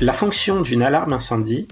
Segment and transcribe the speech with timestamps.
[0.00, 1.68] la fonction d'une alarme incendie,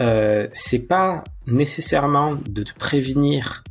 [0.00, 3.64] euh, c'est pas nécessairement de te prévenir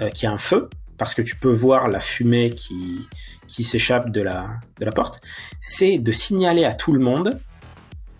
[0.00, 0.68] euh, qu'il y a un feu,
[0.98, 3.08] parce que tu peux voir la fumée qui,
[3.48, 5.20] qui s'échappe de la, de la porte,
[5.60, 7.40] c'est de signaler à tout le monde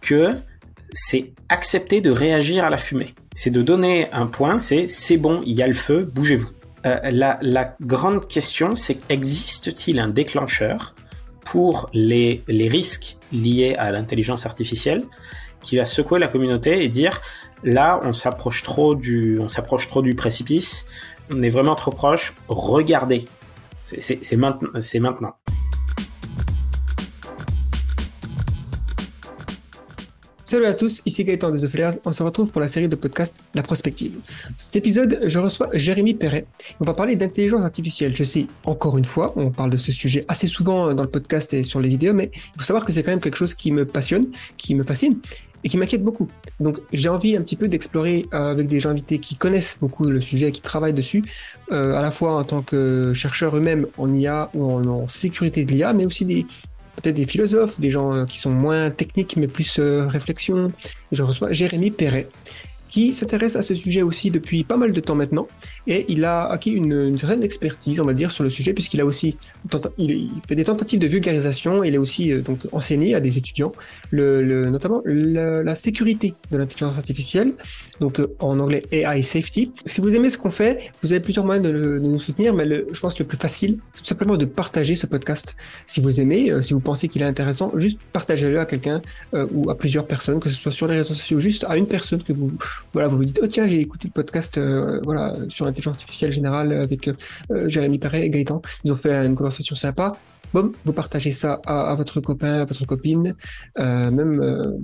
[0.01, 0.31] que
[0.93, 3.15] c'est accepter de réagir à la fumée.
[3.35, 6.51] C'est de donner un point, c'est c'est bon, il y a le feu, bougez-vous.
[6.85, 10.95] Euh, la, la, grande question, c'est existe-t-il un déclencheur
[11.45, 15.05] pour les, les risques liés à l'intelligence artificielle
[15.63, 17.21] qui va secouer la communauté et dire
[17.63, 20.87] là on s'approche trop du on s'approche trop du précipice.
[21.33, 22.35] On est vraiment trop proche.
[22.49, 23.27] Regardez.
[23.85, 25.35] C'est maintenant c'est maintenant
[30.53, 33.41] Salut à tous, ici Gaëtan des The On se retrouve pour la série de podcasts
[33.55, 34.13] La Prospective.
[34.59, 36.45] Cet épisode, je reçois Jérémy Perret.
[36.79, 38.15] On va parler d'intelligence artificielle.
[38.15, 41.55] Je sais, encore une fois, on parle de ce sujet assez souvent dans le podcast
[41.55, 43.73] et sur les vidéos, mais il faut savoir que c'est quand même quelque chose qui
[43.73, 44.27] me passionne,
[44.59, 45.17] qui me fascine
[45.65, 46.29] et qui m'inquiète beaucoup.
[46.61, 50.05] Donc j'ai envie un petit peu d'explorer euh, avec des gens invités qui connaissent beaucoup
[50.05, 51.23] le sujet, qui travaillent dessus,
[51.71, 55.73] euh, à la fois en tant que chercheurs eux-mêmes en IA ou en sécurité de
[55.73, 56.45] l'IA, mais aussi des,
[56.97, 60.73] peut-être des philosophes, des gens euh, qui sont moins techniques mais plus euh, réflexion.
[61.11, 62.29] je reçois Jérémy Perret,
[62.93, 65.49] qui s'intéresse à ce sujet aussi depuis pas mal de temps maintenant,
[65.87, 69.07] et il a acquis une, certaine expertise, on va dire, sur le sujet, puisqu'il a
[69.07, 69.39] aussi
[69.97, 73.73] il, fait des tentatives de vulgarisation, il a aussi euh, donc enseigné à des étudiants,
[74.11, 77.55] le, notamment la sécurité de l'intelligence artificielle,
[77.99, 79.73] donc euh, en anglais AI Safety.
[79.87, 82.87] Si vous aimez ce qu'on fait, vous avez plusieurs moyens de, nous soutenir, mais le,
[82.93, 85.57] je pense le plus facile, c'est tout simplement de partager ce podcast.
[85.87, 89.01] Si vous aimez, euh, si vous pensez qu'il est intéressant, juste partagez-le à quelqu'un
[89.33, 92.23] ou à plusieurs personnes, que ce soit sur les réseaux sociaux, juste à une personne
[92.23, 92.51] que vous
[92.93, 96.33] voilà, vous vous dites, oh tiens, j'ai écouté le podcast euh, voilà, sur l'intelligence artificielle
[96.33, 98.61] générale avec euh, Jérémy Perret et Gaëtan.
[98.85, 100.13] Ils ont fait une conversation sympa.
[100.53, 103.35] Bon, vous partagez ça à, votre copain, à votre copine,
[103.79, 104.39] euh, même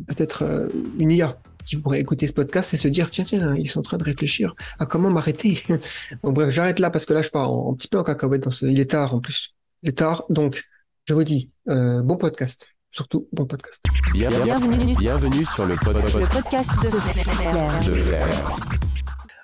[0.07, 1.37] peut-être une IA
[1.67, 4.05] qui pourrait écouter ce podcast et se dire tiens tiens ils sont en train de
[4.05, 5.63] réfléchir à comment m'arrêter.
[6.23, 8.51] bon bref j'arrête là parce que là je pars un petit peu en cacahuète dans
[8.51, 10.65] ce il est tard en plus il est tard donc
[11.07, 13.83] je vous dis bon podcast surtout bon podcast.
[14.13, 16.89] Bienvenue, bienvenue sur le, podcast de,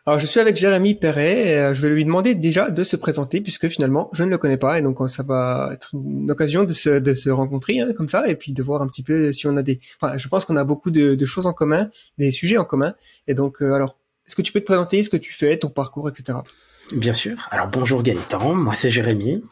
[0.06, 2.96] Alors je suis avec Jérémy Perret et euh, je vais lui demander déjà de se
[2.96, 6.64] présenter puisque finalement je ne le connais pas et donc ça va être une occasion
[6.64, 9.32] de se, de se rencontrer hein, comme ça et puis de voir un petit peu
[9.32, 9.78] si on a des...
[10.00, 12.94] Enfin je pense qu'on a beaucoup de, de, choses en commun, des sujets en commun
[13.28, 15.68] et donc euh, alors est-ce que tu peux te présenter ce que tu fais, ton
[15.68, 16.38] parcours, etc.
[16.92, 17.36] Bien sûr.
[17.50, 19.44] Alors bonjour Gaëtan, moi c'est Jérémy.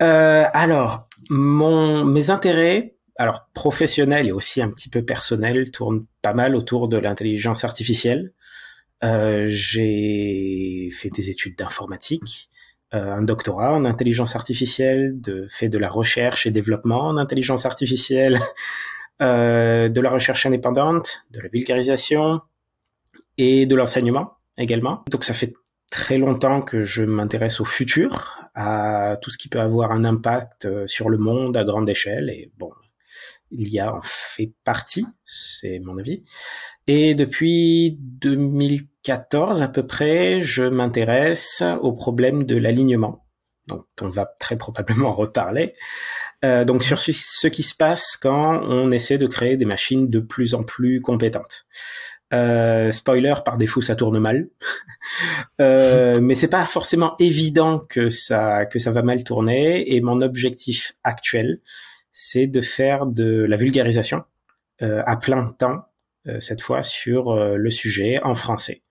[0.00, 6.32] Euh, alors mon mes intérêts alors professionnel et aussi un petit peu personnel, tourne pas
[6.32, 8.32] mal autour de l'intelligence artificielle.
[9.04, 12.48] Euh, j'ai fait des études d'informatique,
[12.94, 17.66] euh, un doctorat en intelligence artificielle, de, fait de la recherche et développement en intelligence
[17.66, 18.40] artificielle,
[19.20, 22.40] euh, de la recherche indépendante, de la vulgarisation
[23.36, 25.04] et de l'enseignement également.
[25.10, 25.52] Donc ça fait
[25.90, 30.64] très longtemps que je m'intéresse au futur, à tout ce qui peut avoir un impact
[30.64, 32.30] euh, sur le monde à grande échelle.
[32.30, 32.70] Et bon,
[33.50, 36.24] l'IA en fait partie, c'est mon avis.
[36.86, 43.24] Et depuis 2014 à peu près, je m'intéresse au problème de l'alignement,
[43.66, 45.74] donc on va très probablement reparler.
[46.42, 50.20] Euh, donc sur ce qui se passe quand on essaie de créer des machines de
[50.20, 51.66] plus en plus compétentes.
[52.32, 54.48] Euh, spoiler, par défaut, ça tourne mal,
[55.60, 59.94] euh, mais c'est pas forcément évident que ça que ça va mal tourner.
[59.94, 61.60] Et mon objectif actuel,
[62.12, 64.24] c'est de faire de la vulgarisation
[64.82, 65.84] euh, à plein temps,
[66.26, 68.82] euh, cette fois sur euh, le sujet en français.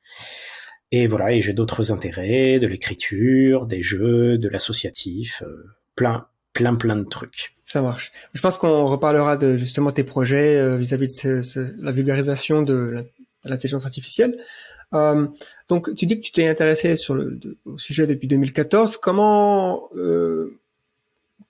[0.91, 5.43] Et voilà, et j'ai d'autres intérêts, de l'écriture, des jeux, de l'associatif,
[5.95, 7.51] plein, plein, plein de trucs.
[7.63, 8.11] Ça marche.
[8.33, 13.05] Je pense qu'on reparlera de justement tes projets vis-à-vis de la vulgarisation de
[13.43, 14.39] l'intelligence artificielle.
[14.93, 15.27] Euh,
[15.67, 18.97] donc, tu dis que tu t'es intéressé sur le au sujet depuis 2014.
[18.97, 20.59] Comment euh,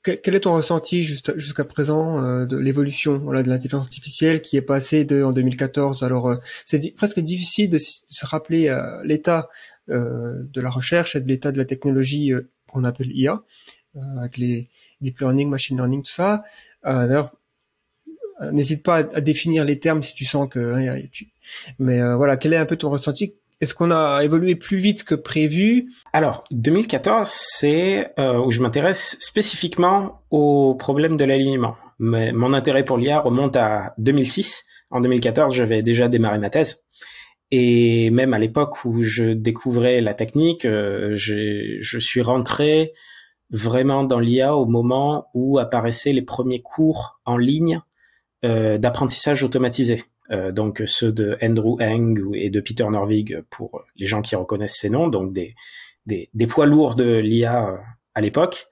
[0.04, 4.62] quel est ton ressenti jusqu'à présent euh, de l'évolution voilà, de l'intelligence artificielle qui est
[4.62, 9.50] passée de en 2014 Alors euh, c'est presque difficile de, se rappeler euh, l'état
[9.88, 12.32] de la recherche et de l'état de la technologie
[12.68, 13.42] qu'on appelle IA,
[14.20, 14.70] avec les
[15.02, 16.44] deep learning, machine learning, tout ça.
[16.84, 17.36] D'ailleurs,
[18.52, 20.76] n'hésite pas à, définir les termes si tu sens que.
[20.76, 21.02] Hein,
[21.80, 25.16] mais voilà, quel est un peu ton ressenti est-ce qu'on a évolué plus vite que
[25.16, 25.92] prévu?
[26.14, 31.76] Alors, 2014, c'est euh, où je m'intéresse spécifiquement au problème de l'alignement.
[32.00, 34.64] Mon intérêt pour l'IA remonte à 2006.
[34.92, 36.86] En 2014, j'avais déjà démarré ma thèse.
[37.52, 42.94] Et même à l'époque où je découvrais la technique, euh, je suis rentré
[43.50, 47.82] vraiment dans l'IA au moment où apparaissaient les premiers cours en ligne
[48.46, 54.22] euh, d'apprentissage automatisé donc ceux de Andrew Eng et de Peter Norvig pour les gens
[54.22, 55.56] qui reconnaissent ces noms, donc des,
[56.06, 57.80] des, des poids lourds de l'IA
[58.14, 58.68] à l'époque.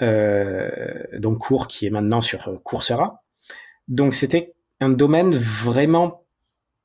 [0.00, 3.24] donc cours qui est maintenant sur Coursera.
[3.88, 6.26] Donc c'était un domaine vraiment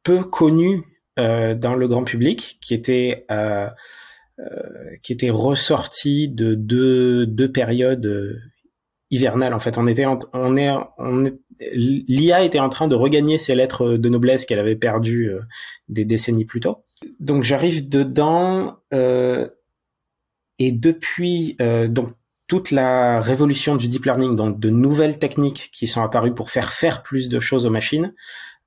[0.03, 0.83] peu connu
[1.19, 3.69] euh, dans le grand public, qui était euh,
[4.39, 8.41] euh, qui était ressorti de deux, deux périodes
[9.11, 9.53] hivernales.
[9.53, 13.55] En fait, on était, on est, on est, l'IA était en train de regagner ses
[13.55, 15.31] lettres de noblesse qu'elle avait perdues
[15.89, 16.85] des décennies plus tôt.
[17.19, 21.57] Donc j'arrive dedans et depuis
[21.89, 22.13] donc
[22.47, 26.71] toute la révolution du deep learning, donc de nouvelles techniques qui sont apparues pour faire
[26.71, 28.13] faire plus de choses aux machines,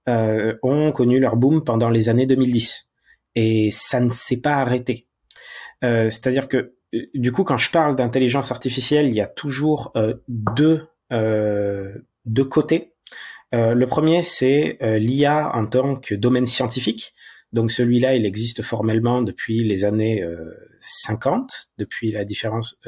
[0.09, 2.91] euh, ont connu leur boom pendant les années 2010.
[3.35, 5.09] Et ça ne s'est pas arrêté.
[5.85, 9.93] Euh, C'est-à-dire que euh, du coup, quand je parle d'intelligence artificielle, il y a toujours
[9.97, 11.93] euh, deux, euh,
[12.27, 12.93] deux côtés.
[13.53, 17.15] le premier, c'est l'IA en tant que domaine scientifique.
[17.53, 20.23] Donc celui-là, il existe formellement depuis les années
[20.81, 22.79] 50, depuis la différence,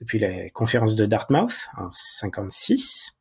[0.00, 3.18] depuis la conférence de Dartmouth en 56.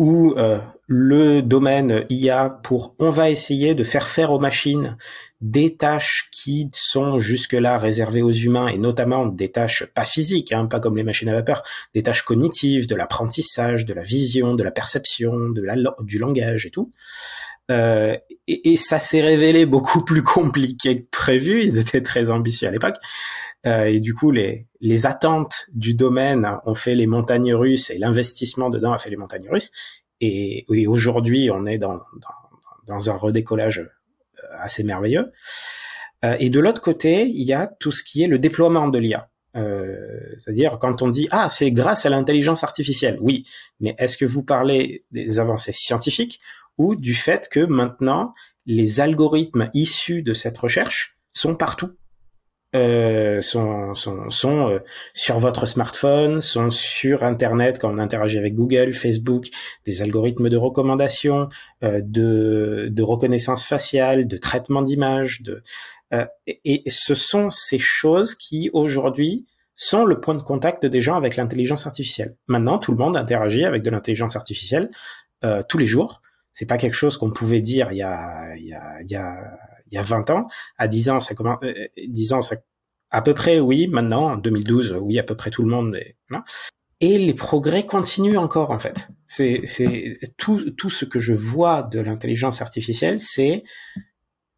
[0.00, 4.96] Où euh, le domaine IA pour on va essayer de faire faire aux machines
[5.42, 10.64] des tâches qui sont jusque-là réservées aux humains et notamment des tâches pas physiques, hein,
[10.64, 11.62] pas comme les machines à vapeur,
[11.92, 16.64] des tâches cognitives, de l'apprentissage, de la vision, de la perception, de la, du langage
[16.64, 16.90] et tout.
[17.70, 18.16] Euh,
[18.48, 21.62] et, et, ça s'est révélé beaucoup plus compliqué que prévu.
[21.62, 22.96] Ils étaient très ambitieux à l'époque.
[23.66, 27.98] Euh, et du coup, les, les attentes du domaine ont fait les montagnes russes et
[27.98, 29.70] l'investissement dedans a fait les montagnes russes.
[30.20, 35.32] Et, aujourd'hui, on est dans, dans, dans, un redécollage euh, assez merveilleux.
[36.24, 38.98] Euh, et de l'autre côté, il y a tout ce qui est le déploiement de
[38.98, 39.30] l'IA.
[39.56, 39.96] Euh,
[40.36, 43.42] c'est-à-dire quand on dit ah c'est grâce à l'intelligence artificielle, oui,
[43.80, 46.38] mais est-ce que vous parlez des avancées scientifiques
[46.78, 48.32] ou du fait que maintenant
[48.64, 51.90] les algorithmes issus de cette recherche sont partout?
[52.74, 54.78] Euh, sont, sont, sont euh,
[55.12, 59.48] sur votre smartphone, sont sur Internet quand on interagit avec Google, Facebook,
[59.84, 61.48] des algorithmes de recommandation,
[61.82, 65.62] euh, de, de reconnaissance faciale, de traitement d'image, de
[66.12, 69.46] euh, et, et, ce sont ces choses qui aujourd'hui
[69.76, 72.36] sont le point de contact des gens avec l'intelligence artificielle.
[72.48, 74.90] Maintenant, tout le monde interagit avec de l'intelligence artificielle
[75.68, 76.20] tous les jours.
[76.52, 79.16] C'est pas quelque chose qu'on pouvait dire il y a, il y a, il y
[79.16, 79.56] a
[79.90, 80.48] il y a 20 ans.
[80.78, 81.58] À 10 ans, ça commence,
[81.96, 82.56] 10 euh, ans, ça,
[83.10, 86.16] à peu près, oui, maintenant, en 2012, oui, à peu près tout le monde est,
[87.00, 89.08] Et les progrès continuent encore, en fait.
[89.26, 93.64] C'est, c'est tout, tout ce que je vois de l'intelligence artificielle, c'est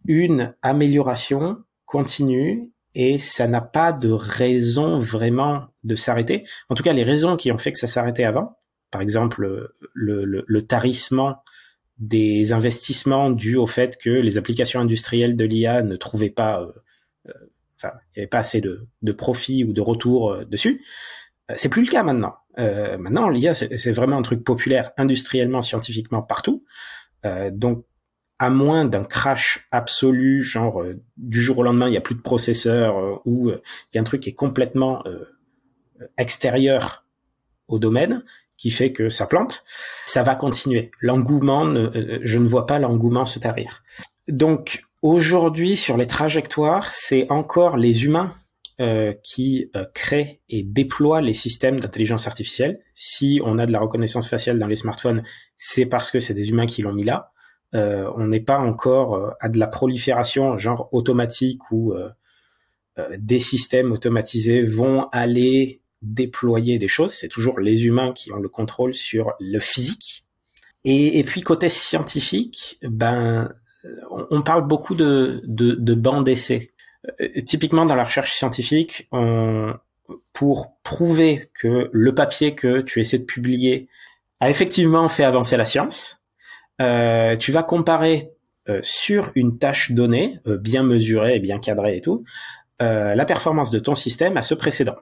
[0.06, 6.44] une amélioration continue et ça n'a pas de raison vraiment de s'arrêter.
[6.68, 8.58] En tout cas, les raisons qui ont fait que ça s'arrêtait avant,
[8.90, 11.42] par exemple le, le, le tarissement
[11.98, 16.72] des investissements dus au fait que les applications industrielles de l'IA ne trouvaient pas, euh,
[17.28, 17.32] euh,
[17.76, 20.84] enfin, il n'y avait pas assez de, de profit ou de retour euh, dessus.
[21.54, 22.36] C'est plus le cas maintenant.
[22.56, 26.64] maintenant, l'IA, c'est vraiment un truc populaire industriellement, scientifiquement partout.
[27.50, 27.84] donc,
[28.38, 30.82] à moins d'un crash absolu, genre
[31.18, 34.04] du jour au lendemain, il n'y a plus de processeur ou il y a un
[34.04, 35.04] truc qui est complètement
[36.16, 37.04] extérieur
[37.68, 38.24] au domaine,
[38.62, 39.64] qui fait que ça plante,
[40.06, 40.92] ça va continuer.
[41.00, 43.82] L'engouement, euh, je ne vois pas l'engouement se tarir.
[44.28, 48.32] Donc aujourd'hui, sur les trajectoires, c'est encore les humains
[48.80, 52.78] euh, qui euh, créent et déploient les systèmes d'intelligence artificielle.
[52.94, 55.24] Si on a de la reconnaissance faciale dans les smartphones,
[55.56, 57.32] c'est parce que c'est des humains qui l'ont mis là.
[57.72, 61.94] on n'est pas encore à de la prolifération genre automatique où
[63.18, 67.14] des systèmes automatisés vont aller déployer des choses.
[67.14, 70.26] C'est toujours les humains qui ont le contrôle sur le physique.
[70.84, 73.52] Et, puis côté scientifique, ben
[74.10, 76.72] on, parle beaucoup de, de, de bancs d'essai.
[77.20, 79.74] Euh, typiquement dans la recherche scientifique, on,
[80.32, 83.88] pour prouver que le papier que tu essaies de publier
[84.40, 86.24] a effectivement fait avancer la science,
[86.80, 88.32] euh, tu vas comparer
[88.68, 92.24] euh, sur une tâche donnée, bien mesurée et bien cadrée et tout,
[92.80, 94.96] la performance de ton système à ce précédent.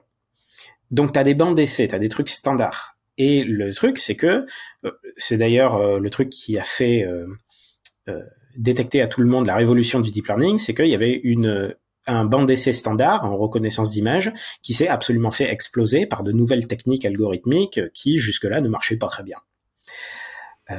[0.91, 2.97] Donc tu as des bandes d'essai, tu as des trucs standards.
[3.17, 4.45] Et le truc, c'est que,
[4.85, 8.23] euh, c'est d'ailleurs euh, le truc qui a fait euh,
[8.57, 11.75] détecter à tout le monde la révolution du deep learning, c'est qu'il y avait une,
[12.07, 14.33] un banc d'essai standard en reconnaissance d'image
[14.63, 19.07] qui s'est absolument fait exploser par de nouvelles techniques algorithmiques qui jusque-là ne marchaient pas
[19.07, 19.37] très bien.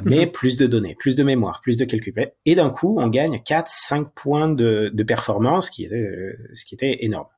[0.04, 0.32] mais mhm.
[0.32, 2.32] plus de données, plus de mémoire, plus de calcul.
[2.44, 6.74] Et d'un coup, on gagne 4, 5 points de, de performance, qui était, ce qui
[6.74, 7.28] était énorme.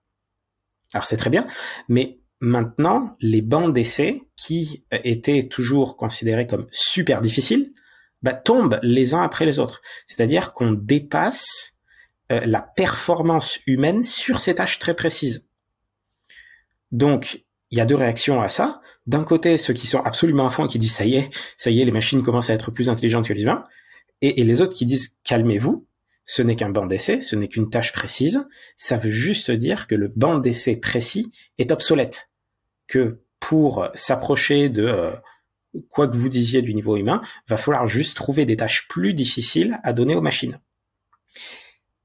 [0.93, 1.47] Alors c'est très bien,
[1.89, 7.73] mais Maintenant, les bancs d'essai, qui étaient toujours considérés comme super difficiles,
[8.21, 9.81] bah, tombent les uns après les autres.
[10.07, 11.79] C'est-à-dire qu'on dépasse
[12.31, 15.49] euh, la performance humaine sur ces tâches très précises.
[16.93, 18.83] Donc, il y a deux réactions à ça.
[19.07, 21.71] D'un côté, ceux qui sont absolument à fond et qui disent ça y est, ça
[21.71, 23.65] y est, les machines commencent à être plus intelligentes que les humains,
[24.21, 25.87] et, et les autres qui disent calmez-vous,
[26.27, 28.47] ce n'est qu'un banc d'essai, ce n'est qu'une tâche précise,
[28.77, 32.29] ça veut juste dire que le banc d'essai précis est obsolète,
[32.87, 35.11] que pour s'approcher de euh,
[35.91, 39.79] quoi que vous disiez du niveau humain, va falloir juste trouver des tâches plus difficiles
[39.83, 40.59] à donner aux machines.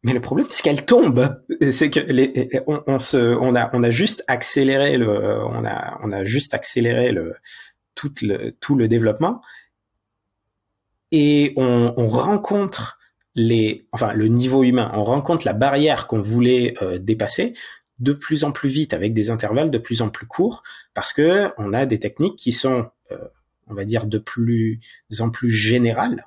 [0.03, 1.41] Mais le problème, c'est qu'elles tombent.
[1.71, 6.11] C'est que les, on, se, on a, on a juste accéléré le, on a, on
[6.11, 7.35] a juste accéléré le,
[7.95, 9.41] tout le, tout le développement,
[11.11, 12.97] et on, on rencontre
[13.35, 17.53] les, enfin, le niveau humain, on rencontre la barrière qu'on voulait euh, dépasser
[17.99, 20.63] de plus en plus vite avec des intervalles de plus en plus courts
[20.93, 23.17] parce que on a des techniques qui sont, euh,
[23.67, 24.79] on va dire, de plus
[25.19, 26.23] en plus générales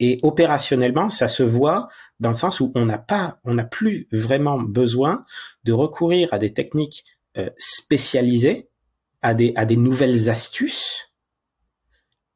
[0.00, 1.88] et opérationnellement, ça se voit
[2.18, 5.24] dans le sens où on n'a pas, on n'a plus vraiment besoin
[5.64, 7.04] de recourir à des techniques
[7.36, 8.68] euh, spécialisées,
[9.22, 11.12] à des, à des nouvelles astuces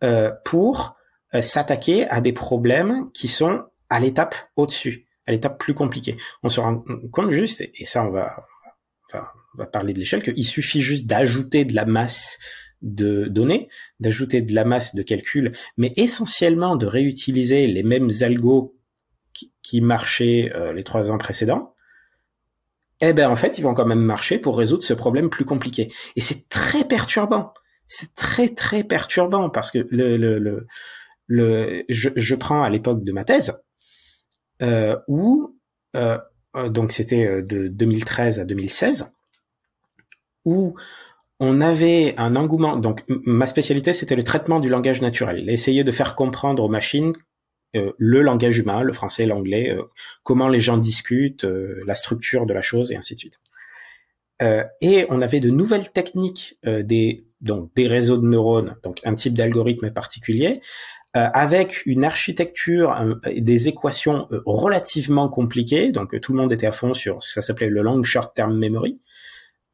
[0.05, 0.97] euh, pour
[1.35, 6.17] euh, s'attaquer à des problèmes qui sont à l'étape au-dessus, à l'étape plus compliquée.
[6.45, 8.31] On se rend compte juste, et ça on va,
[9.09, 12.39] enfin, on va parler de l'échelle, qu'il suffit juste d'ajouter de la masse
[12.83, 13.69] de données,
[14.01, 18.77] d'ajouter de la masse de calcul, mais essentiellement de réutiliser les mêmes algos
[19.33, 21.75] qui, qui marchaient euh, les trois ans précédents,
[23.01, 25.93] eh ben en fait, ils vont quand même marcher pour résoudre ce problème plus compliqué.
[26.17, 27.53] Et c'est très perturbant.
[27.87, 30.67] C'est très très perturbant parce que le, le, le,
[31.27, 33.63] le je, je prends à l'époque de ma thèse
[34.63, 35.57] euh, où
[35.97, 36.19] euh,
[36.55, 39.13] donc c'était de 2013 à 2016
[40.45, 40.75] où
[41.41, 42.77] on avait un engouement.
[42.77, 47.15] Donc, ma spécialité, c'était le traitement du langage naturel, essayer de faire comprendre aux machines
[47.77, 49.83] euh, le langage humain, le français, l'anglais, euh,
[50.23, 53.37] comment les gens discutent, euh, la structure de la chose, et ainsi de suite.
[54.81, 59.35] et on avait de nouvelles techniques des donc des réseaux de neurones, donc un type
[59.35, 60.61] d'algorithme particulier,
[61.27, 62.97] avec une architecture
[63.27, 65.93] et des équations relativement compliquées.
[65.93, 69.01] Donc tout le monde était à fond sur ça s'appelait le long short term memory.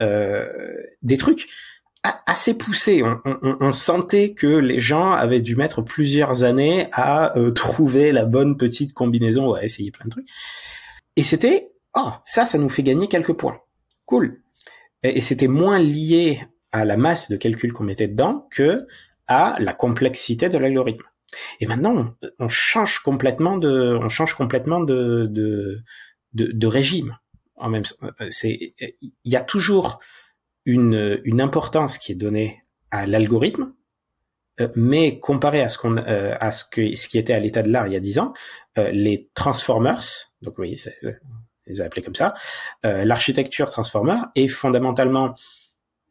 [0.03, 0.47] Euh,
[1.03, 1.49] des trucs
[2.27, 3.03] assez poussés.
[3.25, 8.59] On, sentait que les gens avaient dû mettre plusieurs années à euh, trouver la bonne
[8.59, 10.29] petite combinaison, ou à essayer plein de trucs.
[11.17, 13.59] Et c'était, oh, ça, ça nous fait gagner quelques points.
[14.05, 14.43] Cool.
[15.03, 18.87] Et, et c'était moins lié à la masse de calcul qu'on mettait dedans que
[19.27, 21.07] à la complexité de l'algorithme.
[21.61, 25.83] Et maintenant, on, change complètement de, on change complètement de, de,
[26.33, 27.17] de, de régime.
[27.57, 30.01] En même euh, c'est il y a toujours
[30.65, 33.75] une, une importance qui est donnée à l'algorithme,
[34.61, 37.63] euh, mais comparé à ce qu'on euh, à ce que ce qui était à l'état
[37.63, 38.35] de l'art il y a dix ans,
[38.77, 40.03] les transformers,
[40.43, 40.77] donc oui,
[41.67, 42.35] les a appelés comme ça,
[42.83, 45.37] l'architecture transformer est fondamentalement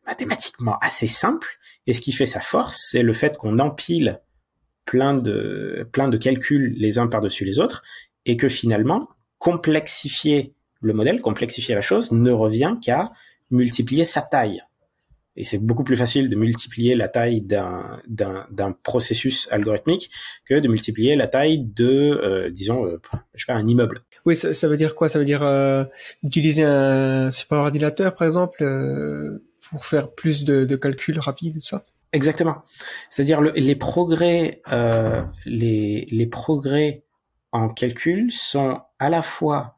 [0.06, 4.22] mathématiquement assez simple, et ce qui fait sa force, c'est le fait qu'on empile
[4.86, 7.84] plein de plein de calculs les uns par-dessus les autres,
[8.26, 13.12] et que finalement complexifier le modèle, complexifier la chose, ne revient qu'à
[13.52, 14.62] multiplier sa taille.
[15.36, 18.02] Et c'est beaucoup plus facile de multiplier la taille d'un,
[18.84, 20.12] processus algorithmique
[20.46, 23.02] que de multiplier la taille de, euh, disons, euh,
[23.34, 24.00] je sais pas, un immeuble.
[24.26, 25.10] Oui, ça, veut dire quoi?
[25.10, 25.86] Ça veut dire euh,
[26.24, 28.64] utiliser un super ordinateur, par exemple,
[29.70, 31.82] pour faire plus de, de calculs rapides, tout ça?
[32.14, 32.64] Exactement.
[33.10, 34.62] C'est-à-dire les progrès,
[35.46, 37.04] les, les progrès
[37.54, 39.78] en calcul sont à la fois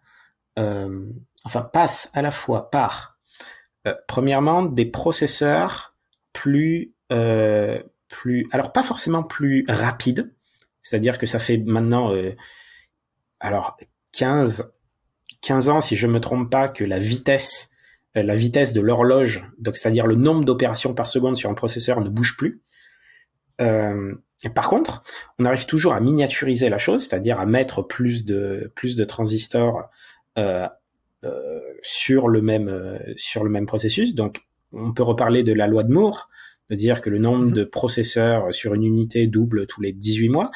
[0.58, 1.06] euh,
[1.44, 3.18] enfin passe à la fois par
[3.86, 5.96] euh, premièrement des processeurs
[6.32, 10.34] plus euh, plus alors pas forcément plus rapides,
[10.82, 12.14] c'est-à-dire que ça fait maintenant
[13.42, 13.78] alors
[14.14, 14.74] 15
[15.42, 17.72] 15 ans si je me trompe pas que la vitesse
[18.16, 22.10] la vitesse de l'horloge, donc c'est-à-dire le nombre d'opérations par seconde sur un processeur ne
[22.10, 22.62] bouge plus.
[23.62, 24.16] Euh,
[24.54, 25.04] par contre,
[25.40, 29.90] on arrive toujours à miniaturiser la chose, c'est-à-dire à mettre plus de plus de transistors
[30.38, 30.68] euh,
[31.24, 34.14] euh, sur le même euh, sur le même processus.
[34.16, 34.42] Donc,
[34.74, 36.30] on peut reparler de la loi de Moore,
[36.70, 37.54] de dire que le nombre mhm.
[37.54, 40.52] de processeurs sur une unité double tous les 18 mois,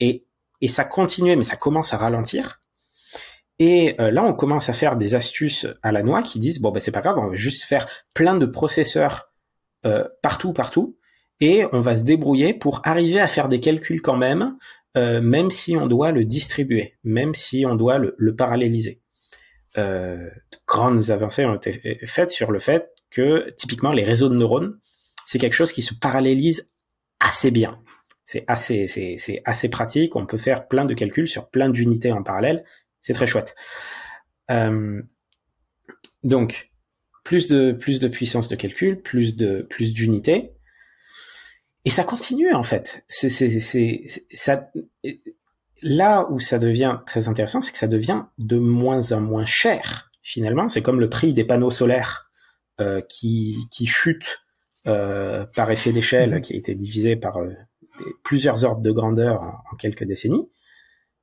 [0.00, 0.24] et
[0.60, 2.60] et ça continuait, mais ça commence à ralentir.
[3.64, 6.80] Et là, on commence à faire des astuces à la noix qui disent bon ben
[6.80, 9.30] c'est pas grave, on va juste faire plein de processeurs
[9.86, 10.96] euh, partout, partout,
[11.38, 14.56] et on va se débrouiller pour arriver à faire des calculs quand même,
[14.96, 19.02] euh, même si on doit le distribuer, même si on doit le, le paralléliser
[19.78, 20.28] euh,
[20.66, 24.78] grandes avancées ont été faites sur le fait que typiquement les réseaux de neurones,
[25.26, 26.70] c'est quelque chose qui se parallélise
[27.20, 27.78] assez bien.
[28.24, 30.16] C'est assez, c'est assez pratique.
[30.16, 32.64] On peut faire plein de calculs sur plein d'unités en parallèle.
[33.02, 33.54] C'est très chouette.
[34.50, 35.02] Euh,
[36.22, 36.72] donc,
[37.24, 40.52] plus de, plus de puissance de calcul, plus de, plus d'unités.
[41.84, 43.04] Et ça continue, en fait.
[43.08, 44.70] C'est, c'est, c'est, ça,
[45.82, 50.10] là où ça devient très intéressant, c'est que ça devient de moins en moins cher.
[50.22, 52.30] Finalement, c'est comme le prix des panneaux solaires
[52.80, 54.40] euh, qui, qui chute
[54.86, 56.40] euh, par effet d'échelle, mm-hmm.
[56.40, 57.52] qui a été divisé par euh,
[58.24, 60.48] plusieurs ordres de grandeur en, quelques décennies,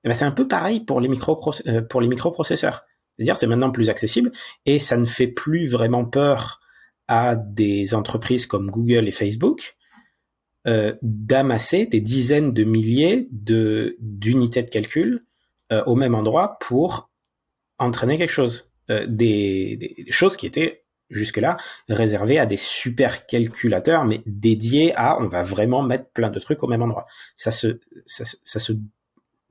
[0.04, 2.86] eh ben c'est un peu pareil pour les, micro euh, pour les microprocesseurs.
[3.16, 4.32] C'est-à-dire c'est maintenant plus accessible
[4.66, 6.62] et ça ne fait plus vraiment peur
[7.08, 9.76] à des entreprises comme Google et Facebook
[10.68, 15.26] euh, d'amasser des dizaines de milliers de d'unités de calcul
[15.72, 17.10] euh, au même endroit pour
[17.78, 18.70] entraîner quelque chose.
[18.90, 25.20] Euh, des, des, choses qui étaient jusque-là réservé à des super calculateurs, mais dédiés à,
[25.22, 27.08] on va vraiment mettre plein de trucs au même endroit.
[27.38, 28.74] Ça se, ça, ça se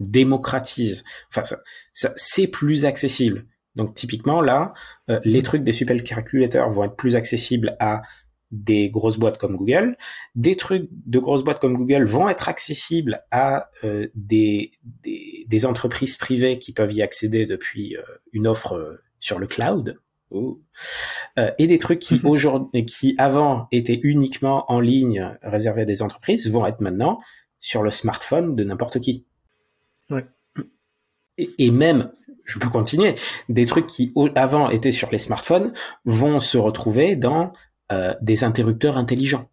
[0.01, 1.05] démocratise.
[1.31, 1.59] Enfin, ça,
[1.93, 3.47] ça c'est plus accessible.
[3.77, 4.75] Donc typiquement là,
[5.11, 8.03] euh, les trucs des super calculateurs vont être plus accessibles à
[8.51, 9.97] des grosses boîtes comme Google.
[10.35, 15.67] Des trucs de grosses boîtes comme Google vont être accessibles à euh, des, des, des,
[15.67, 18.03] entreprises privées qui peuvent y accéder depuis euh,
[18.33, 19.99] une offre sur le cloud.
[20.33, 26.03] Euh, et des trucs qui aujourd'hui, qui avant étaient uniquement en ligne réservés à des
[26.03, 27.19] entreprises, vont être maintenant
[27.61, 29.27] sur le smartphone de n'importe qui.
[30.11, 30.27] Ouais.
[31.37, 32.11] Et, même,
[32.45, 33.15] je peux continuer,
[33.49, 35.73] des trucs qui avant étaient sur les smartphones
[36.05, 37.53] vont se retrouver dans
[37.93, 39.49] euh, des interrupteurs intelligents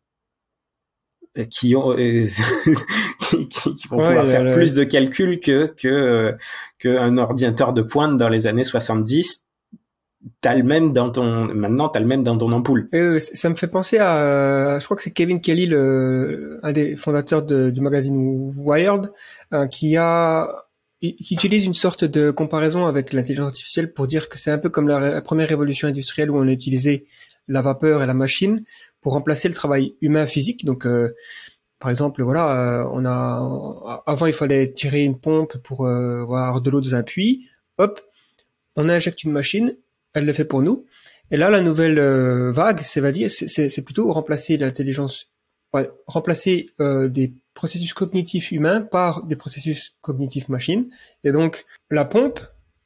[1.37, 1.95] euh, qui ont
[3.19, 6.35] qui, qui, vont pouvoir faire plus de calculs que que
[6.79, 9.44] qu'un ordinateur de pointe dans les années 70
[10.41, 12.89] t'as le même dans ton maintenant t'as le même dans ton ampoule.
[12.93, 16.95] Euh, ça me fait penser à, je crois que c'est Kevin Kelly, le, un des
[16.95, 19.11] fondateurs du magazine Wired,
[19.53, 20.47] euh, qui a
[21.01, 24.69] qui utilise une sorte de comparaison avec l'intelligence artificielle pour dire que c'est un peu
[24.69, 27.05] comme la, première révolution industrielle où on a utilisé
[27.47, 28.63] la vapeur et la machine
[29.01, 30.65] pour remplacer le travail humain physique.
[30.65, 31.13] Donc euh,
[31.77, 36.69] par exemple, voilà, euh, on a avant il fallait tirer une pompe pour avoir de
[36.71, 37.47] l'eau dans un puits.
[37.77, 38.01] Hop,
[38.75, 39.75] on injecte une machine
[40.15, 40.85] elle le fait pour nous.
[41.29, 45.31] Et là, la nouvelle euh, vague, c'est va dire, c'est plutôt remplacer l'intelligence,
[46.07, 50.89] remplacer euh, des processus cognitifs humains par des processus cognitifs machines.
[51.23, 52.39] Et donc, la pompe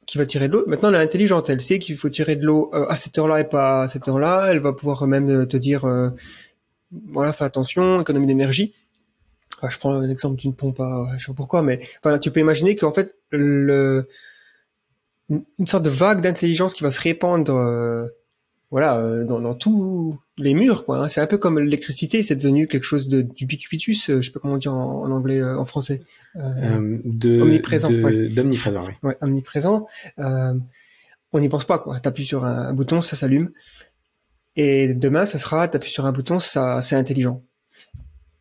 [0.06, 2.44] qui va tirer de l'eau, maintenant elle est intelligente, elle sait qu'il faut tirer de
[2.44, 4.48] l'eau euh, à cette heure-là et pas à cette heure-là.
[4.50, 5.86] Elle va pouvoir même te dire,
[7.12, 8.74] voilà, fais attention, économie d'énergie.
[9.68, 12.74] je prends l'exemple d'une pompe, à, je sais pas pourquoi, mais enfin, tu peux imaginer
[12.74, 14.08] qu'en fait le
[15.30, 18.08] une sorte de vague d'intelligence qui va se répandre euh,
[18.70, 21.08] voilà euh, dans, dans, tous les murs quoi hein.
[21.08, 24.40] c'est un peu comme l'électricité c'est devenu quelque chose de d'ubiquitous euh, je sais pas
[24.40, 26.02] comment dire en, en anglais en français.
[26.34, 28.94] De omniprésent d'omniprésent oui.
[29.02, 29.86] Ouais omniprésent.
[31.32, 32.00] On n'y pense pas quoi.
[32.00, 33.50] T'appuies sur un, un bouton ça s'allume.
[34.56, 37.44] Et demain ça sera t'appuies sur un bouton ça c'est intelligent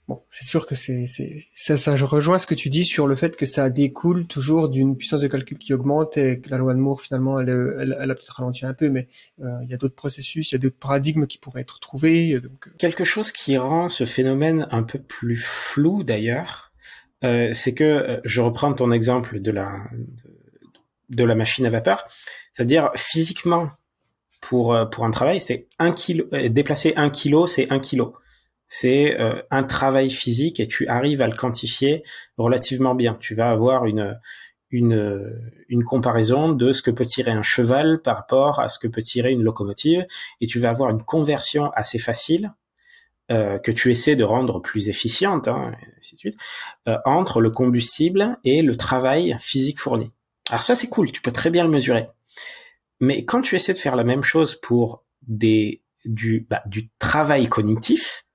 [0.10, 1.06] Bon, c'est sûr que c'est,
[1.54, 4.68] ça, ça, je rejoins ce que tu dis sur le fait que ça découle toujours
[4.68, 7.96] d'une puissance de calcul qui augmente et que la loi de Moore finalement elle, elle,
[8.02, 9.08] elle a peut-être ralenti un peu, mais
[9.44, 12.40] euh, il y a d'autres processus, il y a d'autres paradigmes qui pourraient être trouvés.
[12.40, 12.68] Donc...
[12.68, 12.72] Euh.
[12.80, 16.72] Quelque chose qui rend ce phénomène un peu plus flou d'ailleurs,
[17.24, 19.78] euh, c'est que euh, je reprends ton exemple de la
[21.10, 22.08] de, la machine à vapeur,
[22.52, 23.70] c'est-à-dire physiquement
[24.42, 28.16] pour pour un travail, c'est un kilo déplacer un kilo, c'est un kilo
[28.70, 32.04] c'est euh, un travail physique et tu arrives à le quantifier
[32.38, 33.18] relativement bien.
[33.20, 34.18] Tu vas avoir une,
[34.72, 39.02] une, comparaison de ce que peut tirer un cheval par rapport à ce que peut
[39.02, 40.06] tirer une locomotive
[40.40, 42.54] et tu vas avoir une conversion assez facile
[43.32, 45.72] euh, que tu essaies de rendre plus efficiente, hein,
[46.88, 50.14] euh, entre le combustible et le travail physique fourni.
[50.50, 52.08] Alors ça c'est cool, tu peux très bien le mesurer.
[53.00, 56.64] Mais quand tu essaies de faire la même chose pour des du, bah,
[56.98, 58.26] travail cognitif,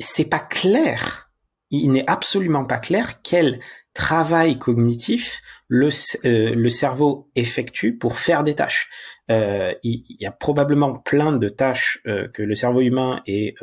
[0.00, 1.30] c'est pas clair.
[1.70, 3.60] Il n'est absolument pas clair quel
[3.92, 5.88] travail cognitif le,
[6.24, 8.88] euh, le cerveau effectue pour faire des tâches.
[9.30, 13.56] Euh, il, y a probablement plein de tâches euh, que le cerveau humain est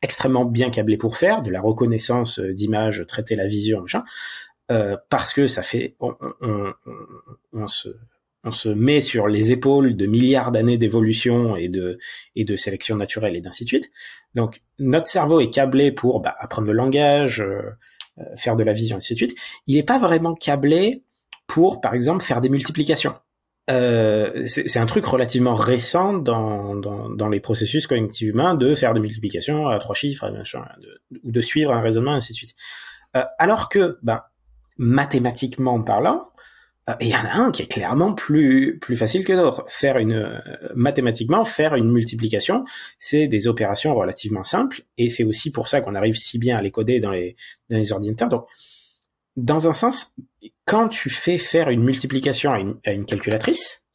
[0.00, 4.04] extrêmement bien câblé pour faire, de la reconnaissance d'images, traiter la vision, machin,
[5.08, 6.72] parce que ça fait, on, on,
[7.52, 7.88] on se
[8.44, 11.98] on se met sur les épaules de milliards d'années d'évolution et de,
[12.36, 13.90] et sélection naturelle et d'ainsi de suite.
[14.34, 17.62] Donc notre cerveau est câblé pour bah, apprendre le langage, euh,
[18.18, 19.36] euh, faire de la vision, et ainsi de suite.
[19.66, 21.04] Il n'est pas vraiment câblé
[21.46, 23.14] pour, par exemple, faire des multiplications.
[23.70, 28.94] euh, c'est un truc relativement récent dans, dans, dans, les processus cognitifs humains de faire
[28.94, 30.32] des multiplications à trois chiffres,
[31.24, 32.54] ou de suivre un raisonnement, ainsi de suite.
[33.16, 34.22] Euh, alors que, ben,
[34.76, 36.30] mathématiquement parlant,
[37.00, 39.64] il y en a un qui est clairement plus plus facile que d'autres.
[39.68, 40.38] Faire une euh,
[40.74, 42.64] mathématiquement faire une multiplication,
[42.98, 46.62] c'est des opérations relativement simples et c'est aussi pour ça qu'on arrive si bien à
[46.62, 47.36] les coder dans les
[47.68, 48.28] dans les ordinateurs.
[48.28, 48.46] Donc
[49.36, 50.14] dans un sens,
[50.64, 53.86] quand tu fais faire une multiplication à une, calculatrice,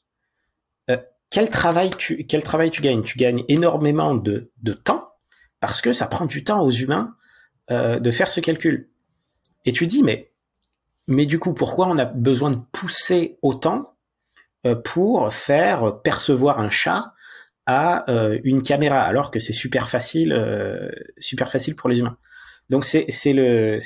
[0.90, 0.98] euh,
[1.30, 3.04] quel travail tu quel travail tu gagnes?
[3.04, 5.10] Tu gagnes énormément de, de temps
[5.60, 7.16] parce que ça prend du temps aux humains
[7.72, 8.90] euh, de faire ce calcul.
[9.66, 10.32] Et tu dis mais
[11.08, 13.96] mais du coup pourquoi on a besoin de pousser autant
[14.66, 17.14] euh, pour faire percevoir un chat
[17.66, 22.18] à euh, une caméra alors que c'est super facile euh, super facile pour les humains?
[22.70, 23.80] Donc c'est le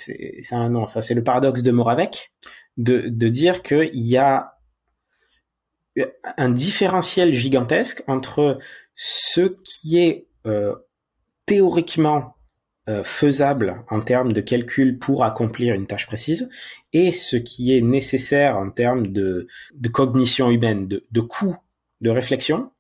[0.69, 2.31] non ça c'est le paradoxe de Moravec
[2.77, 4.53] de de dire qu'il y a
[6.37, 8.57] un différentiel gigantesque entre
[8.95, 10.27] ce qui est
[11.45, 12.37] théoriquement
[13.03, 16.49] faisable en termes de calcul pour accomplir une tâche précise
[16.93, 21.55] et ce qui est nécessaire en termes de, de cognition humaine, de, de coût
[22.01, 22.71] de réflexion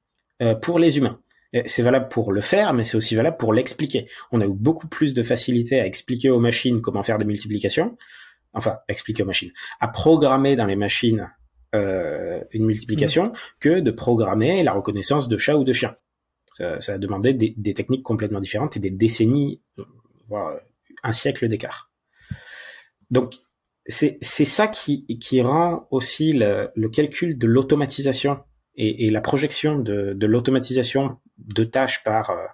[0.41, 1.19] euh, pour les humains.
[1.65, 4.07] C'est valable pour le faire, mais c'est aussi valable pour l'expliquer.
[4.31, 7.97] On a eu beaucoup plus de facilité à expliquer aux machines comment faire des multiplications,
[8.53, 11.33] enfin expliquer aux machines, à programmer dans les machines
[11.73, 13.33] euh, une multiplication mmh.
[13.59, 15.95] que de programmer la reconnaissance de chat ou de chien.
[16.53, 19.59] Ça, ça a demandé des, des, techniques complètement différentes et des décennies,
[20.29, 20.59] voire
[21.03, 21.91] un siècle d'écart.
[23.11, 23.35] Donc
[23.85, 28.43] c'est ça qui, qui rend aussi le, le calcul de l'automatisation
[28.75, 32.45] et, et, la projection de, de l'automatisation de tâches par euh,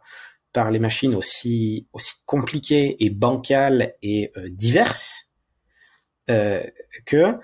[0.53, 5.31] par les machines aussi aussi compliquées et bancales et euh, diverses
[6.29, 6.63] euh,
[7.05, 7.37] que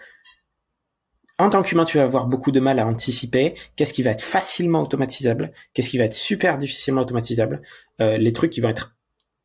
[1.41, 4.22] en tant qu'humain, tu vas avoir beaucoup de mal à anticiper qu'est-ce qui va être
[4.22, 7.63] facilement automatisable, qu'est-ce qui va être super difficilement automatisable,
[8.00, 8.96] euh, les trucs qui vont être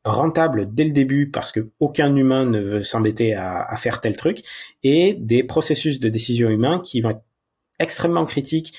[0.07, 4.42] rentables dès le début parce que aucun humain ne veut s'embêter à, faire tel truc,
[4.83, 7.25] et des processus de décision humains qui vont être
[7.79, 8.79] extrêmement critiques,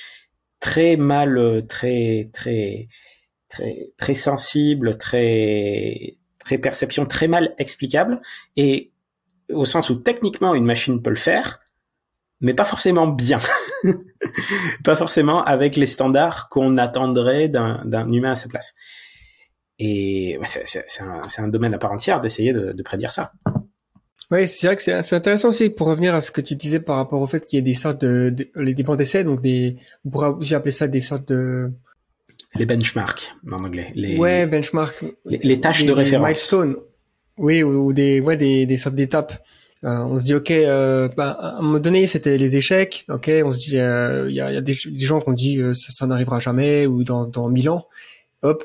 [0.60, 2.88] très mal, très très
[3.50, 8.22] très très sensible, très très perception très mal explicable
[8.56, 8.92] et
[9.52, 11.60] au sens où techniquement une machine peut le faire,
[12.40, 13.40] mais pas forcément bien,
[14.84, 18.76] pas forcément avec les standards qu'on attendrait d'un humain à sa place.
[19.80, 23.32] Et c'est un, un, domaine à part entière d'essayer de, de, prédire ça.
[24.32, 26.96] Oui, c'est vrai que c'est intéressant aussi pour revenir à ce que tu disais par
[26.96, 29.78] rapport au fait qu'il y a des sortes de, de les bancs d'essai, donc des,
[30.04, 31.72] on pourrait aussi appeler ça des sortes de
[32.56, 33.92] les benchmarks en anglais.
[33.96, 35.04] Les, ouais, benchmarks.
[35.26, 36.28] Les, les tâches de référence.
[36.28, 36.76] Milestones.
[37.38, 39.44] Oui, ou, des, ouais, des, des sortes d'étapes.
[39.84, 43.06] Euh, on se dit ok, euh, bah, à un moment donné c'était les échecs.
[43.10, 45.60] Ok, on se dit euh, il y, a, y, a, des, gens qui ont dit
[45.60, 47.88] euh, ça, ça n'arrivera jamais ou dans dans mille ans.
[48.42, 48.64] Hop.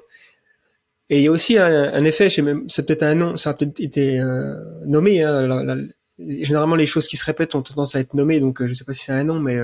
[1.10, 2.42] Et il y a aussi un, un effet, c'est
[2.86, 4.54] peut-être un nom, ça a peut-être été euh,
[4.86, 5.22] nommé.
[5.22, 5.76] Hein, la, la,
[6.18, 8.94] généralement les choses qui se répètent ont tendance à être nommées, donc je sais pas
[8.94, 9.56] si c'est un nom, mais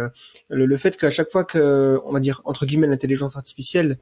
[0.51, 3.99] le, le, fait qu'à chaque fois que, on va dire entre guillemets, l'intelligence artificielle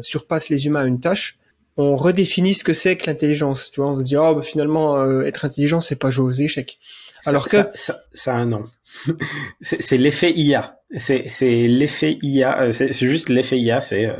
[0.00, 1.38] surpasse les humains à une tâche,
[1.76, 3.70] on redéfinit ce que c'est que l'intelligence.
[3.70, 6.32] Tu vois, on se dit oh bah, finalement euh, être intelligent c'est pas jouer aux
[6.32, 6.78] échecs.
[7.24, 8.64] Alors que ça, ça, a un nom.
[9.60, 10.80] c'est l'effet IA.
[10.96, 12.62] C'est l'effet IA.
[12.62, 13.80] Euh, c'est juste l'effet IA.
[13.80, 14.16] C'est euh,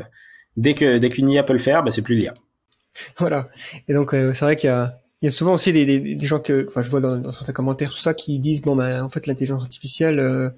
[0.57, 2.33] dès que dès qu'une IA peut le faire, bah c'est plus l'IA.
[3.17, 3.49] Voilà.
[3.87, 6.27] Et donc c'est vrai qu'il y a il y a souvent aussi des, des, des,
[6.27, 9.01] gens que, enfin, je vois dans, dans, certains commentaires tout ça qui disent bon ben
[9.01, 10.49] en fait l'intelligence artificielle, euh,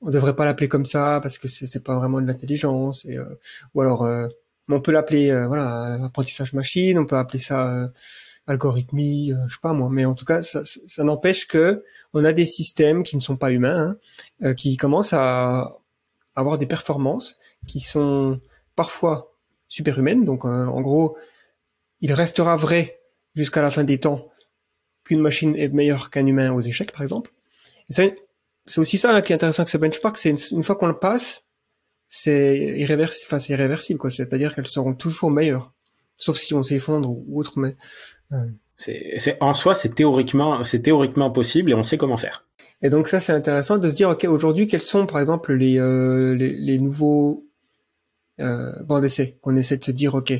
[0.00, 3.18] on devrait pas l'appeler comme ça parce que c'est pas vraiment de l'intelligence et
[3.74, 4.04] ou alors
[4.68, 7.88] on peut l'appeler euh, voilà apprentissage machine, on peut appeler ça euh,
[8.46, 12.24] algorithmie, euh, je sais pas moi, mais en tout cas ça, ça n'empêche que on
[12.24, 13.96] a des systèmes qui ne sont pas humains,
[14.40, 15.76] hein, qui commencent à
[16.34, 18.40] avoir des performances qui sont
[18.76, 19.34] parfois
[19.68, 20.24] superhumaines.
[20.24, 21.16] Donc en gros,
[22.00, 23.00] il restera vrai
[23.34, 24.28] jusqu'à la fin des temps
[25.04, 27.32] qu'une machine est meilleure qu'un humain aux échecs, par exemple.
[27.88, 28.14] c'est
[28.76, 31.44] aussi ça qui est intéressant avec ce benchmark, c'est une fois qu'on le passe,
[32.08, 34.10] c'est irréversible, enfin c'est irréversible quoi.
[34.10, 35.72] C'est-à-dire qu'elles seront toujours meilleures,
[36.18, 37.58] sauf si on s'effondre ou autre.
[37.58, 37.76] Mais
[38.32, 38.36] euh.
[38.76, 42.46] c'est en soi c'est théoriquement c'est théoriquement possible et on sait comment faire.
[42.82, 45.78] Et donc ça c'est intéressant de se dire ok aujourd'hui quels sont par exemple les
[45.78, 47.46] euh, les, les, nouveaux
[48.42, 50.32] euh, bancs d'essai qu'on essaie de se dire ok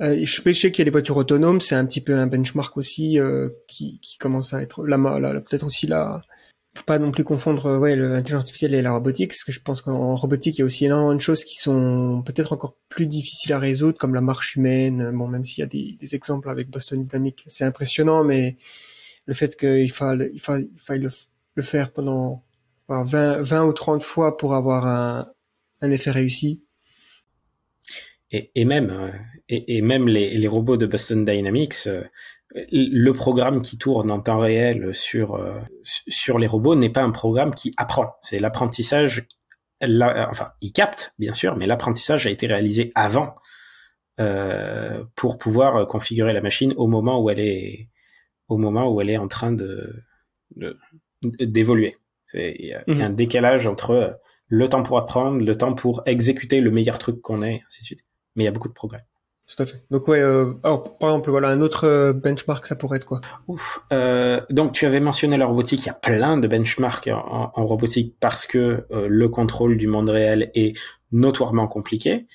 [0.00, 2.76] euh, je sais qu'il y a les voitures autonomes, c'est un petit peu un benchmark
[2.76, 6.22] aussi euh, qui, commence à être là, là, peut-être aussi là
[6.76, 9.60] faut pas non plus confondre euh, ouais l'intelligence artificielle et la robotique parce que je
[9.60, 13.06] pense qu'en robotique il y a aussi énormément de choses qui sont peut-être encore plus
[13.06, 16.70] difficiles à résoudre comme la marche humaine bon même s'il y a des, exemples avec
[16.70, 18.56] Boston Dynamics c'est impressionnant mais
[19.26, 21.08] le fait qu'il faille il faille, il faille
[21.54, 22.42] le, faire pendant
[22.88, 24.86] alors, 20, 20 ou 30 fois pour avoir
[25.80, 26.60] un effet réussi.
[28.34, 29.12] Et, et même, euh,
[29.48, 32.02] et, et même les, les robots de Boston Dynamics, euh,
[32.54, 37.10] le programme qui tourne en temps réel sur euh, sur les robots n'est pas un
[37.10, 38.14] programme qui apprend.
[38.22, 39.26] C'est l'apprentissage.
[39.80, 43.34] Enfin, il capte bien sûr, mais l'apprentissage a été réalisé avant
[44.20, 47.90] euh, pour pouvoir configurer la machine au moment où elle est
[48.48, 50.02] au moment où elle est en train de
[51.22, 51.96] d'évoluer.
[52.34, 55.74] Il y, a il y a un décalage entre le temps pour apprendre, le temps
[55.74, 58.04] pour exécuter le meilleur truc qu'on ait, ainsi de suite.
[58.36, 59.04] Mais il y a beaucoup de progrès.
[59.46, 59.84] Tout à fait.
[59.90, 63.20] Donc ouais, euh, alors par exemple, voilà, un autre euh, benchmark, ça pourrait être quoi?
[63.46, 63.80] Ouf.
[63.92, 68.16] Euh, donc tu avais mentionné la robotique, il y a plein de benchmarks en, robotique
[68.20, 70.74] parce que euh, le contrôle du monde réel est
[71.12, 72.26] notoirement compliqué,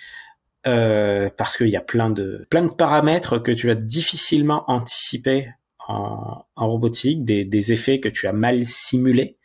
[0.67, 5.49] euh, parce qu'il y a plein de plein de paramètres que tu vas difficilement anticiper
[5.87, 9.39] en, en robotique, des, des effets que tu as mal simulés,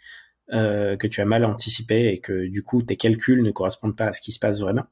[0.53, 4.09] euh, que tu as mal anticipés et que du coup tes calculs ne correspondent pas
[4.09, 4.85] à ce qui se passe vraiment.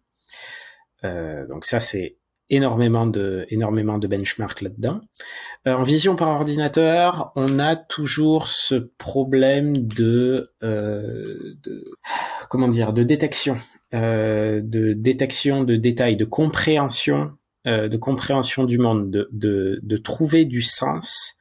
[1.05, 2.17] Euh, donc ça c'est
[2.51, 5.01] énormément de énormément de benchmarks là-dedans.
[5.67, 11.85] Euh, en vision par ordinateur, on a toujours ce problème de, euh, de
[12.51, 13.59] comment dire, de détection,
[13.95, 17.33] euh, de détection de détails, de compréhension,
[17.67, 21.37] euh, de compréhension du monde, de, de, de trouver du sens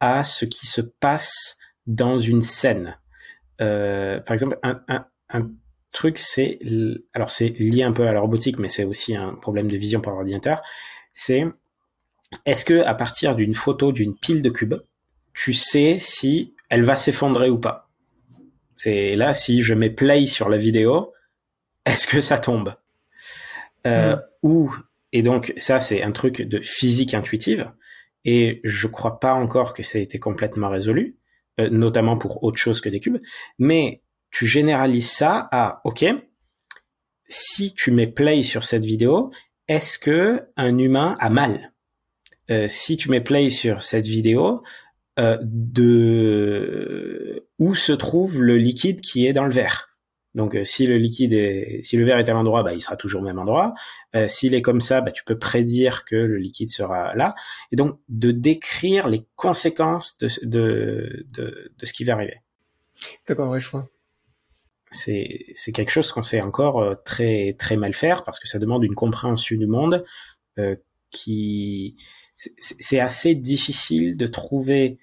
[0.00, 2.98] à ce qui se passe dans une scène.
[3.62, 5.50] Euh, par exemple, un, un, un
[5.92, 9.34] truc, c'est, l- alors c'est lié un peu à la robotique, mais c'est aussi un
[9.34, 10.62] problème de vision par ordinateur.
[11.12, 11.44] C'est
[12.46, 14.76] est-ce que à partir d'une photo d'une pile de cubes,
[15.34, 17.88] tu sais si elle va s'effondrer ou pas?
[18.76, 21.12] C'est là si je mets play sur la vidéo,
[21.86, 22.74] est-ce que ça tombe?
[23.86, 24.74] Euh, Ou
[25.12, 27.72] et donc ça c'est un truc de physique intuitive
[28.24, 31.16] et je crois pas encore que ça a été complètement résolu,
[31.58, 33.18] euh, notamment pour autre chose que des cubes.
[33.58, 36.06] Mais tu généralises ça à ok,
[37.26, 39.30] si tu mets play sur cette vidéo,
[39.68, 41.72] est-ce que un humain a mal?
[42.50, 44.62] Euh, si tu mets play sur cette vidéo,
[45.18, 49.88] euh, de où se trouve le liquide qui est dans le verre?
[50.34, 52.96] Donc euh, si le liquide est, si le verre est à l'endroit, bah, il sera
[52.96, 53.74] toujours au même endroit.
[54.14, 57.34] Euh, S'il est comme ça, bah, tu peux prédire que le liquide sera là.
[57.72, 62.40] Et donc de décrire les conséquences de, de, de, de ce qui va arriver.
[63.26, 63.70] D'accord, ouais, je.
[64.90, 68.58] C'est c'est quelque chose qu'on sait encore euh, très très mal faire parce que ça
[68.58, 70.04] demande une compréhension du monde
[70.58, 70.74] euh,
[71.10, 71.96] qui
[72.36, 74.98] c'est- assez difficile de trouver.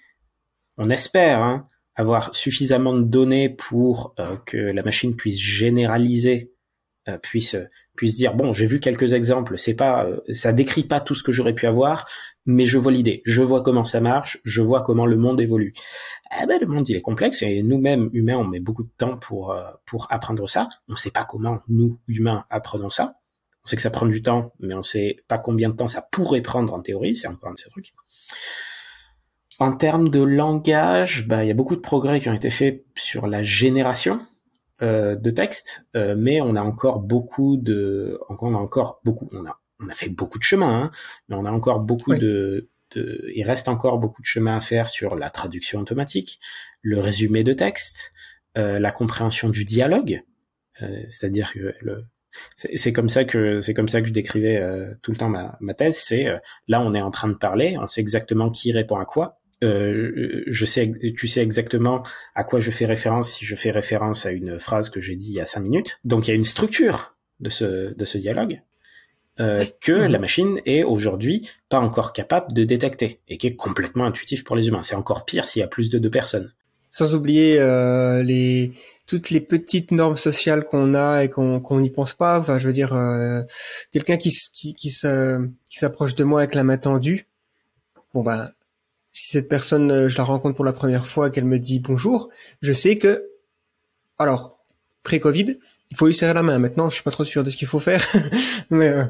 [0.78, 6.54] On espère hein, avoir suffisamment de données pour euh, que la machine puisse généraliser,
[7.10, 7.56] euh, puisse
[7.96, 11.24] puisse dire bon j'ai vu quelques exemples, c'est pas euh, ça décrit pas tout ce
[11.24, 12.08] que j'aurais pu avoir,
[12.48, 15.74] mais je vois l'idée, je vois comment ça marche, je vois comment le monde évolue.
[16.42, 19.18] Eh ben, le monde il est complexe et nous-mêmes humains on met beaucoup de temps
[19.18, 20.70] pour euh, pour apprendre ça.
[20.88, 23.18] On sait pas comment nous humains apprenons ça.
[23.64, 26.02] On sait que ça prend du temps, mais on sait pas combien de temps ça
[26.02, 27.18] pourrait prendre en théorie.
[27.18, 27.94] C'est encore un de ces trucs.
[29.60, 32.86] En termes de langage, bah il y a beaucoup de progrès qui ont été faits
[32.96, 34.22] sur la génération
[34.82, 39.44] euh, de texte, euh, mais on a encore beaucoup de, on a encore beaucoup, on
[39.46, 40.92] a on a fait beaucoup de chemin, hein,
[41.30, 42.20] mais on a encore beaucoup Oui.
[42.20, 46.40] de, de, il reste encore beaucoup de chemin à faire sur la traduction automatique,
[46.82, 48.12] le résumé de texte,
[48.58, 50.22] euh, la compréhension du dialogue,
[50.82, 52.06] euh, c'est-à-dire que le,
[52.56, 55.30] c'est c'est comme ça que c'est comme ça que je décrivais euh, tout le temps
[55.30, 55.98] ma, ma thèse.
[55.98, 56.38] C'est euh,
[56.68, 59.40] là on est en train de parler, on sait exactement qui répond à quoi.
[59.64, 64.28] Euh, je sais, tu sais exactement à quoi je fais référence si je fais référence
[64.28, 66.00] à une phrase que j'ai dit il y a cinq minutes.
[66.04, 68.62] Donc il y a une structure de ce de ce dialogue
[69.40, 70.08] euh, que Mhm.
[70.12, 74.56] la machine est aujourd'hui pas encore capable de détecter et qui est complètement intuitif pour
[74.56, 74.82] les humains.
[74.82, 76.52] C'est encore pire s'il y a plus de deux personnes.
[76.90, 78.72] Sans oublier euh, les
[79.06, 82.40] toutes les petites normes sociales qu'on a et qu'on n'y pense pas.
[82.40, 83.42] Enfin, je veux dire, euh,
[83.92, 87.28] quelqu'un qui qui qui se- qui s'approche de moi avec la main tendue.
[88.14, 88.52] Bon ben,
[89.14, 91.80] si cette personne, euh, je la rencontre pour la première fois, et qu'elle me dit
[91.80, 92.30] bonjour,
[92.62, 93.30] je sais que,
[94.18, 94.60] alors,
[95.04, 95.60] pré-Covid,
[95.92, 96.60] il faut lui serrer la main.
[96.60, 98.06] Maintenant, je suis pas trop sûr de ce qu'il faut faire,
[98.70, 99.06] mais euh,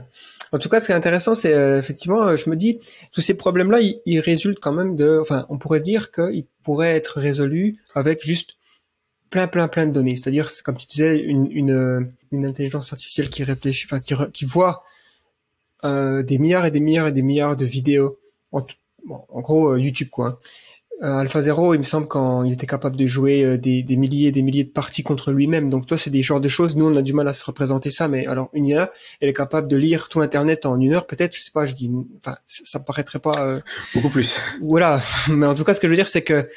[0.52, 2.80] en tout cas, ce qui est intéressant, c'est euh, effectivement, euh, je me dis,
[3.12, 7.20] tous ces problèmes-là, ils, résultent quand même de, enfin, on pourrait dire qu'ils pourraient être
[7.20, 8.58] résolus avec juste
[9.30, 10.16] plein, plein, plein de données.
[10.16, 11.50] C'est-à-dire, c'est comme tu disais, une,
[12.32, 14.84] une, intelligence artificielle qui réfléchit, enfin, qui, qui voit
[15.84, 18.16] des milliards et des milliards et des milliards de vidéos.
[18.52, 20.40] En, gros, YouTube, quoi.
[21.02, 24.32] AlphaZero, il me semble, quand il était capable de jouer euh, des, des milliers et
[24.32, 25.70] des milliers de parties contre lui-même.
[25.70, 26.76] Donc, toi, c'est des genres de choses.
[26.76, 28.90] Nous, on a du mal à se représenter ça, mais alors, une IA,
[29.22, 31.36] elle est capable de lire tout Internet en une heure, peut-être.
[31.36, 31.92] Je sais pas, je dis,
[32.26, 33.46] enfin, ça ça me paraîtrait pas.
[33.46, 33.60] euh,
[33.94, 34.42] Beaucoup plus.
[34.62, 35.00] voilà.
[35.30, 36.50] Mais en tout cas, ce que je veux dire, c'est que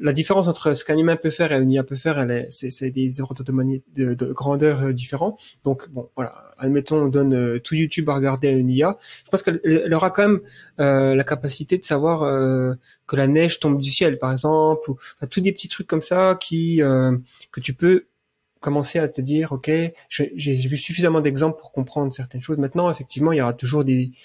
[0.00, 2.48] la différence entre ce qu'un humain peut faire et une IA peut faire, elle est,
[2.50, 5.36] c'est, c'est des ordres de, de, de grandeur euh, différents.
[5.64, 8.96] Donc bon, voilà, admettons on donne euh, tout YouTube à regarder à une IA.
[9.24, 10.40] Je pense qu'elle aura quand même
[10.80, 12.20] euh, la capacité de savoir
[13.06, 16.02] que la neige tombe du ciel, par exemple, ou enfin, tous des petits trucs comme
[16.02, 18.06] ça qui que tu peux
[18.60, 19.70] commencer à te dire, ok,
[20.08, 22.56] j'ai vu suffisamment d'exemples pour comprendre certaines choses.
[22.56, 24.16] Maintenant, effectivement, il y aura toujours des euh,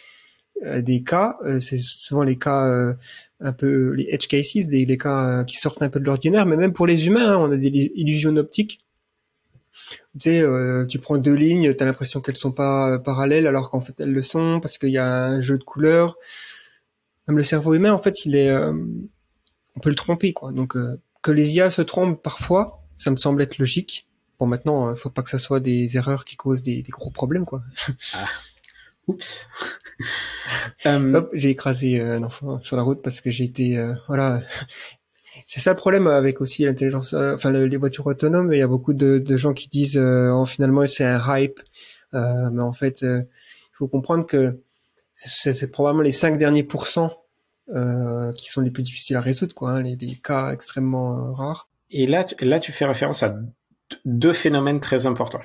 [0.61, 2.93] des cas, euh, c'est souvent les cas euh,
[3.39, 6.57] un peu les edge cases, les, les cas qui sortent un peu de l'ordinaire, mais
[6.57, 8.79] même pour les humains, hein, on a des illusions optiques.
[10.19, 10.43] Tu sais,
[10.89, 14.11] tu prends deux lignes, tu as l'impression qu'elles sont pas parallèles alors qu'en fait elles
[14.11, 16.17] le sont parce qu'il y a un jeu de couleurs.
[17.27, 20.51] Même le cerveau humain, en fait, il est, on peut le tromper quoi.
[20.51, 20.75] Donc
[21.21, 24.07] que les IA se trompent parfois, ça me semble être logique.
[24.39, 27.45] Bon, maintenant, faut pas que ça soit des erreurs qui causent des, des gros problèmes
[27.45, 27.61] quoi.
[28.13, 28.25] Ah.
[29.07, 29.47] Oups.
[30.85, 34.41] Euh, j'ai écrasé euh, un enfant sur la route parce que j'ai été euh, voilà.
[35.47, 38.53] C'est ça le problème avec aussi l'intelligence, enfin les voitures autonomes.
[38.53, 41.59] Il y a beaucoup de, de gens qui disent oh, finalement c'est un hype,
[42.13, 43.27] mais en fait il
[43.73, 44.59] faut comprendre que
[45.13, 47.23] c'est probablement les cinq derniers pourcents
[47.67, 51.69] qui sont les plus difficiles à résoudre, quoi, hein, les, les, cas extrêmement rares.
[51.91, 53.37] Et là, là, tu fais référence à
[54.05, 55.41] deux phénomènes très importants.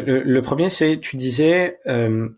[0.00, 2.28] Le, premier, c'est, tu disais, euh,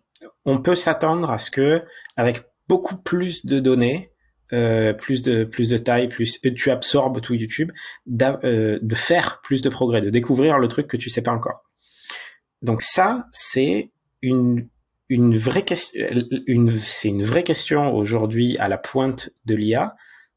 [0.44, 1.82] on peut s'attendre à ce que,
[2.16, 4.12] avec beaucoup plus de données,
[4.52, 7.72] euh, plus de plus de taille, plus euh, tu absorbes tout YouTube,
[8.06, 11.64] de faire plus de progrès, de découvrir le truc que tu sais pas encore.
[12.62, 13.92] Donc ça, c'est
[14.22, 14.68] une
[15.08, 16.04] une vraie question,
[16.80, 19.94] c'est une vraie question aujourd'hui à la pointe de l'IA,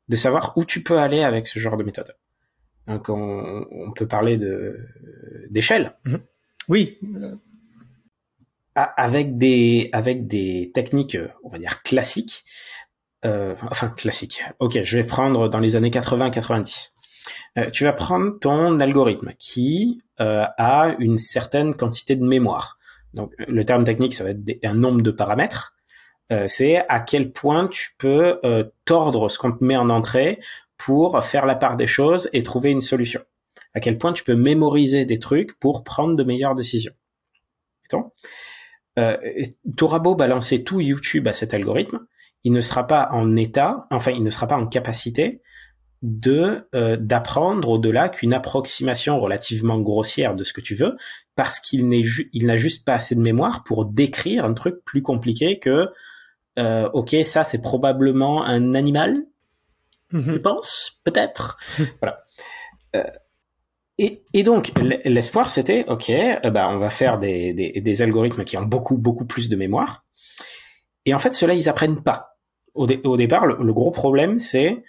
[0.09, 2.15] de savoir où tu peux aller avec ce genre de méthode.
[2.87, 4.77] Donc on, on peut parler de
[5.49, 5.97] d'échelle.
[6.05, 6.19] Mm-hmm.
[6.69, 6.99] Oui.
[8.75, 12.45] Avec des, avec des techniques, euh, on va dire classiques,
[13.25, 14.43] euh, enfin classiques.
[14.59, 16.91] Ok, je vais prendre dans les années 80-90.
[17.57, 22.77] Euh, tu vas prendre ton algorithme qui a une certaine quantité de mémoire.
[23.13, 25.75] Donc le terme technique, ça va être un nombre de paramètres.
[26.47, 28.39] c'est à quel point tu peux
[28.85, 30.39] tordre ce qu'on te met en entrée
[30.77, 33.21] pour faire la part des choses et trouver une solution
[33.73, 36.93] à quel point tu peux mémoriser des trucs pour prendre de meilleures décisions.
[38.97, 39.17] Euh,
[39.77, 42.05] T'auras beau balancer tout YouTube à cet algorithme,
[42.43, 45.41] il ne sera pas en état, enfin il ne sera pas en capacité
[46.01, 50.95] de euh, d'apprendre au-delà qu'une approximation relativement grossière de ce que tu veux,
[51.35, 52.03] parce qu'il n'est
[52.33, 55.89] il n'a juste pas assez de mémoire pour décrire un truc plus compliqué que
[56.57, 59.15] euh, ok ça c'est probablement un animal,
[60.13, 60.33] mm-hmm.
[60.33, 61.57] je pense peut-être
[62.01, 62.25] voilà.
[63.99, 64.71] Euh, et, donc
[65.05, 69.25] l'espoir c'était ok, euh, bah on va faire des, des, algorithmes qui ont beaucoup beaucoup
[69.25, 70.05] plus de mémoire.
[71.05, 72.37] Et en fait ceux-là ils apprennent pas.
[72.73, 74.83] Au, au départ le, gros problème c'est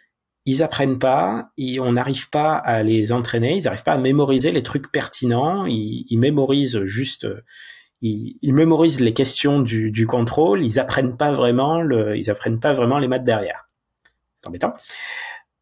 [0.47, 4.63] ils apprennent pas, on n'arrive pas à les entraîner, ils n'arrivent pas à mémoriser les
[4.63, 7.27] trucs pertinents, ils, mémorisent juste,
[8.01, 11.83] ils, ils, mémorisent les questions du, du, contrôle, ils apprennent pas vraiment
[12.15, 13.69] ils apprennent pas vraiment les maths derrière.
[14.35, 14.73] C'est embêtant.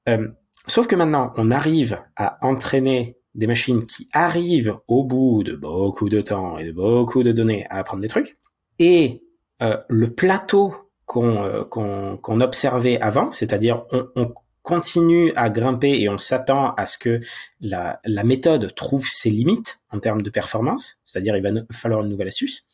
[0.08, 0.28] Euh,
[0.68, 6.08] sauf que maintenant on arrive à entraîner des machines qui arrivent au bout de beaucoup
[6.08, 8.38] de temps et de beaucoup de données à apprendre des trucs,
[8.78, 9.22] et
[9.62, 16.18] euh, le plateau qu'on euh, observait avant, c'est-à-dire on, on, continue à grimper et on
[16.18, 17.22] s'attend à ce que
[17.58, 22.10] la, la, méthode trouve ses limites en termes de performance, c'est-à-dire il va falloir une
[22.10, 22.66] nouvelle astuce.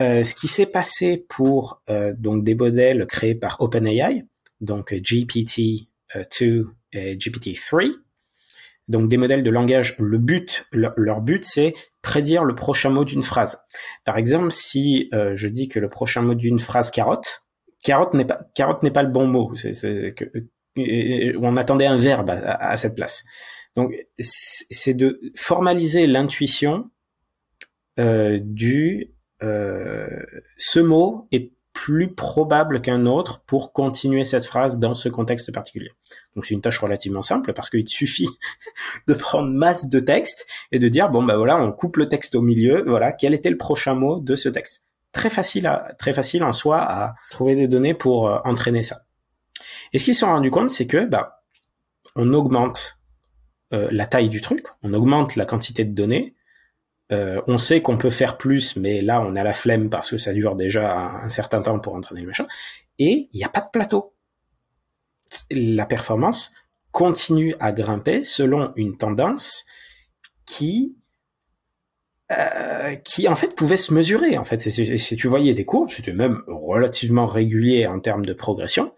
[0.00, 4.24] Euh, ce qui s'est passé pour euh, donc des modèles créés par OpenAI,
[4.60, 7.94] donc GPT-2 et GPT-3,
[8.90, 13.22] donc des modèles de langage, le but, leur, but, c'est prédire le prochain mot d'une
[13.22, 13.62] phrase.
[14.04, 17.44] Par exemple, si euh, je dis que le prochain mot d'une phrase carotte,
[17.84, 19.52] carotte n'est pas carotte n'est pas le bon mot.
[19.54, 20.48] Que
[21.38, 23.24] on attendait un verbe à, cette place.
[23.76, 26.90] Donc c'est de formaliser l'intuition
[27.98, 30.08] euh, du euh,
[30.56, 35.88] ce mot est plus probable qu'un autre pour continuer cette phrase dans ce contexte particulier.
[36.36, 38.28] Donc c'est une tâche relativement simple parce qu'il suffit
[39.08, 42.34] de prendre masse de texte et de dire bon bah voilà on coupe le texte
[42.34, 44.82] au milieu voilà quel était le prochain mot de ce texte?
[45.12, 49.06] Très facile à très facile en soi à trouver des données pour euh, entraîner ça.
[49.94, 51.44] Et ce qu'ils se sont rendus compte c'est que bah
[52.14, 52.98] on augmente
[53.72, 56.34] euh, la taille du truc, on augmente la quantité de données,
[57.12, 60.18] euh, on sait qu'on peut faire plus, mais là, on a la flemme parce que
[60.18, 62.46] ça dure déjà un, certain temps pour entraîner le machin.
[62.98, 64.14] Et il n'y a pas de plateau.
[65.50, 66.52] La performance
[66.92, 69.64] continue à grimper selon une tendance
[70.46, 70.96] qui
[72.32, 74.38] euh, qui en fait pouvait se mesurer.
[74.38, 78.92] En fait, si, tu voyais des courbes, c'était même relativement régulier en termes de progression.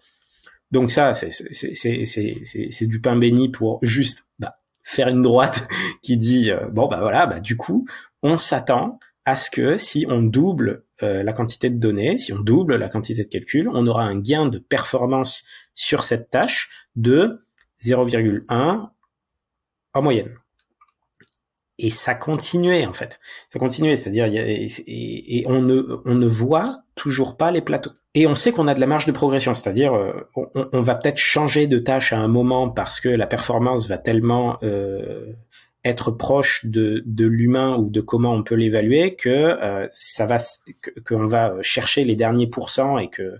[0.69, 5.67] Donc ça, c'est du pain béni pour juste bah, faire une droite
[6.01, 7.87] qui dit euh, bon bah voilà, bah du coup,
[8.21, 12.39] on s'attend à ce que si on double euh, la quantité de données, si on
[12.39, 17.45] double la quantité de calcul, on aura un gain de performance sur cette tâche de
[17.81, 18.89] 0,1
[19.93, 20.37] en moyenne.
[21.79, 23.19] Et ça continuait en fait.
[23.49, 27.91] Ça continuait, c'est-à-dire et, et, on ne on ne voit toujours pas les plateaux.
[28.15, 31.17] Et on sait qu'on a de la marge de progression, c'est-à-dire euh, on, va peut-être
[31.17, 35.33] changer de tâche à un moment parce que la performance va tellement euh,
[35.83, 40.37] être proche de, l'humain ou de comment on peut l'évaluer que euh, ça va
[41.05, 43.39] qu'on va chercher les derniers pourcents et que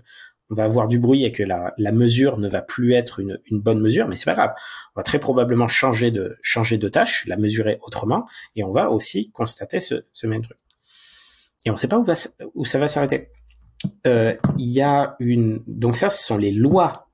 [0.50, 3.80] on va avoir du bruit et que la, mesure ne va plus être une, bonne
[3.80, 4.52] mesure, mais c'est pas grave.
[4.94, 8.90] On va très probablement changer de changer de tâche, la mesurer autrement, et on va
[8.90, 10.58] aussi constater ce, ce même truc.
[11.64, 12.00] Et on ne sait pas
[12.54, 13.30] où ça va s'arrêter.
[14.06, 17.08] Euh, il y a une donc ça, ce sont les lois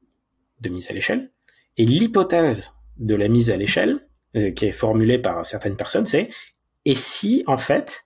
[0.60, 1.30] de mise à l'échelle,
[1.76, 4.06] et l'hypothèse de la mise à l'échelle
[4.36, 6.28] euh, qui est formulée par certaines personnes, c'est
[6.84, 8.04] et si en fait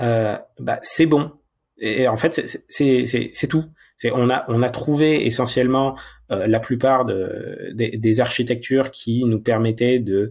[0.00, 1.32] euh, bah, c'est bon?
[1.78, 3.64] Et en fait c'est tout.
[3.96, 5.96] C'est on a on a trouvé essentiellement
[6.30, 10.30] la plupart de, des, architectures qui nous permettaient de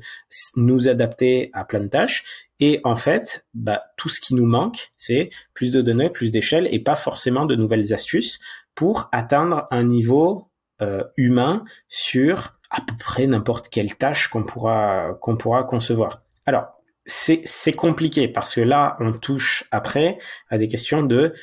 [0.55, 2.47] nous adapter à plein de tâches.
[2.59, 6.67] Et en fait, bah, tout ce qui nous manque, c'est plus de données, plus d'échelle
[6.71, 8.39] et pas forcément de nouvelles astuces
[8.75, 10.49] pour atteindre un niveau
[10.81, 16.21] euh, humain sur à peu près n'importe quelle tâche qu'on pourra qu'on pourra concevoir.
[16.45, 16.67] Alors
[17.05, 20.19] c'est compliqué parce que là on touche après
[20.49, 21.33] à des questions de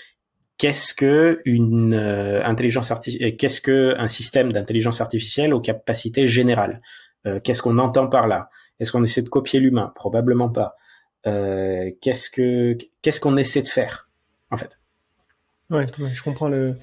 [0.59, 6.27] qu'est-ce que une euh, intelligence artificielle euh, qu'est-ce que un système d'intelligence artificielle aux capacités
[6.27, 6.81] générales?
[7.27, 8.51] Euh, qu'est-ce qu'on entend par là?
[8.81, 9.93] Est-ce qu'on essaie de copier l'humain?
[9.95, 10.77] Probablement pas.
[11.25, 14.11] Qu'est-ce que qu'est-ce qu'on essaie de faire
[14.51, 14.79] en fait?
[15.71, 16.77] Ouais, je comprends le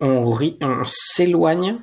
[0.00, 0.32] on,
[0.62, 1.76] on s'éloigne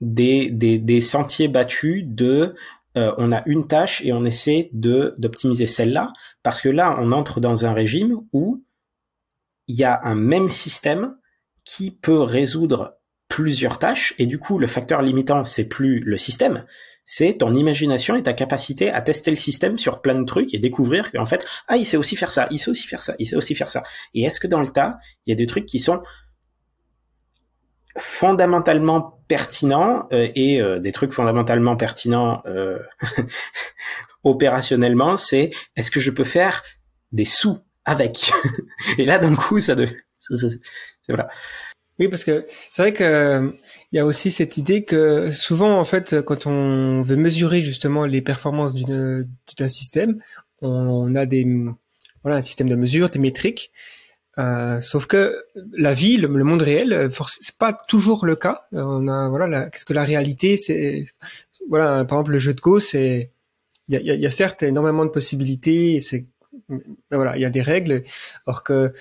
[0.00, 2.54] des, des, des sentiers battus de
[2.94, 7.38] on a une tâche et on essaie de d'optimiser celle-là parce que là on entre
[7.38, 8.62] dans un régime où
[9.70, 11.16] il y a un même système
[11.64, 12.96] qui peut résoudre
[13.28, 16.64] plusieurs tâches et du coup le facteur limitant c'est plus le système,
[17.04, 20.58] c'est ton imagination et ta capacité à tester le système sur plein de trucs et
[20.58, 23.26] découvrir qu'en fait ah il sait aussi faire ça, il sait aussi faire ça, il
[23.26, 23.84] sait aussi faire ça.
[24.12, 26.02] Et est-ce que dans le tas il y a des trucs qui sont
[27.96, 32.80] fondamentalement pertinents euh, et euh, des trucs fondamentalement pertinents euh,
[34.24, 36.64] opérationnellement, c'est est-ce que je peux faire
[37.12, 38.32] des sous avec.
[38.98, 40.60] et là, d'un coup, ça de, c'est
[41.08, 41.28] voilà.
[41.98, 43.52] Oui, parce que c'est vrai que
[43.92, 48.06] il y a aussi cette idée que souvent, en fait, quand on veut mesurer justement
[48.06, 50.18] les performances d'un système,
[50.62, 51.46] on a des
[52.22, 53.70] voilà un système de mesure, des métriques.
[54.38, 58.62] Euh, sauf que la vie, le, monde réel, c'est pas toujours le cas.
[58.72, 61.02] On a voilà, qu'est-ce que la réalité, c'est
[61.68, 63.30] voilà, par exemple le jeu de Go, c'est
[63.88, 66.28] il y a, y a, certes énormément de possibilités, c'est
[66.68, 68.02] ben voilà, il y a des règles.
[68.46, 68.92] Alors que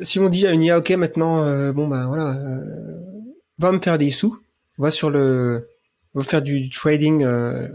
[0.00, 3.00] si on dit à une IA, ok, maintenant, euh, bon ben voilà, euh,
[3.58, 4.38] va me faire des sous,
[4.78, 5.68] va sur le,
[6.14, 7.24] va faire du trading.
[7.24, 7.68] Euh,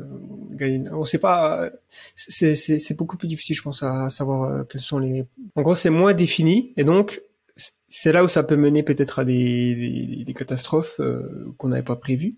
[0.92, 1.70] on sait pas,
[2.16, 5.26] c'est beaucoup plus difficile, je pense, à, savoir euh, quels sont les.
[5.56, 7.22] En gros, c'est moins défini et donc
[7.90, 11.00] c'est là où ça peut mener peut-être à des, des, des catastrophes
[11.58, 12.34] qu'on n'avait pas prévues.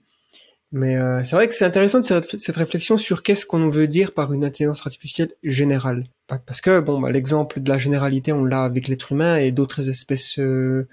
[0.72, 4.13] Mais euh, c'est vrai que c'est intéressant de cette, réflexion sur qu'est-ce qu'on veut dire
[4.13, 6.05] par une intelligence artificielle générale.
[6.28, 9.89] Parce que bon, bah, l'exemple de la généralité, on l'a avec l'être humain et d'autres
[9.89, 10.88] espèces euh,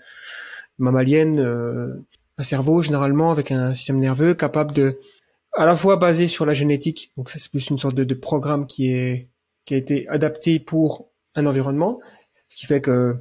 [0.78, 1.40] mammaliennes.
[1.40, 1.94] Euh,
[2.38, 4.98] un cerveau généralement avec un système nerveux capable de,
[5.52, 7.12] à la fois basé sur la génétique.
[7.16, 9.28] Donc ça c'est plus une sorte de, de, programme qui est
[9.64, 12.00] qui a été adapté pour un environnement,
[12.48, 13.16] ce qui fait que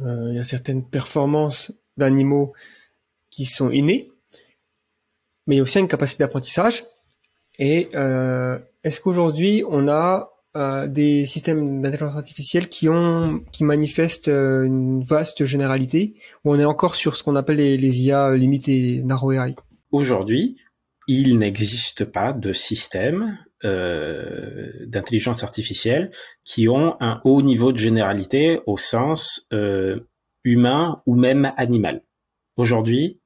[0.00, 2.52] il y a certaines performances d'animaux
[3.30, 4.10] qui sont innées
[5.46, 6.84] mais il y a aussi une capacité d'apprentissage.
[7.58, 14.28] Et euh, est-ce qu'aujourd'hui on a euh, des systèmes d'intelligence artificielle qui ont qui manifestent
[14.28, 19.02] euh, une vaste généralité ou on est encore sur ce qu'on appelle les, IA limitées
[19.04, 19.54] narrow AI
[19.90, 20.56] Aujourd'hui,
[21.08, 26.10] il n'existe pas de système euh, d'intelligence artificielle
[26.44, 30.00] qui ont un haut niveau de généralité au sens euh,
[30.44, 32.02] humain ou même animal.
[32.56, 33.20] Aujourd'hui.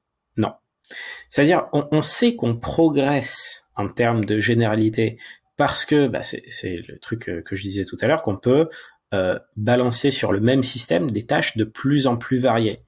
[1.29, 5.17] C'est-à-dire, on, sait qu'on progresse en termes de généralité
[5.57, 6.43] parce que bah, c'est
[6.87, 8.69] le truc que je disais tout à l'heure qu'on peut
[9.13, 12.79] euh, balancer sur le même système des tâches de plus en plus variées.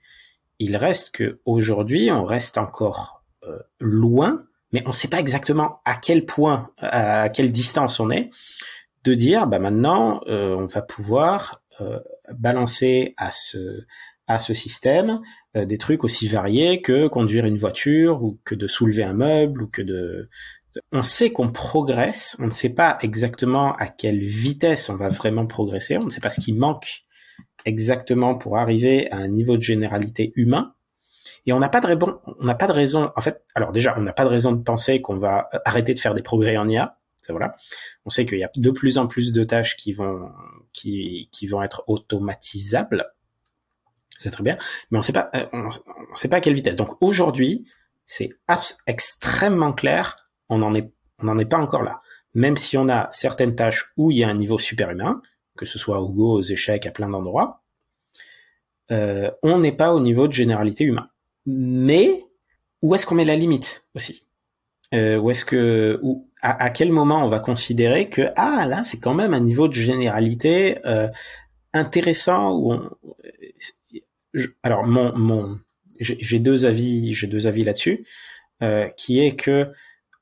[0.59, 5.81] Il reste que aujourd'hui, on reste encore euh, loin, mais on ne sait pas exactement
[5.85, 8.29] à quel point, à quelle distance on est,
[9.03, 11.99] de dire bah maintenant euh, on va pouvoir euh,
[12.33, 13.83] balancer à ce
[14.27, 15.21] à ce système
[15.55, 19.63] euh, des trucs aussi variés que conduire une voiture ou que de soulever un meuble
[19.63, 20.29] ou que de...
[20.91, 25.45] On sait qu'on progresse, on ne sait pas exactement à quelle vitesse on va vraiment
[25.45, 27.03] progresser, on ne sait pas ce qui manque
[27.65, 30.73] exactement pour arriver à un niveau de généralité humain.
[31.45, 33.11] Et on n'a pas de raison, on n'a pas de raison.
[33.15, 35.99] En fait, alors déjà, on n'a pas de raison de penser qu'on va arrêter de
[35.99, 36.97] faire des progrès en IA.
[37.21, 37.55] Ça, voilà.
[38.05, 40.29] On sait qu'il y a de plus en plus de tâches qui vont
[40.73, 43.13] qui, qui vont être automatisables
[44.23, 44.57] c'est très bien,
[44.89, 45.01] mais on
[45.35, 46.77] euh, on, sait pas à quelle vitesse.
[46.77, 47.65] Donc aujourd'hui,
[48.05, 48.29] c'est
[48.87, 50.15] extrêmement clair,
[50.49, 52.01] on n'en est, pas encore là.
[52.33, 55.21] Même si on a certaines tâches où il y a un niveau superhumain,
[55.57, 57.63] que ce soit au Go, aux échecs, à plein d'endroits,
[58.91, 61.09] euh, on n'est pas au niveau de généralité humain.
[61.45, 62.23] Mais
[62.81, 64.25] où est-ce qu'on met la limite aussi?
[64.93, 65.99] Euh, Où est-ce que,
[66.41, 69.73] à, quel moment on va considérer que ah là c'est quand même un niveau de
[69.73, 70.77] généralité
[71.73, 72.51] intéressant
[74.63, 75.59] alors mon, mon
[75.99, 78.05] j'ai deux avis, j'ai deux avis là-dessus,
[78.61, 79.71] euh, qui est que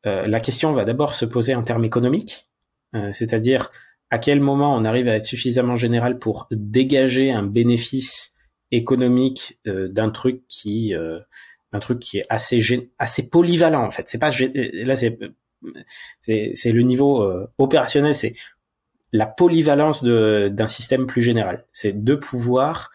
[0.06, 2.50] euh, la question va d'abord se poser en termes économiques,
[2.96, 3.72] euh, c'est-à-dire
[4.10, 8.34] à quel moment on arrive à être suffisamment général pour dégager un bénéfice
[8.72, 11.20] économique euh, d'un truc qui euh,
[11.72, 14.08] un truc qui est assez assez polyvalent en fait.
[14.08, 15.18] C'est pas là c'est
[16.22, 17.24] c'est le niveau
[17.60, 18.34] opérationnel, c'est
[19.14, 21.66] la polyvalence d'un système plus général.
[21.72, 22.90] C'est de pouvoir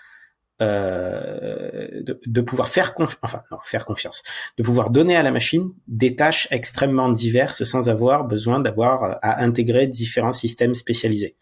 [0.62, 4.22] euh, de, de, pouvoir faire confiance, enfin non, faire confiance,
[4.56, 9.42] de pouvoir donner à la machine des tâches extrêmement diverses sans avoir besoin d'avoir à
[9.42, 11.36] intégrer différents systèmes spécialisés.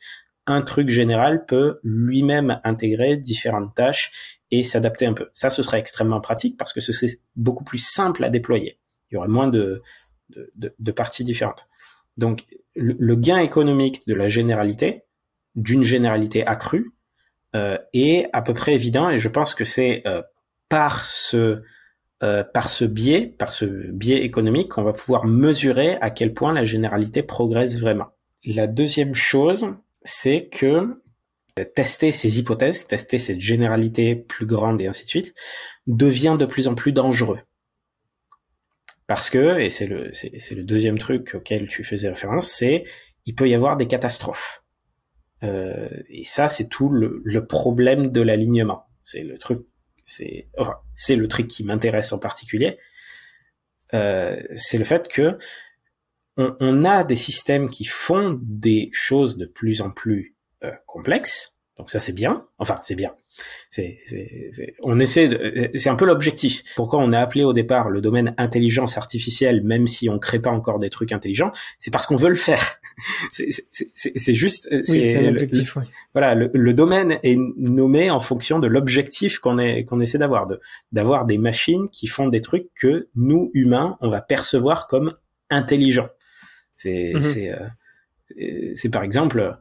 [0.48, 5.30] Un truc général peut lui-même intégrer différentes tâches et s'adapter un peu.
[5.32, 8.80] Ça, ce serait extrêmement pratique parce que ce serait beaucoup plus simple à déployer.
[9.10, 9.80] Il y aurait moins de,
[10.30, 11.68] de, de, de parties différentes.
[12.16, 15.04] Donc, le, le gain économique de la généralité,
[15.54, 16.93] d'une généralité accrue, euh,
[17.92, 20.22] est à peu près évident et je pense que c'est euh,
[20.68, 21.62] par ce
[22.22, 26.52] euh, par ce biais, par ce biais économique, qu'on va pouvoir mesurer à quel point
[26.52, 28.08] la généralité progresse vraiment.
[28.44, 29.74] La deuxième chose,
[30.04, 31.02] c'est que
[31.74, 35.34] tester ces hypothèses, tester cette généralité plus grande et ainsi de suite,
[35.86, 37.40] devient de plus en plus dangereux.
[39.06, 42.84] Parce que, et c'est le, c'est, le deuxième truc auquel tu faisais référence, c'est
[43.26, 44.63] il peut y avoir des catastrophes.
[45.44, 48.86] Euh, et ça, c'est tout le, problème de l'alignement.
[49.02, 49.66] C'est le truc,
[50.04, 50.48] c'est,
[51.10, 52.78] le truc qui m'intéresse en particulier.
[53.92, 55.38] Euh, c'est le fait que
[56.36, 60.34] on, on, a des systèmes qui font des choses de plus en plus
[60.64, 62.46] euh, complexes, donc ça c'est bien.
[62.58, 63.14] Enfin c'est bien.
[63.68, 63.98] C'est,
[64.84, 66.62] on essaie de, c'est un peu l'objectif.
[66.76, 70.50] Pourquoi on a appelé au départ le domaine intelligence artificielle, même si on crée pas
[70.50, 72.62] encore des trucs intelligents, c'est parce qu'on veut le faire.
[73.32, 74.68] c'est, juste.
[74.84, 75.76] c'est l'objectif.
[76.12, 80.60] Voilà, le, domaine est nommé en fonction de l'objectif qu'on est qu'on essaie d'avoir, de
[80.92, 85.16] d'avoir des machines qui font des trucs que nous humains on va percevoir comme
[85.50, 86.08] intelligents.
[86.76, 87.52] C'est mm-hmm.
[88.38, 89.58] euh, c'est par exemple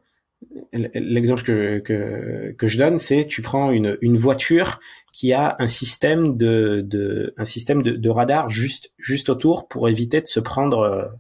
[0.74, 4.80] l'exemple que, que, que, je donne, c'est tu prends une, une voiture
[5.12, 10.22] qui a un système de, de un système de, radar juste juste autour pour éviter
[10.22, 11.12] de se prendre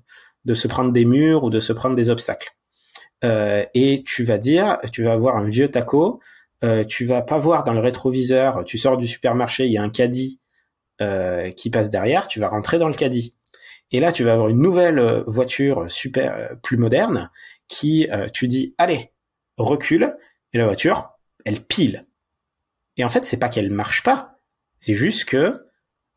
[0.46, 2.56] de se prendre des murs ou de se prendre des obstacles.
[3.24, 6.20] Euh, et tu vas dire, tu vas avoir un vieux taco,
[6.64, 9.84] euh, tu vas pas voir dans le rétroviseur, tu sors du supermarché, il y a
[9.84, 10.42] un caddie
[11.02, 13.36] euh, qui passe derrière, tu vas rentrer dans le caddie.
[13.92, 17.30] Et là, tu vas avoir une nouvelle voiture super plus moderne
[17.68, 19.12] qui, euh, tu dis, allez,
[19.58, 20.18] recule,
[20.54, 21.12] et la voiture,
[21.46, 22.06] elle pile.
[22.98, 24.40] Et en fait, c'est pas qu'elle marche pas,
[24.80, 25.66] c'est juste que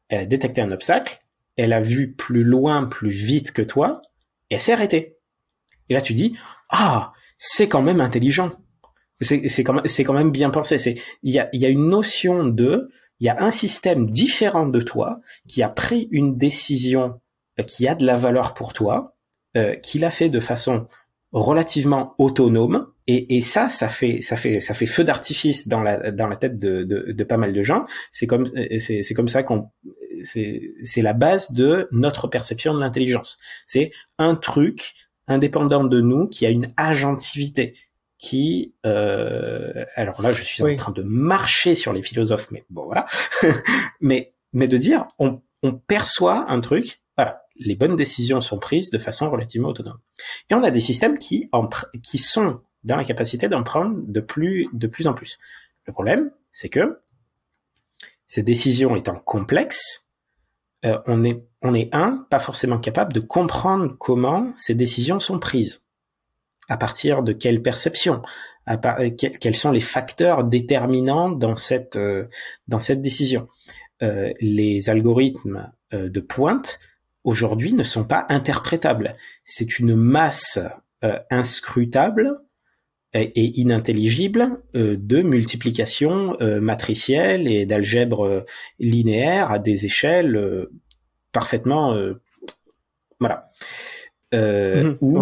[0.09, 1.21] elle a détecté un obstacle,
[1.57, 4.03] elle a vu plus loin, plus vite que toi,
[4.51, 5.17] et elle s'est arrêtée.
[5.89, 6.37] Et là, tu dis,
[6.71, 8.53] ah, c'est quand même intelligent.
[9.21, 10.79] C'est quand, même, bien pensé.
[10.79, 14.67] C'est il y a, y a une notion de, il y a un système différent
[14.67, 17.19] de toi qui a pris une décision
[17.59, 19.17] euh, qui a de la valeur pour toi,
[19.57, 20.87] euh, qui l'a fait de façon
[21.33, 26.11] relativement autonome et, et, ça ça fait ça fait ça fait feu d'artifice dans la
[26.11, 27.87] dans la tête de, de, de pas mal de gens.
[28.11, 28.47] C'est comme
[28.79, 29.71] c'est c'est comme ça qu'on
[30.25, 33.39] c'est c'est la base de notre perception de l'intelligence.
[33.67, 34.95] C'est un truc
[35.29, 37.75] indépendant de nous qui a une agentivité
[38.19, 42.85] qui euh, alors là je suis en train de marcher sur les philosophes mais bon
[42.87, 43.07] voilà.
[44.01, 48.91] Mais mais de dire on on perçoit un truc voilà les bonnes décisions sont prises
[48.91, 49.99] de façon relativement autonome.
[50.51, 51.69] Et on a des systèmes qui, en,
[52.03, 55.39] qui sont dans la capacité d'en prendre de plus, de plus en plus.
[55.87, 57.01] Le problème, c'est que
[58.27, 60.09] ces décisions étant complexes,
[60.85, 65.39] euh, on est, on est un, pas forcément capable de comprendre comment ces décisions sont
[65.39, 65.85] prises.
[66.69, 68.23] À partir de quelle perception?
[68.67, 68.77] À
[69.11, 71.97] quels sont les facteurs déterminants dans cette
[72.67, 73.49] dans cette décision?
[74.41, 76.81] les algorithmes de pointe
[77.23, 79.17] aujourd'hui ne sont pas interprétables.
[79.45, 80.59] C'est une masse
[81.31, 82.41] inscrutable
[83.23, 88.41] et inintelligible euh, de multiplication euh, matricielle et d'algèbre euh,
[88.79, 90.67] linéaire à des échelles
[91.33, 91.97] parfaitement
[93.21, 93.51] voilà
[94.33, 95.19] mmh, où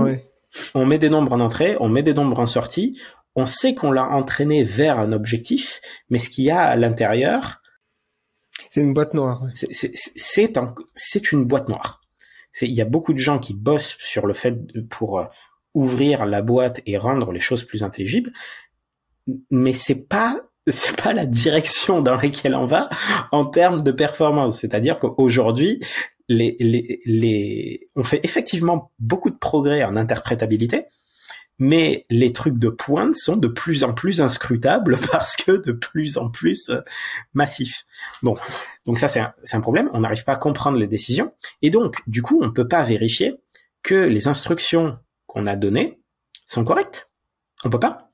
[0.74, 3.00] on met des nombres en entrée, on met des nombres en sortie,
[3.34, 5.80] on sait qu'on l'a entraîné vers un objectif,
[6.10, 7.60] mais ce qu'il y a à l'intérieur,
[8.70, 9.44] c'est une boîte noire.
[10.94, 12.00] C'est une boîte noire.
[12.62, 14.56] Il y a beaucoup de gens qui bossent sur le fait
[14.88, 15.28] pour
[15.74, 18.32] ouvrir la boîte et rendre les choses plus intelligibles,
[19.50, 22.88] mais c'est pas c'est pas la direction dans laquelle on va
[23.32, 24.60] en termes de performance.
[24.60, 25.80] C'est-à-dire qu'aujourd'hui,
[26.28, 30.86] les, les, les, on fait effectivement beaucoup de progrès en interprétabilité,
[31.58, 36.16] mais les trucs de pointe sont de plus en plus inscrutables parce que de plus
[36.16, 36.80] en plus euh,
[37.34, 37.84] massifs.
[38.22, 38.36] Bon,
[38.86, 39.90] donc ça c'est un, un problème.
[39.92, 43.36] On n'arrive pas à comprendre les décisions et donc du coup on peut pas vérifier
[43.82, 44.98] que les instructions
[45.34, 46.00] qu'on a données
[46.46, 47.10] sont correctes.
[47.64, 48.12] On peut pas.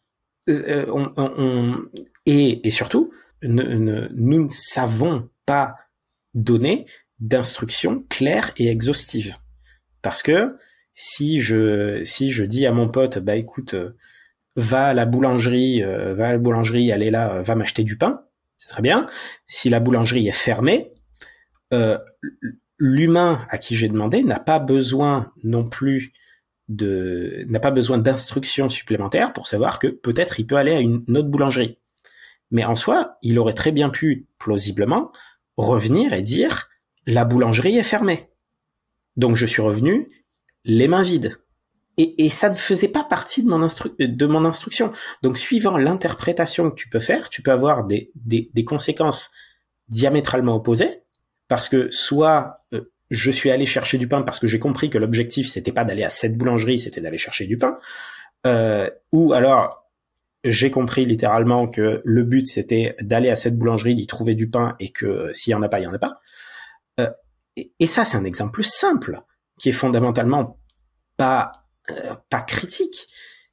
[0.48, 1.84] Euh, on,
[2.26, 3.12] et, et, surtout,
[3.42, 5.76] nous ne savons pas
[6.34, 6.86] donner
[7.18, 9.36] d'instructions claires et exhaustives.
[10.02, 10.56] Parce que
[10.92, 13.96] si je si je dis à mon pote, bah écoute, euh,
[14.56, 18.24] va à la boulangerie, euh, va à la boulangerie, est là, va m'acheter du pain,
[18.56, 19.06] c'est très bien.
[19.46, 20.92] Si la boulangerie est fermée,
[22.78, 26.12] l'humain à qui j'ai demandé n'a pas besoin non plus
[26.70, 31.28] n'a pas besoin d'instructions supplémentaires pour savoir que peut-être il peut aller à une autre
[31.28, 31.78] boulangerie.
[32.50, 35.12] Mais en soi, il aurait très bien pu, plausiblement,
[35.56, 36.68] revenir et dire
[37.06, 38.30] la boulangerie est fermée.
[39.16, 40.08] Donc je suis revenu
[40.64, 41.38] les mains vides.
[41.96, 43.66] Et, ça ne faisait pas partie de mon,
[43.98, 44.90] de mon instruction.
[45.22, 49.30] Donc suivant l'interprétation que tu peux faire, tu peux avoir des, des, des conséquences
[49.88, 51.02] diamétralement opposées,
[51.46, 54.98] parce que soit euh, je suis allé chercher du pain parce que j'ai compris que
[54.98, 57.78] l'objectif c'était pas d'aller à cette boulangerie, c'était d'aller chercher du pain.
[58.46, 59.80] Euh, ou alors
[60.44, 64.76] j'ai compris littéralement que le but c'était d'aller à cette boulangerie, d'y trouver du pain
[64.80, 66.20] et que euh, s'il y en a pas, il y en a pas.
[67.00, 67.10] Euh,
[67.56, 69.20] et, et, ça c'est un exemple simple
[69.58, 70.58] qui est fondamentalement
[71.16, 71.52] pas
[71.90, 73.08] euh, pas critique,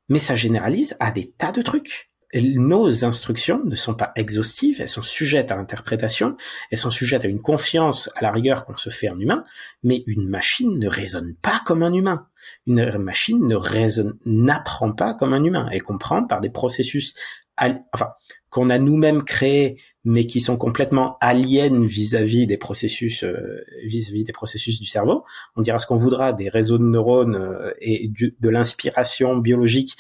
[0.08, 4.90] mais ça généralise à des tas de trucs nos instructions ne sont pas exhaustives, elles
[4.90, 6.36] sont sujettes à interprétation,
[6.72, 9.46] elles sont sujettes à une confiance à la rigueur qu'on se fait en humain,
[9.84, 12.28] mais une machine ne raisonne pas comme un humain.
[12.66, 17.16] Une machine ne raisonne, n'apprend pas comme un humain, elle comprend par des processus,
[17.58, 18.10] enfin,
[18.50, 24.32] qu'on a nous-mêmes créés, mais qui sont complètement aliens vis-à-vis des processus, euh, vis-à-vis des
[24.32, 25.26] processus du cerveau.
[25.56, 29.96] On dira ce qu'on voudra des réseaux de neurones euh, et de l'inspiration biologique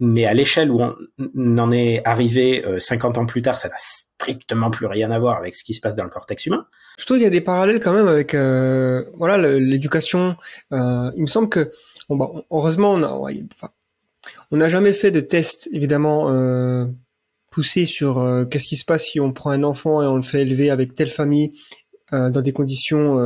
[0.00, 3.76] mais à l'échelle où on en est arrivé 50 euh, ans plus tard, ça n'a
[4.22, 6.66] strictement plus rien à voir avec ce qui se passe dans le cortex humain.
[6.98, 10.36] Je trouve qu'il y a des parallèles quand même avec euh, voilà l'éducation.
[10.72, 11.72] Euh, il me semble que
[12.08, 13.18] bon, bah, heureusement on a
[14.50, 16.86] on n'a jamais fait de test évidemment euh,
[17.50, 20.42] poussé sur qu'est-ce qui se passe si on prend un enfant et on le fait
[20.42, 21.52] élever avec telle famille
[22.12, 23.16] dans des conditions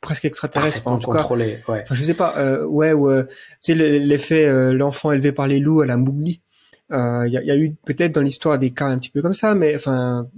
[0.00, 1.60] presque extraterrestre en tout cas ouais.
[1.66, 3.24] enfin, je sais pas euh, ouais ou euh,
[3.62, 6.40] tu sais l'effet euh, l'enfant élevé par les loups à la Mowgli
[6.90, 9.20] il euh, y, a, y, a, eu peut-être dans l'histoire des cas un petit peu
[9.22, 10.28] comme ça mais enfin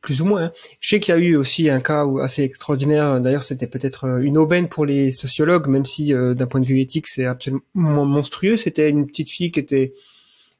[0.00, 0.52] plus ou moins hein.
[0.80, 4.38] je sais qu'il y a eu aussi un cas assez extraordinaire d'ailleurs c'était peut-être une
[4.38, 8.88] aubaine pour les sociologues même si d'un point de vue éthique c'est absolument monstrueux c'était
[8.88, 9.92] une petite fille qui était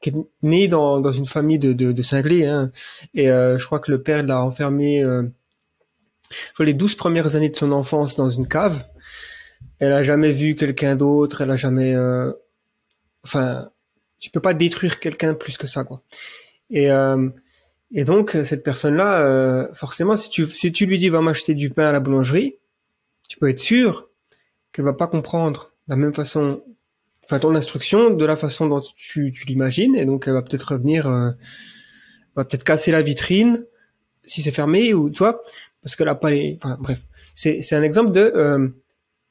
[0.01, 2.73] qui est née dans, dans une famille de, de, de cinglés hein.
[3.15, 5.03] et je crois que le père l'a enfermée
[6.61, 8.85] les douze premières années de son enfance dans une cave.
[9.79, 12.33] Elle a jamais vu quelqu'un d'autre, elle a jamais, euh...
[13.25, 13.71] enfin,
[14.19, 16.03] tu peux pas détruire quelqu'un plus que ça, quoi.
[16.71, 17.29] Et euh...
[17.93, 19.75] et donc cette personne-là, euh...
[19.75, 22.59] forcément, si tu si tu lui dis va m'acheter du pain à la boulangerie,
[23.29, 24.09] tu peux être sûr
[24.73, 26.63] qu'elle va pas comprendre la même façon,
[27.25, 30.73] enfin ton instruction de la façon dont tu, tu l'imagines, et donc elle va peut-être
[30.73, 31.31] revenir, euh,
[32.37, 33.65] va peut-être casser la vitrine
[34.25, 35.43] si c'est fermé ou tu vois
[35.83, 37.01] parce que là pas les enfin bref.
[37.35, 38.69] C'est un exemple de euh,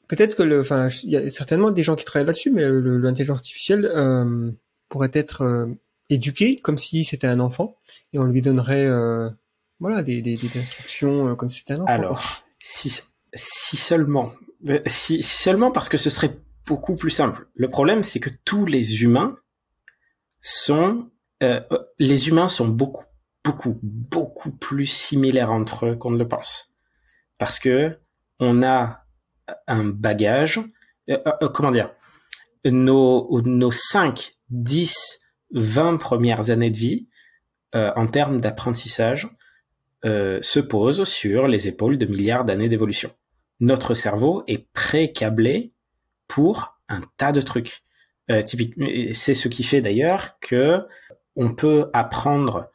[0.07, 3.37] peut-être que le enfin il y a certainement des gens qui travaillent là-dessus mais l'intelligence
[3.37, 4.51] artificielle euh,
[4.89, 5.67] pourrait être euh,
[6.09, 7.77] éduqué comme si c'était un enfant
[8.11, 9.29] et on lui donnerait euh,
[9.79, 13.01] voilà des, des, des instructions euh, comme si c'était un enfant alors si
[13.33, 14.33] si seulement
[14.85, 16.37] si, si seulement parce que ce serait
[16.67, 17.47] beaucoup plus simple.
[17.55, 19.37] Le problème c'est que tous les humains
[20.41, 21.09] sont
[21.97, 23.05] les humains sont beaucoup
[23.43, 26.73] beaucoup, beaucoup plus similaires entre eux qu'on ne le pense.
[27.37, 27.99] Parce que
[28.39, 29.05] on a
[29.67, 30.59] un bagage,
[31.09, 31.91] euh, euh, comment dire,
[32.65, 35.19] nos, nos 5, 10,
[35.51, 37.07] 20 premières années de vie,
[37.75, 39.29] euh, en termes d'apprentissage,
[40.03, 43.11] euh, se posent sur les épaules de milliards d'années d'évolution.
[43.59, 45.73] Notre cerveau est pré-câblé
[46.27, 47.83] pour un tas de trucs.
[48.29, 48.43] Euh,
[49.13, 50.85] c'est ce qui fait d'ailleurs que
[51.35, 52.71] on peut apprendre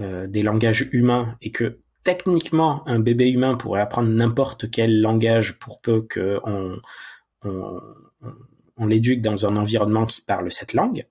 [0.00, 5.58] euh, des langages humains et que techniquement un bébé humain pourrait apprendre n'importe quel langage
[5.58, 6.78] pour peu que on,
[7.44, 7.80] on,
[8.76, 11.06] on l'éduque dans un environnement qui parle cette langue,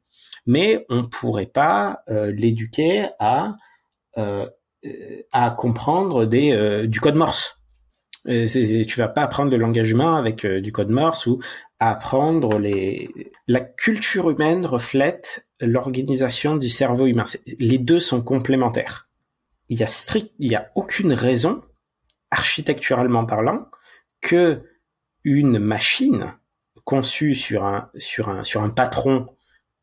[0.46, 3.56] mais on pourrait pas euh, l'éduquer à
[4.86, 7.60] euh, à comprendre des euh, du code Morse.
[8.28, 11.40] Euh, tu vas pas apprendre le langage humain avec du code Morse ou
[11.80, 13.10] apprendre les.
[13.48, 17.24] La culture humaine reflète l'organisation du cerveau humain.
[17.60, 19.10] Les deux sont complémentaires.
[19.70, 21.64] Il y a strict, il y a aucune raison,
[22.32, 23.68] architecturalement parlant,
[24.22, 24.64] que
[25.24, 26.34] une machine
[26.84, 29.28] conçu sur un, sur un, sur un patron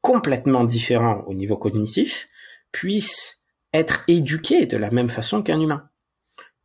[0.00, 2.28] complètement différent au niveau cognitif
[2.70, 5.88] puisse être éduqué de la même façon qu'un humain.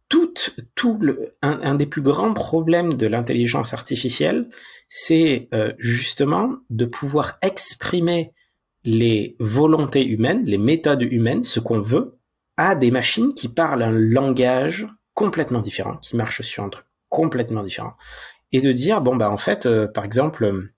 [0.10, 0.34] Tout,
[0.76, 4.50] tout le, un, des plus grands problèmes de l'intelligence artificielle,
[4.88, 8.34] c'est euh, justement de pouvoir exprimer
[8.88, 12.18] les volontés humaines, les méthodes humaines, ce qu'on veut,
[12.56, 17.64] à des machines qui parlent un langage complètement différent, qui marchent sur un truc complètement
[17.64, 17.96] différent.
[18.54, 20.72] Et de dire bon bah en fait euh, par exemple euh,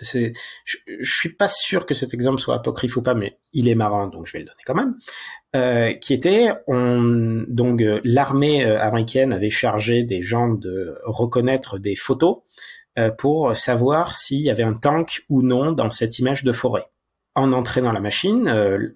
[0.00, 0.32] c'est
[0.64, 4.08] je, suis pas sûr que cet exemple soit apocryphe ou pas mais il est marrant
[4.08, 4.96] donc je vais le donner quand même.
[5.54, 11.94] Euh, qui était on donc euh, l'armée américaine avait chargé des gens de reconnaître des
[11.94, 12.38] photos
[13.16, 16.91] pour savoir s'il y avait un tank ou non dans cette image de forêt
[17.34, 18.44] en entraînant la machine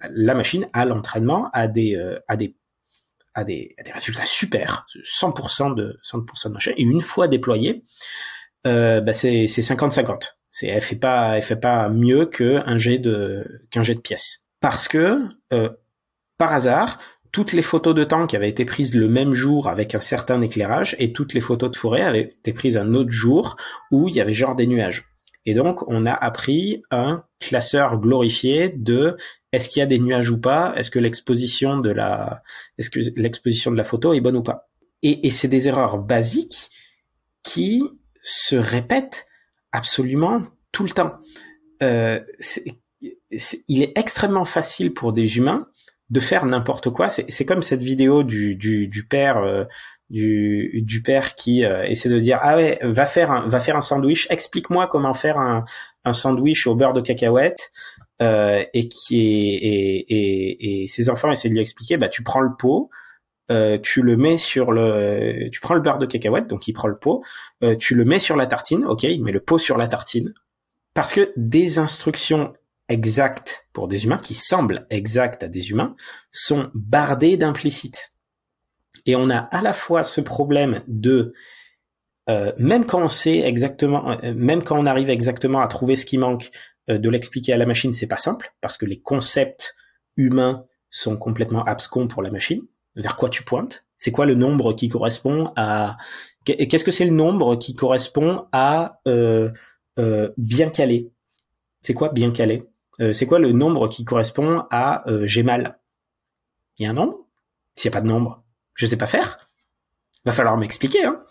[0.09, 2.55] la machine à l'entraînement a des a des
[3.37, 6.71] a des, des résultats super, 100% de 100% de machin.
[6.75, 7.83] Et une fois déployé,
[8.65, 10.33] euh, bah c'est 50-50.
[10.49, 14.47] C'est elle fait pas elle fait pas mieux qu'un jet de qu'un jet de pièces.
[14.59, 15.19] Parce que
[15.53, 15.69] euh,
[16.39, 16.97] par hasard,
[17.31, 20.95] toutes les photos de tank avaient été prises le même jour avec un certain éclairage
[20.97, 23.55] et toutes les photos de forêt avaient été prises un autre jour
[23.91, 25.05] où il y avait genre des nuages.
[25.47, 29.15] Et donc, on a appris un classeur glorifié de
[29.53, 32.43] est-ce qu'il y a des nuages ou pas Est-ce que l'exposition de la,
[32.77, 34.67] est-ce que l'exposition de la photo est bonne ou pas
[35.03, 36.69] Et, c'est des erreurs basiques
[37.43, 37.81] qui
[38.21, 39.25] se répètent
[39.71, 40.43] absolument
[40.73, 41.13] tout le temps.
[41.81, 42.19] Euh,
[43.69, 45.69] il est extrêmement facile pour des humains
[46.09, 47.07] de faire n'importe quoi.
[47.07, 49.63] C'est comme cette vidéo du père euh,
[50.09, 53.81] du, père qui euh, essaie de dire ah ouais va faire un, va faire un
[53.81, 54.27] sandwich.
[54.29, 55.65] Explique-moi comment faire un,
[56.05, 57.71] un sandwich au beurre de cacahuète
[58.21, 62.41] euh, et qui et, et, et, ses enfants essaient de lui expliquer, bah tu prends
[62.41, 62.89] le pot,
[63.51, 66.87] euh, tu le mets sur le, tu prends le beurre de cacahuète, donc il prend
[66.87, 67.23] le pot,
[67.79, 70.33] tu le mets sur la tartine, ok, il met le pot sur la tartine,
[70.93, 72.53] parce que des instructions
[72.89, 75.95] exactes pour des humains, qui semblent exactes à des humains,
[76.31, 78.13] sont bardées d'implicites.
[79.07, 81.33] Et on a à la fois ce problème de
[82.29, 86.05] euh, même quand on sait exactement, euh, même quand on arrive exactement à trouver ce
[86.05, 86.51] qui manque,
[86.89, 89.75] euh, de l'expliquer à la machine, c'est pas simple parce que les concepts
[90.17, 92.61] humains sont complètement abscons pour la machine.
[92.95, 93.85] Vers quoi tu pointes?
[93.97, 95.97] C'est quoi le nombre qui correspond à
[96.45, 99.49] Qu'est-ce que c'est le nombre qui correspond à euh,
[99.99, 101.11] euh, bien calé?
[101.81, 102.63] C'est quoi bien calé?
[103.01, 105.79] Euh, C'est quoi le nombre qui correspond à j'ai mal?
[106.79, 107.25] Il y a un nombre?
[107.75, 108.43] S'il n'y a pas de nombre,
[108.77, 109.37] je sais pas faire
[110.27, 111.05] va falloir m'expliquer.
[111.05, 111.21] Hein.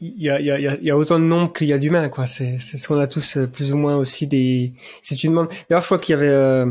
[0.00, 1.78] Il y a, il y, a, il y a autant de nombres qu'il y a
[1.78, 2.26] d'humains, quoi.
[2.26, 4.74] C'est, ce qu'on a tous euh, plus ou moins aussi des.
[5.00, 6.28] Si tu demandes, d'ailleurs, je crois qu'il y avait.
[6.28, 6.70] Euh...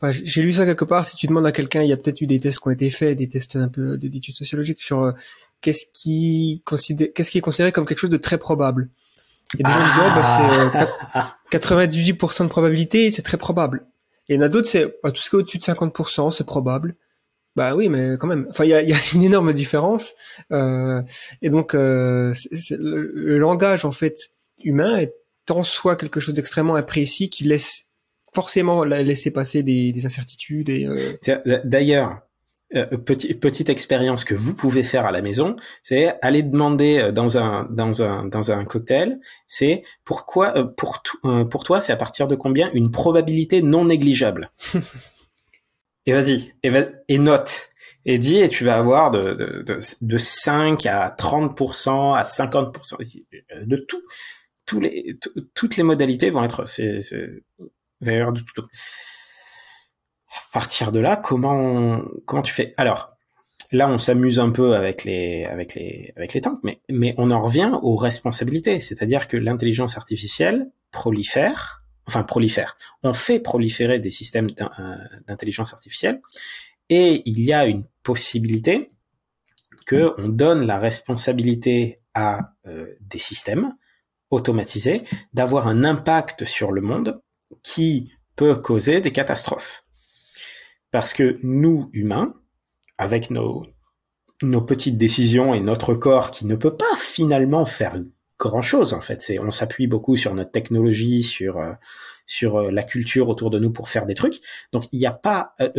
[0.00, 1.04] Enfin, j'ai lu ça quelque part.
[1.04, 2.90] Si tu demandes à quelqu'un, il y a peut-être eu des tests qui ont été
[2.90, 5.12] faits, des tests un peu d'études sociologiques sur euh,
[5.60, 8.90] qu'est-ce qui considère, qu'est-ce qui est considéré comme quelque chose de très probable.
[9.58, 10.10] Et des gens disent, oh,
[11.14, 13.86] bah, c'est 98% euh, de probabilité, c'est très probable.
[14.28, 16.32] Et il y en a d'autres, c'est bah, tout ce qui est au-dessus de 50%,
[16.32, 16.96] c'est probable.
[17.56, 18.46] Bah oui, mais quand même.
[18.50, 20.14] Enfin, il y a, y a, une énorme différence.
[20.50, 21.02] Euh,
[21.42, 22.34] et donc, euh,
[22.70, 24.18] le, langage en fait
[24.62, 25.14] humain est
[25.50, 27.84] en soi quelque chose d'extrêmement imprécis qui laisse
[28.32, 30.68] forcément laisser passer des, des incertitudes.
[30.68, 31.60] Et euh...
[31.64, 32.24] D'ailleurs,
[32.74, 37.12] euh, petit, petite expérience que vous pouvez faire à la maison, c'est aller demander euh,
[37.12, 41.02] dans un dans un dans un cocktail, c'est pourquoi euh, pour
[41.50, 44.50] pour toi c'est à partir de combien une probabilité non négligeable?
[46.06, 47.70] et vas-y, et, note,
[48.04, 53.24] et dis, et tu vas avoir de, de, de, de 5 à 30%, à 50%,
[53.64, 54.02] de tout.
[54.66, 57.28] Toutes les modalités vont être, c'est, c'est,
[58.00, 58.62] de tout.
[60.30, 62.74] À partir de là, comment, comment tu fais?
[62.76, 63.16] Alors,
[63.72, 67.30] là, on s'amuse un peu avec les, avec les, avec les tanks, mais, mais on
[67.30, 68.78] en revient aux responsabilités.
[68.80, 74.48] C'est-à-dire que l'intelligence artificielle prolifère enfin prolifère, on fait proliférer des systèmes
[75.26, 76.20] d'intelligence artificielle
[76.88, 78.90] et il y a une possibilité
[79.86, 82.52] que on donne la responsabilité à
[83.00, 83.74] des systèmes
[84.30, 85.02] automatisés
[85.32, 87.20] d'avoir un impact sur le monde
[87.62, 89.84] qui peut causer des catastrophes.
[90.90, 92.34] Parce que nous, humains,
[92.98, 93.66] avec nos,
[94.42, 98.00] nos petites décisions et notre corps qui ne peut pas finalement faire
[98.38, 99.22] grand chose en fait.
[99.22, 101.72] C'est on s'appuie beaucoup sur notre technologie, sur euh,
[102.26, 104.40] sur euh, la culture autour de nous pour faire des trucs.
[104.72, 105.70] Donc il n'y a pas, euh,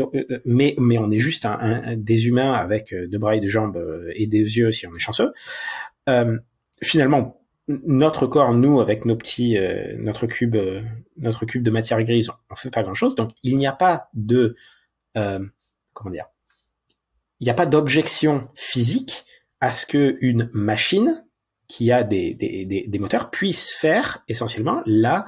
[0.45, 3.81] mais mais on est juste un, des humains avec deux bras et deux jambes
[4.13, 5.33] et des yeux si on est chanceux.
[6.81, 9.57] finalement, notre corps, nous avec nos petits,
[9.97, 10.55] notre cube,
[11.17, 13.15] notre cube de matière grise, on fait pas grand chose.
[13.15, 14.55] Donc il n'y a pas de
[15.13, 16.27] comment dire
[17.39, 19.25] il n'y a pas d'objection physique
[19.59, 21.24] à ce que une machine
[21.67, 25.25] qui a des, des, des, moteurs puisse faire essentiellement la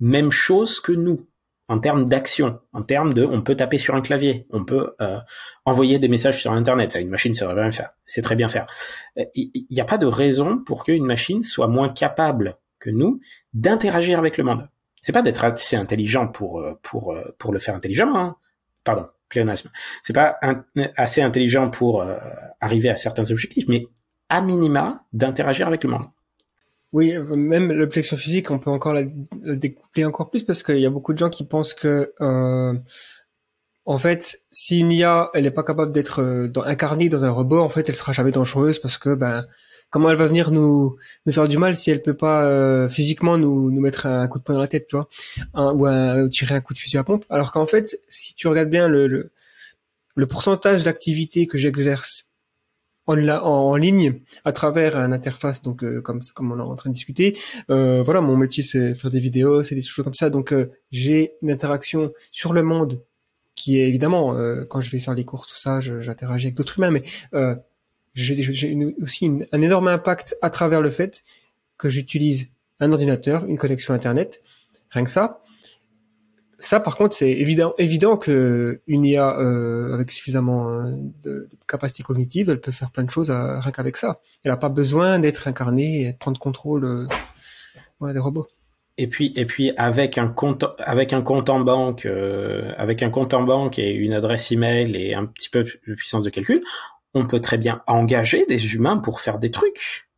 [0.00, 1.26] même chose que nous
[1.70, 5.18] en termes d'action, en termes de, on peut taper sur un clavier, on peut euh,
[5.66, 8.66] envoyer des messages sur Internet, ça une machine sait bien faire, c'est très bien faire.
[9.18, 13.20] Euh, il n'y a pas de raison pour qu'une machine soit moins capable que nous
[13.52, 14.68] d'interagir avec le monde.
[15.02, 18.36] C'est pas d'être assez intelligent pour euh, pour pour le faire intelligemment, hein.
[18.82, 19.70] pardon, pléonasme.
[20.02, 20.38] C'est pas
[20.96, 22.16] assez intelligent pour euh,
[22.60, 23.86] arriver à certains objectifs, mais
[24.28, 26.06] à minima d'interagir avec le monde.
[26.92, 29.02] Oui, même l'objection physique, on peut encore la,
[29.56, 32.74] découpler encore plus parce qu'il y a beaucoup de gens qui pensent que, euh,
[33.84, 37.60] en fait, si une IA, elle n'est pas capable d'être euh, incarnée dans un robot,
[37.60, 39.44] en fait, elle sera jamais dangereuse parce que, ben,
[39.90, 40.96] comment elle va venir nous
[41.30, 44.44] faire du mal si elle peut pas euh, physiquement nous nous mettre un coup de
[44.44, 45.08] poing dans la tête, tu vois,
[45.74, 47.26] ou, tirer un coup de fusil à pompe.
[47.28, 49.30] Alors qu'en fait, si tu regardes bien le le,
[50.14, 52.27] le pourcentage d'activité que j'exerce
[53.08, 56.90] en, en, ligne à travers une interface donc euh, comme comme on est en train
[56.90, 57.36] de discuter
[57.70, 60.70] euh, voilà mon métier c'est faire des vidéos c'est des choses comme ça donc euh,
[60.92, 63.00] j'ai une interaction sur le monde
[63.54, 64.36] qui est évidemment
[64.68, 67.02] quand je vais faire les courses tout ça j'interagis avec d'autres humains mais
[68.14, 71.24] j'ai aussi un énorme impact à travers le fait
[71.76, 72.48] que j'utilise
[72.80, 74.42] un ordinateur, une connexion Internet,
[74.90, 75.42] rien que ça.
[76.60, 80.92] Ça, par contre, c'est évident, évident que une IA euh, avec suffisamment euh,
[81.22, 84.20] de, capacité cognitive, elle peut faire plein de choses euh, rien qu'avec ça.
[84.44, 87.08] Elle n'a pas besoin d'être incarnée et de prendre contrôle
[88.00, 88.48] des robots.
[88.96, 92.08] Et puis, et puis avec un compte, avec un compte en banque,
[92.76, 96.24] avec un compte en banque et une adresse email et un petit peu de puissance
[96.24, 96.60] de calcul,
[97.14, 100.08] on peut très bien engager des humains pour faire des trucs,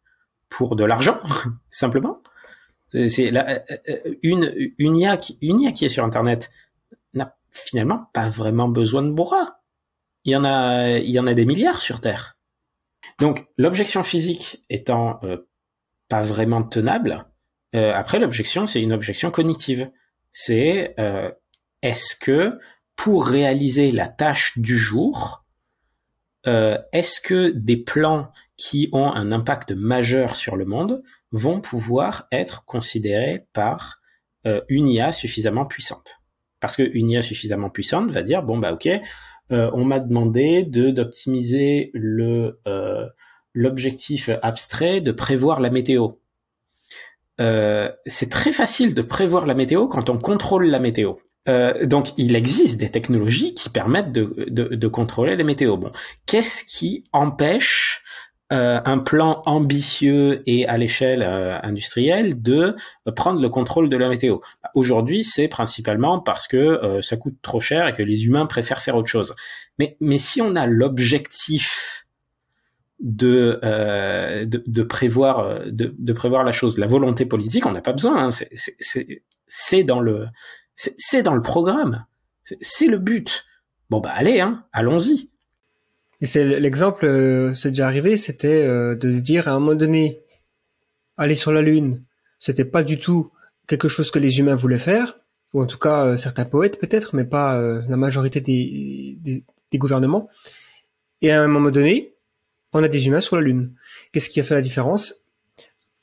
[0.49, 1.19] pour de l'argent,
[1.69, 2.23] simplement.
[2.91, 6.51] C'est euh, euh, une une IA qui une IA qui est sur Internet
[7.15, 9.61] n'a finalement pas vraiment besoin de bras.
[10.25, 12.37] Il y en a il y en a des milliards sur Terre.
[13.19, 15.49] Donc l'objection physique étant euh,
[16.09, 17.27] pas vraiment tenable,
[17.73, 19.91] après l'objection c'est une objection cognitive.
[20.33, 20.97] C'est
[21.83, 22.59] est-ce que
[22.97, 25.45] pour réaliser la tâche du jour,
[26.45, 31.01] est-ce que des plans qui ont un impact majeur sur le monde
[31.33, 34.01] vont pouvoir être considérés par
[34.47, 36.21] euh, une IA suffisamment puissante
[36.61, 38.89] Parce qu'une IA suffisamment puissante va dire bon bah ok,
[39.53, 42.61] euh, on m'a demandé de d'optimiser le
[43.53, 46.11] l'objectif abstrait de prévoir la météo.
[47.39, 51.17] c'est très facile de prévoir la météo quand on contrôle la météo.
[51.49, 55.77] Euh, donc, il existe des technologies qui permettent de, de, de contrôler les météos.
[55.77, 55.93] Bon,
[56.27, 58.03] qu'est-ce qui empêche
[58.53, 62.77] euh, un plan ambitieux et à l'échelle euh, industrielle de
[63.15, 64.39] prendre le contrôle de la météo
[64.75, 68.97] Aujourd'hui, c'est principalement parce que ça coûte trop cher et que les humains préfèrent faire
[68.97, 69.35] autre chose.
[69.79, 72.07] Mais, mais si on a l'objectif
[73.01, 73.59] de,
[74.45, 78.27] de, de, prévoir de, de, prévoir la chose, la volonté politique, on n'a pas besoin.
[78.27, 78.29] Hein,
[79.47, 80.27] c'est dans le
[80.77, 82.07] c'est dans le programme.
[82.61, 83.45] C'est le but.
[83.91, 85.31] Bon bah allez, hein, allons-y.
[86.21, 89.75] Et c'est l'exemple, euh, c'est déjà arrivé, c'était euh, de se dire à un moment
[89.75, 90.21] donné,
[91.17, 92.03] aller sur la Lune,
[92.39, 93.33] c'était pas du tout
[93.67, 95.19] quelque chose que les humains voulaient faire,
[95.55, 99.79] ou en tout cas euh, certains poètes peut-être, mais pas la majorité des, des, des,
[99.79, 100.29] gouvernements.
[101.23, 102.15] Et à un moment donné,
[102.73, 103.75] on a des humains sur la Lune.
[104.13, 105.21] Qu'est-ce qui a fait la différence?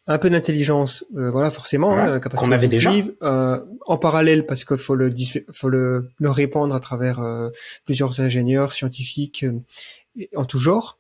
[0.09, 2.93] Un peu d'intelligence, euh, voilà forcément, hein, qu'on avait déjà.
[3.23, 5.13] Euh, en parallèle, parce qu'il faut le
[5.51, 7.49] faut le, le répandre à travers euh,
[7.83, 9.45] plusieurs ingénieurs, scientifiques,
[10.35, 10.99] en tout genre,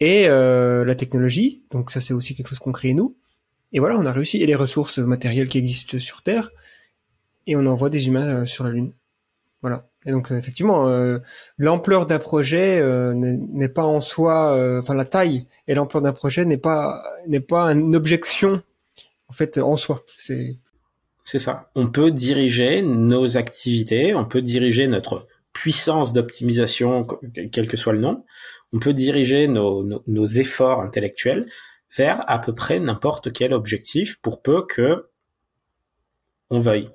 [0.00, 1.64] et la technologie.
[1.70, 3.16] Donc ça, c'est aussi quelque chose qu'on crée nous.
[3.72, 4.38] Et voilà, on a réussi.
[4.38, 6.50] Et les ressources matérielles qui existent sur Terre,
[7.46, 8.92] et on envoie des humains sur la Lune.
[9.62, 9.90] Voilà.
[10.06, 11.18] Et donc effectivement, euh,
[11.58, 16.12] l'ampleur d'un projet euh, n'est pas en soi, euh, enfin la taille et l'ampleur d'un
[16.12, 18.62] projet n'est pas n'est pas une objection
[19.28, 20.04] en fait en soi.
[20.16, 20.56] C'est
[21.24, 21.70] C'est ça.
[21.74, 27.06] On peut diriger nos activités, on peut diriger notre puissance d'optimisation,
[27.52, 28.24] quel que soit le nom.
[28.72, 31.50] On peut diriger nos, nos, nos efforts intellectuels
[31.96, 35.08] vers à peu près n'importe quel objectif pour peu que
[36.50, 36.90] on veuille.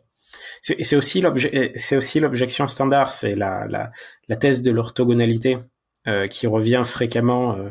[0.61, 3.91] C'est aussi l'objection standard, c'est la, la,
[4.27, 5.59] la, thèse de l'orthogonalité
[6.07, 7.69] euh, qui revient fréquemment euh,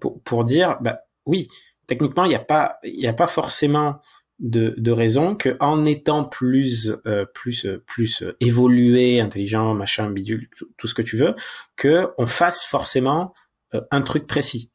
[0.00, 1.48] pour, pour, dire, bah oui,
[1.86, 4.00] techniquement il n'y a pas il n'y a pas forcément
[4.42, 10.86] de, de raison que en étant plus euh, plus plus évolué, intelligent, machin, bidule, tout,
[10.86, 11.34] ce que tu veux,
[11.76, 13.32] que on fasse forcément
[13.74, 14.70] euh, un truc précis.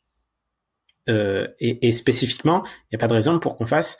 [1.09, 3.97] Euh, et, et, spécifiquement, il n'y a pas de raison pour qu'on fasse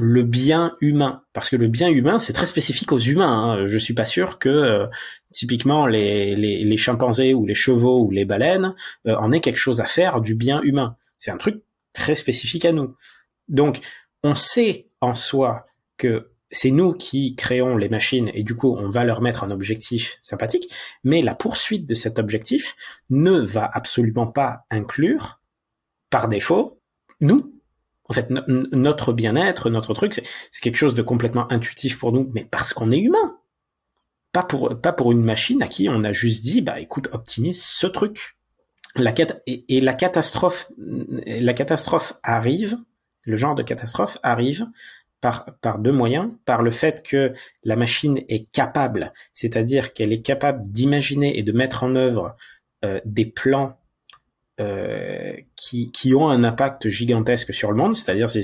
[0.00, 3.58] le bien humain, parce que le bien humain c'est très spécifique aux humains.
[3.58, 3.68] Hein.
[3.68, 4.86] Je suis pas sûr que euh,
[5.32, 8.74] typiquement les, les, les, chimpanzés ou les chevaux ou les baleines
[9.06, 10.96] euh, en aient quelque chose à faire du bien humain.
[11.18, 12.96] C'est un truc très spécifique à nous.
[13.48, 13.80] Donc
[14.22, 18.88] on sait en soi que c'est nous qui créons les machines et du coup on
[18.88, 20.72] va leur mettre un objectif sympathique,
[21.04, 22.74] mais la poursuite de cet objectif
[23.08, 25.40] ne va absolument pas inclure
[26.10, 26.80] par défaut
[27.20, 27.52] nous
[28.10, 32.44] en fait, notre bien-être, notre truc, c'est quelque chose de complètement intuitif pour nous, mais
[32.44, 33.38] parce qu'on est humain.
[34.32, 37.62] Pas pour, pas pour une machine à qui on a juste dit, bah écoute, optimise
[37.62, 38.36] ce truc.
[38.96, 39.14] La
[39.46, 42.78] et, et, la catastrophe, la catastrophe arrive,
[43.22, 44.66] le genre de catastrophe arrive
[45.20, 50.66] par, deux moyens, par le fait que la machine est capable, c'est-à-dire qu'elle est capable
[50.66, 52.36] d'imaginer et de mettre en œuvre
[52.84, 53.79] euh, des plans
[54.60, 58.42] euh, qui, qui ont un impact gigantesque sur le monde, c'est-à-dire c'est,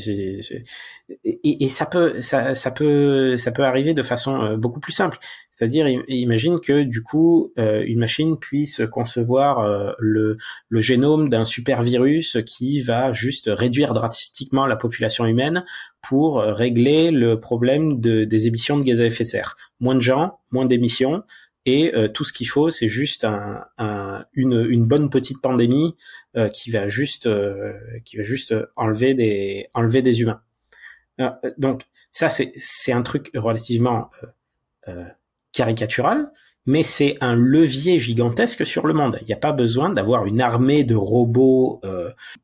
[1.25, 4.93] et, et, ça peut ça, ça peut ça peut arriver de façon euh, beaucoup plus
[4.93, 5.19] simple,
[5.51, 10.39] c'est-à-dire imagine que du coup euh, une machine puisse concevoir le,
[10.71, 15.67] le génome d'un super virus qui va juste réduire drastiquement la population humaine
[16.01, 19.57] pour régler le problème de, des émissions de gaz à effet de serre.
[19.81, 21.25] Moins de gens, moins d'émissions,
[21.67, 25.97] et euh, tout ce qu'il faut, c'est juste un, un, une, une, bonne petite pandémie
[26.37, 30.41] euh, qui va juste euh, qui va juste enlever des enlever des humains.
[31.59, 34.11] donc ça c'est c'est un truc relativement
[35.53, 36.31] caricatural,
[36.67, 39.19] mais c'est un levier gigantesque sur le monde.
[39.23, 41.81] Il n'y a pas besoin d'avoir une armée de robots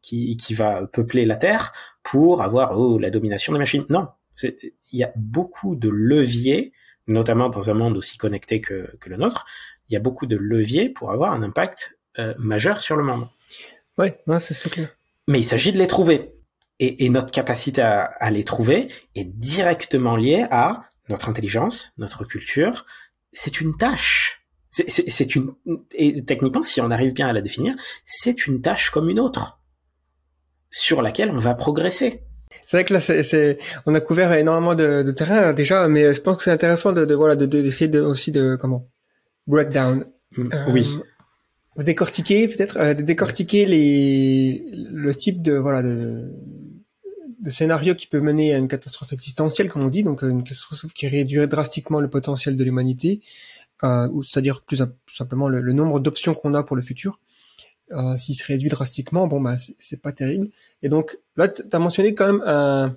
[0.00, 3.84] qui qui va peupler la Terre pour avoir oh, la domination des machines.
[3.88, 4.08] Non,
[4.42, 6.72] il y a beaucoup de leviers
[7.06, 9.46] notamment dans un monde aussi connecté que, que le nôtre,
[9.88, 13.28] il y a beaucoup de leviers pour avoir un impact euh, majeur sur le monde.
[13.98, 14.88] Ouais, c'est clair.
[15.28, 16.34] Mais il s'agit de les trouver.
[16.78, 22.24] Et, et notre capacité à, à, les trouver est directement liée à notre intelligence, notre
[22.24, 22.86] culture.
[23.32, 24.42] C'est une tâche.
[24.70, 25.52] C'est une
[25.92, 27.74] et techniquement, si on arrive bien à la définir,
[28.04, 29.60] c'est une tâche comme une autre
[30.70, 32.22] sur laquelle on va progresser.
[32.66, 36.20] C'est vrai que là, c'est, on a couvert énormément de, de, terrain déjà, mais je
[36.20, 38.88] pense que c'est intéressant de, de voilà, d'essayer de, aussi de comment
[39.46, 40.06] breakdown.
[40.36, 40.98] Mm, oui.
[41.78, 46.30] Euh, décortiquer peut-être, euh, de décortiquer les le type de voilà de,
[47.40, 50.92] de scénario qui peut mener à une catastrophe existentielle, comme on dit, donc une catastrophe
[50.92, 53.20] qui réduirait drastiquement le potentiel de l'humanité,
[53.84, 57.20] euh, ou c'est-à-dire plus simplement le nombre d'options qu'on a pour le futur.
[57.92, 60.48] Euh, s'il se réduit drastiquement, bon bah c'est pas terrible.
[60.82, 62.96] Et donc là, tu as mentionné quand même un,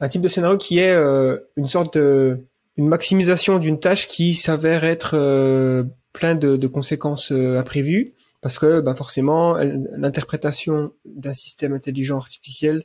[0.00, 4.34] un, type de scénario qui est euh, une sorte de une maximisation d'une tâche qui
[4.34, 11.74] s'avère être euh, plein de, de conséquences imprévues parce que bah, forcément l'interprétation d'un système
[11.74, 12.84] intelligent artificiel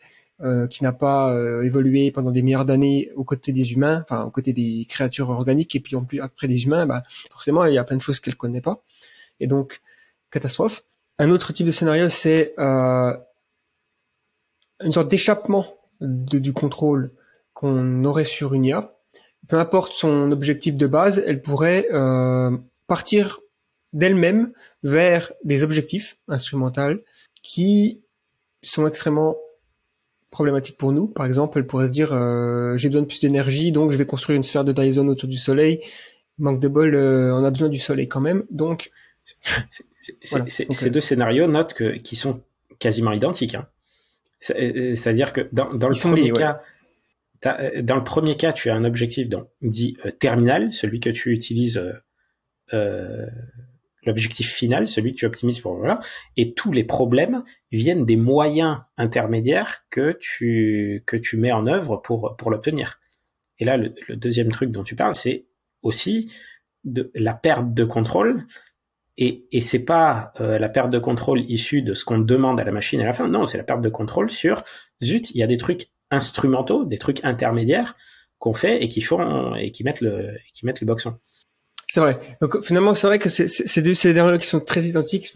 [0.70, 4.54] qui n'a pas évolué pendant des milliards d'années aux côtés des humains, enfin aux côtés
[4.54, 7.84] des créatures organiques et puis en plus après des humains, bah, forcément il y a
[7.84, 8.84] plein de choses qu'elle connaît pas.
[9.40, 9.82] Et donc
[10.30, 10.84] catastrophe.
[11.20, 13.16] Un autre type de scénario, c'est euh,
[14.84, 15.66] une sorte d'échappement
[16.00, 17.12] du contrôle
[17.54, 18.94] qu'on aurait sur une IA.
[19.48, 22.56] Peu importe son objectif de base, elle pourrait euh,
[22.86, 23.40] partir
[23.94, 24.52] d'elle-même
[24.84, 27.02] vers des objectifs instrumentaux
[27.42, 28.04] qui
[28.62, 29.38] sont extrêmement
[30.30, 31.08] problématiques pour nous.
[31.08, 34.06] Par exemple, elle pourrait se dire euh, j'ai besoin de plus d'énergie, donc je vais
[34.06, 35.82] construire une sphère de Dyson autour du Soleil.
[36.38, 38.92] Manque de bol, euh, on a besoin du Soleil quand même, donc
[40.24, 42.42] ces deux scénarios notent que qui sont
[42.80, 43.56] quasiment identiques.
[43.56, 43.68] Hein.
[44.52, 46.62] Euh, c'est-à-dire que dans, dans le premier cas,
[47.46, 51.10] euh, dans le premier cas, tu as un objectif donc, dit euh, terminal, celui que
[51.10, 51.82] tu utilises,
[52.74, 53.26] euh,
[54.04, 56.00] l'objectif final, celui que tu optimises pour voilà,
[56.36, 61.98] et tous les problèmes viennent des moyens intermédiaires que tu que tu mets en œuvre
[61.98, 63.00] pour pour l'obtenir.
[63.60, 65.46] Et là, le, le, deuxième truc dont tu parles, c'est
[65.82, 66.32] aussi
[66.84, 68.46] de la perte de contrôle
[69.18, 72.64] et, et c'est pas euh, la perte de contrôle issue de ce qu'on demande à
[72.64, 73.28] la machine à la fin.
[73.28, 74.64] Non, c'est la perte de contrôle sur
[75.04, 77.96] zut, il y a des trucs instrumentaux, des trucs intermédiaires
[78.40, 81.18] qu'on fait et qui font et qui mettent le qui mettent le boxon.
[81.90, 82.20] C'est vrai.
[82.42, 85.34] Donc finalement, c'est vrai que c'est c'est deux scénarios qui sont très identiques,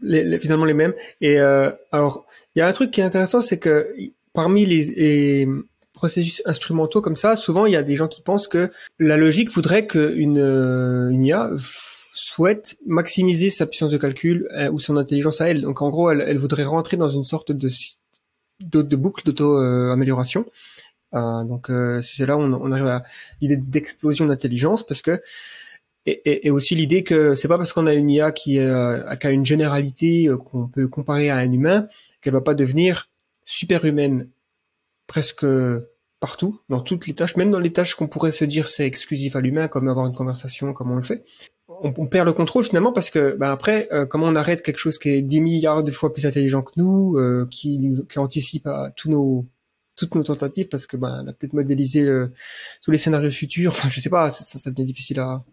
[0.00, 0.94] les, les- finalement les mêmes.
[1.20, 3.94] Et euh, alors, il y a un truc qui est intéressant, c'est que
[4.32, 5.48] parmi les, les
[5.92, 9.50] processus instrumentaux comme ça, souvent il y a des gens qui pensent que la logique
[9.50, 11.50] voudrait qu'une euh, une IA
[12.14, 15.62] souhaite maximiser sa puissance de calcul euh, ou son intelligence à elle.
[15.62, 17.68] Donc en gros, elle, elle voudrait rentrer dans une sorte de
[18.60, 20.46] de, de boucle d'auto-amélioration.
[21.14, 23.02] Euh, donc euh, c'est là où on, on arrive à
[23.40, 25.20] l'idée d'explosion d'intelligence parce que
[26.06, 29.14] et, et, et aussi l'idée que c'est pas parce qu'on a une IA qui, euh,
[29.16, 31.86] qui a une généralité euh, qu'on peut comparer à un humain
[32.20, 33.10] qu'elle va pas devenir
[33.44, 34.28] superhumaine
[35.06, 35.44] presque
[36.18, 39.34] partout, dans toutes les tâches, même dans les tâches qu'on pourrait se dire c'est exclusif
[39.34, 41.24] à l'humain, comme avoir une conversation, comme on le fait.
[41.82, 44.78] On, on perd le contrôle finalement parce que bah, après, euh, comment on arrête quelque
[44.78, 48.66] chose qui est 10 milliards de fois plus intelligent que nous, euh, qui, qui anticipe
[48.66, 49.46] à tous nos
[49.94, 52.32] toutes nos tentatives parce que bah, on a peut-être modélisé euh,
[52.82, 53.72] tous les scénarios futurs.
[53.72, 55.44] Enfin, je sais pas, ça, ça, devient difficile à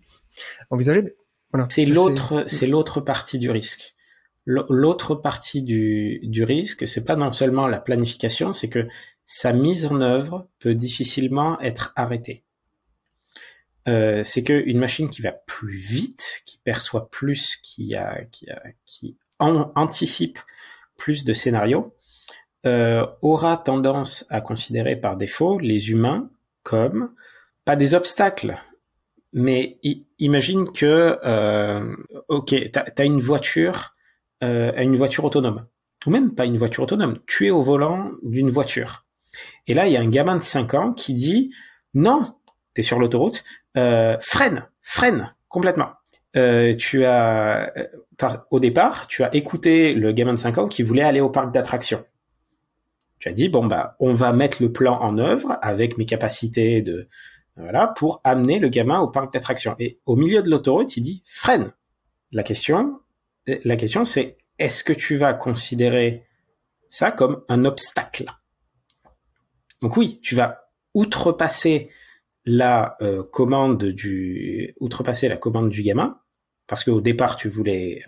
[0.70, 1.02] envisager.
[1.02, 1.16] mais
[1.52, 1.68] Voilà.
[1.70, 3.96] C'est l'autre, c'est l'autre partie du risque.
[4.46, 8.88] L'autre partie du, du risque, c'est pas non seulement la planification, c'est que
[9.26, 12.44] sa mise en œuvre peut difficilement être arrêtée.
[13.90, 17.96] Euh, c'est que une machine qui va plus vite, qui perçoit plus, qui
[19.40, 20.40] anticipe
[20.96, 21.96] plus de scénarios,
[22.66, 26.30] euh, aura tendance à considérer par défaut les humains
[26.64, 27.14] comme
[27.64, 28.58] pas des obstacles,
[29.32, 29.80] mais
[30.18, 31.96] imagine que, euh,
[32.28, 33.96] ok, t'as as une voiture,
[34.44, 35.68] euh, une voiture autonome,
[36.06, 37.20] ou même pas une voiture autonome.
[37.28, 39.06] Tu es au volant d'une voiture,
[39.68, 41.54] et là il y a un gamin de 5 ans qui dit
[41.94, 42.39] non,
[42.74, 43.44] t'es sur l'autoroute,
[43.78, 45.92] euh, freine, freine complètement.
[46.36, 50.68] Euh, tu as, euh, par, au départ, tu as écouté le gamin de 5 ans
[50.68, 52.06] qui voulait aller au parc d'attractions.
[53.20, 56.82] Tu as dit bon bah on va mettre le plan en œuvre avec mes capacités
[56.82, 57.10] de
[57.58, 59.76] voilà, pour amener le gamin au parc d'attractions.
[59.80, 61.74] Et au milieu de l'autoroute, il dit freine.
[62.32, 63.02] La question,
[63.48, 66.26] la question, c'est est-ce que tu vas considérer
[66.90, 68.26] ça comme un obstacle?
[69.82, 71.90] Donc oui, tu vas outrepasser
[72.46, 76.20] la euh, commande du, outrepasser la commande du gamin,
[76.68, 78.04] parce qu'au départ tu voulais,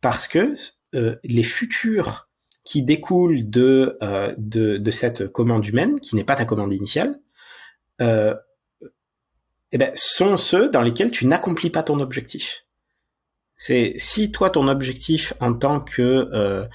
[0.00, 0.54] parce que
[0.94, 2.28] euh, les futurs
[2.64, 7.20] qui découlent de, euh, de de cette commande humaine, qui n'est pas ta commande initiale,
[8.00, 8.34] euh,
[9.72, 12.66] eh ben, sont ceux dans lesquels tu n'accomplis pas ton objectif.
[13.56, 16.02] C'est si toi ton objectif en tant que
[16.32, 16.66] euh,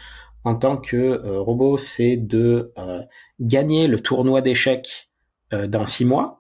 [0.43, 2.73] en tant que euh, robot, c'est de
[3.39, 5.11] gagner le tournoi d'échecs
[5.51, 6.38] dans six mois,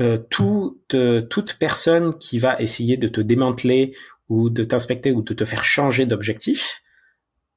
[0.00, 3.94] euh, toute personne qui va essayer de te démanteler
[4.28, 6.82] ou de t'inspecter ou de te faire changer d'objectif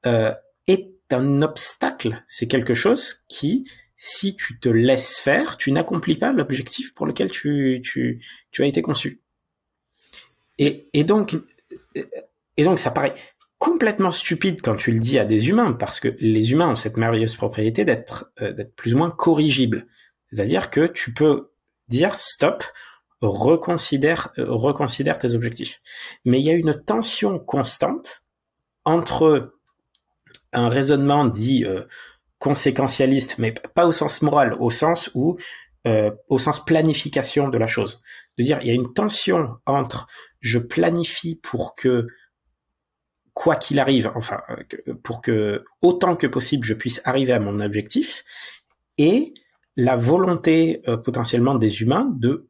[0.04, 0.32] euh,
[0.66, 2.22] est un obstacle.
[2.28, 7.30] C'est quelque chose qui si tu te laisses faire, tu n'accomplis pas l'objectif pour lequel
[7.30, 7.82] tu,
[8.58, 9.22] as été conçu.
[10.58, 11.36] Et, donc,
[12.56, 13.14] et donc ça paraît
[13.58, 16.98] complètement stupide quand tu le dis à des humains, parce que les humains ont cette
[16.98, 19.86] merveilleuse propriété d'être, euh, plus ou moins corrigibles.
[20.30, 21.50] C'est-à-dire que tu peux
[21.88, 22.64] dire stop,
[23.20, 25.80] reconsidère, euh, reconsidère tes objectifs.
[26.24, 28.24] Mais il y a une tension constante
[28.84, 29.54] entre
[30.52, 31.82] un raisonnement dit euh,
[32.38, 35.36] conséquentialiste, mais pas au sens moral, au sens où,
[35.86, 38.02] euh, au sens planification de la chose.
[38.38, 40.06] De dire, il y a une tension entre
[40.40, 42.06] je planifie pour que,
[43.32, 44.42] quoi qu'il arrive, enfin,
[45.02, 48.24] pour que autant que possible je puisse arriver à mon objectif,
[48.98, 49.34] et
[49.76, 52.46] la volonté euh, potentiellement des humains de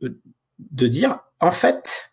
[0.59, 2.13] de dire, en fait,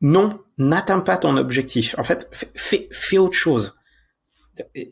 [0.00, 1.96] non, n'atteins pas ton objectif.
[1.98, 3.76] En fait, fais, fais autre chose.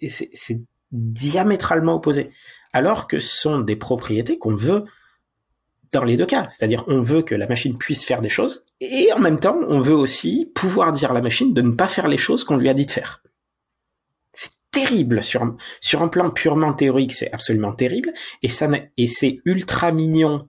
[0.09, 0.61] C'est
[0.91, 2.31] diamétralement opposé.
[2.73, 4.85] Alors que ce sont des propriétés qu'on veut
[5.93, 6.49] dans les deux cas.
[6.51, 9.79] C'est-à-dire, on veut que la machine puisse faire des choses, et en même temps, on
[9.79, 12.69] veut aussi pouvoir dire à la machine de ne pas faire les choses qu'on lui
[12.69, 13.23] a dit de faire.
[14.77, 15.23] Terrible.
[15.23, 18.13] Sur, sur un plan purement théorique, c'est absolument terrible,
[18.43, 20.49] et ça, et c'est ultra mignon,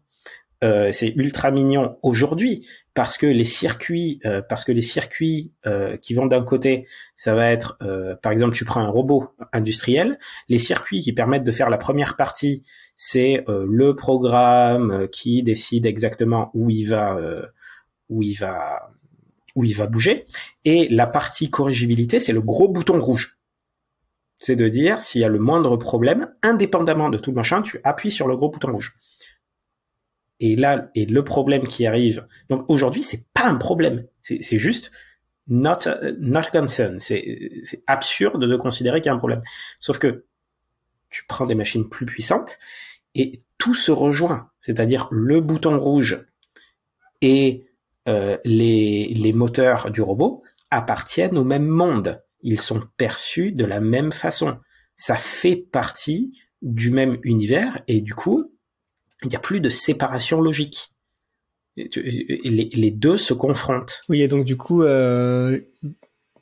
[0.66, 5.96] euh, c'est ultra mignon aujourd'hui, parce que les circuits, euh, parce que les circuits euh,
[5.96, 6.86] qui vont d'un côté,
[7.16, 11.46] ça va être, euh, par exemple, tu prends un robot industriel, les circuits qui permettent
[11.46, 12.64] de faire la première partie,
[12.98, 17.46] c'est euh, le programme qui décide exactement où il va, euh,
[18.10, 18.92] où il va,
[19.56, 20.26] où il va bouger,
[20.66, 23.37] et la partie corrigibilité, c'est le gros bouton rouge.
[24.40, 27.80] C'est de dire s'il y a le moindre problème, indépendamment de tout le machin, tu
[27.84, 28.96] appuies sur le gros bouton rouge.
[30.40, 32.28] Et là, et le problème qui arrive.
[32.50, 34.06] Donc aujourd'hui, c'est pas un problème.
[34.22, 34.92] C'est juste
[35.48, 35.80] not
[36.20, 37.00] not concern.
[37.00, 39.42] C'est absurde de considérer qu'il y a un problème.
[39.80, 40.26] Sauf que
[41.10, 42.60] tu prends des machines plus puissantes
[43.16, 44.52] et tout se rejoint.
[44.62, 46.28] c'est-à-dire le bouton rouge
[47.22, 47.66] et
[48.08, 52.22] euh, les, les moteurs du robot, appartiennent au même monde.
[52.42, 54.58] Ils sont perçus de la même façon.
[54.96, 58.52] Ça fait partie du même univers et du coup,
[59.24, 60.92] il n'y a plus de séparation logique.
[61.76, 64.02] Les, les deux se confrontent.
[64.10, 65.60] Oui, et donc du coup, euh,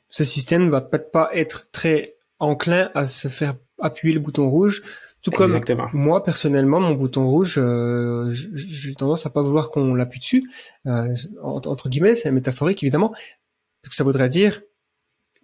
[0.08, 4.82] ce système va peut-être pas être très enclin à se faire appuyer le bouton rouge.
[5.22, 5.88] Tout comme Exactement.
[5.92, 10.48] moi personnellement, mon bouton rouge, euh, j'ai tendance à pas vouloir qu'on l'appuie dessus.
[10.86, 14.62] Euh, entre guillemets, c'est métaphorique évidemment, parce que ça voudrait dire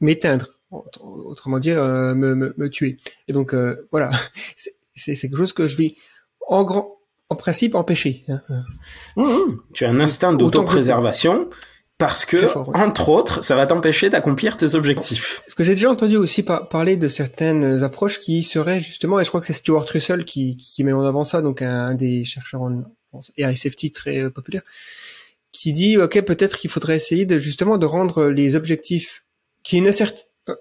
[0.03, 2.99] m'éteindre, Autre- autrement dire euh, me, me, me tuer.
[3.29, 4.11] Et donc euh, voilà,
[4.95, 5.95] c'est quelque chose que je vais
[6.49, 6.99] en grand,
[7.29, 8.25] en principe empêcher.
[8.29, 8.41] hein.
[9.17, 9.61] Mmh, mmh.
[9.75, 11.49] Tu as un instinct d'autopréservation
[11.99, 12.77] parce que, Très fort, ouais.
[12.81, 15.43] entre autres, ça va t'empêcher d'accomplir tes objectifs.
[15.47, 19.25] Parce que j'ai déjà entendu aussi par- parler de certaines approches qui seraient justement, et
[19.25, 21.95] je crois que c'est Stuart Russell qui, qui met en avant ça, donc un, un
[21.95, 24.63] des chercheurs en, en AI safety très euh, populaire,
[25.53, 29.25] qui dit ok peut-être qu'il faudrait essayer de justement de rendre les objectifs
[29.63, 29.91] qui est une,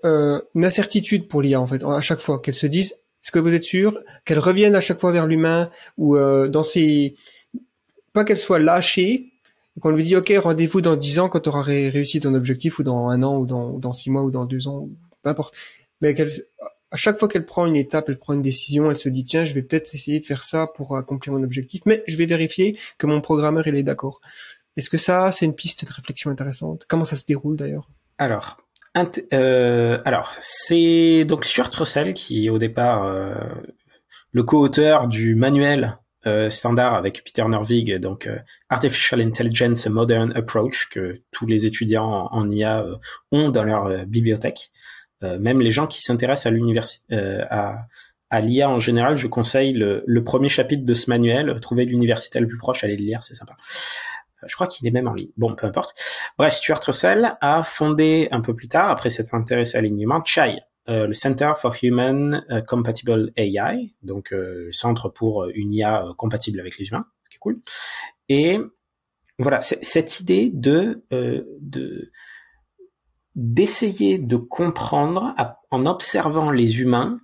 [0.06, 3.40] euh, une incertitude pour l'IA en fait à chaque fois qu'elle se dise est-ce que
[3.40, 7.16] vous êtes sûr qu'elle revienne à chaque fois vers l'humain ou euh, dans ses
[8.14, 9.32] pas qu'elle soit lâchée
[9.80, 12.80] qu'on lui dit ok rendez-vous dans 10 ans quand tu auras ré- réussi ton objectif
[12.80, 14.90] ou dans un an ou dans, six mois ou dans deux ans
[15.24, 15.56] peu importe.
[16.02, 16.32] Mais qu'elle
[16.92, 19.46] à chaque fois qu'elle prend une étape elle prend une décision elle se dit tiens
[19.46, 22.78] je vais peut-être essayer de faire ça pour accomplir mon objectif mais je vais vérifier
[22.98, 24.20] que mon programmeur il est d'accord.
[24.78, 26.86] Est-ce que ça c'est une piste de réflexion intéressante?
[26.88, 27.88] Comment ça se déroule d'ailleurs?
[28.18, 28.58] Alors,
[29.34, 33.34] euh, alors c'est donc Stuart Russell qui, au départ, euh,
[34.32, 35.98] le co-auteur du manuel
[36.28, 38.38] euh, standard avec Peter Norvig, donc euh,
[38.70, 42.96] Artificial Intelligence Modern Approach, que tous les étudiants en, IA euh,
[43.32, 44.72] ont dans leur euh, bibliothèque.
[45.40, 47.86] Même les gens qui s'intéressent à l'université, à,
[48.32, 51.60] à l'IA en général, je conseille le, le premier chapitre de ce manuel.
[51.62, 53.56] Trouvez l'université la plus proche, allez le lire, c'est sympa.
[54.46, 55.32] Je crois qu'il est même en ligne.
[55.38, 55.96] Bon, peu importe.
[56.38, 60.60] Bref, Stuart Russell a fondé un peu plus tard, après s'être intéressé à l'alignement, CHAI,
[60.90, 66.06] euh, le Center for Human euh, Compatible AI, donc euh, centre pour euh, une IA
[66.06, 67.62] euh, compatible avec les humains, qui est cool.
[68.30, 68.60] Et
[69.38, 72.12] voilà, cette idée de euh, de
[73.36, 75.34] d'essayer de comprendre
[75.70, 77.20] en observant les humains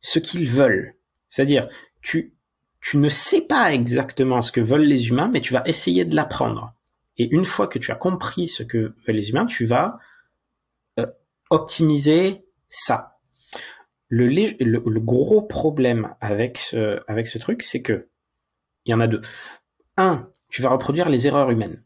[0.00, 0.94] ce qu'ils veulent.
[1.28, 1.68] C'est-à-dire,
[2.00, 2.34] tu
[2.80, 6.16] tu ne sais pas exactement ce que veulent les humains, mais tu vas essayer de
[6.16, 6.74] l'apprendre.
[7.18, 9.98] Et une fois que tu as compris ce que veulent les humains, tu vas
[10.98, 11.06] euh,
[11.50, 13.18] optimiser ça.
[14.08, 18.08] Le, gros problème avec ce, truc, c'est que
[18.84, 19.20] il y en a deux.
[19.96, 21.84] Un, tu vas reproduire les erreurs humaines.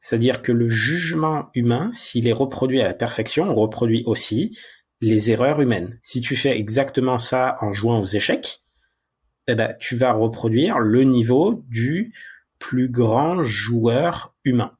[0.00, 4.58] C'est-à-dire que le jugement humain, s'il est reproduit à la perfection, on reproduit aussi
[5.00, 5.98] les erreurs humaines.
[6.02, 8.60] Si tu fais exactement ça en jouant aux échecs,
[9.48, 12.12] eh ben, tu vas reproduire le niveau du
[12.58, 14.72] plus grand joueur humain.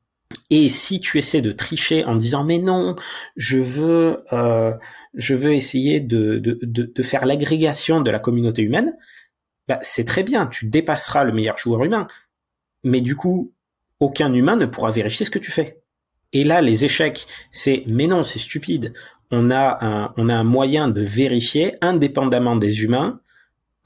[0.50, 2.96] Et si tu essaies de tricher en disant mais non,
[3.36, 4.74] je veux, euh,
[5.14, 8.96] je veux essayer de, de, de, de faire l'agrégation de la communauté humaine,
[9.68, 12.06] bah, c'est très bien, tu dépasseras le meilleur joueur humain.
[12.84, 13.52] Mais du coup,
[14.00, 15.82] aucun humain ne pourra vérifier ce que tu fais.
[16.32, 18.92] Et là, les échecs, c'est mais non, c'est stupide.
[19.30, 23.20] On a un, on a un moyen de vérifier indépendamment des humains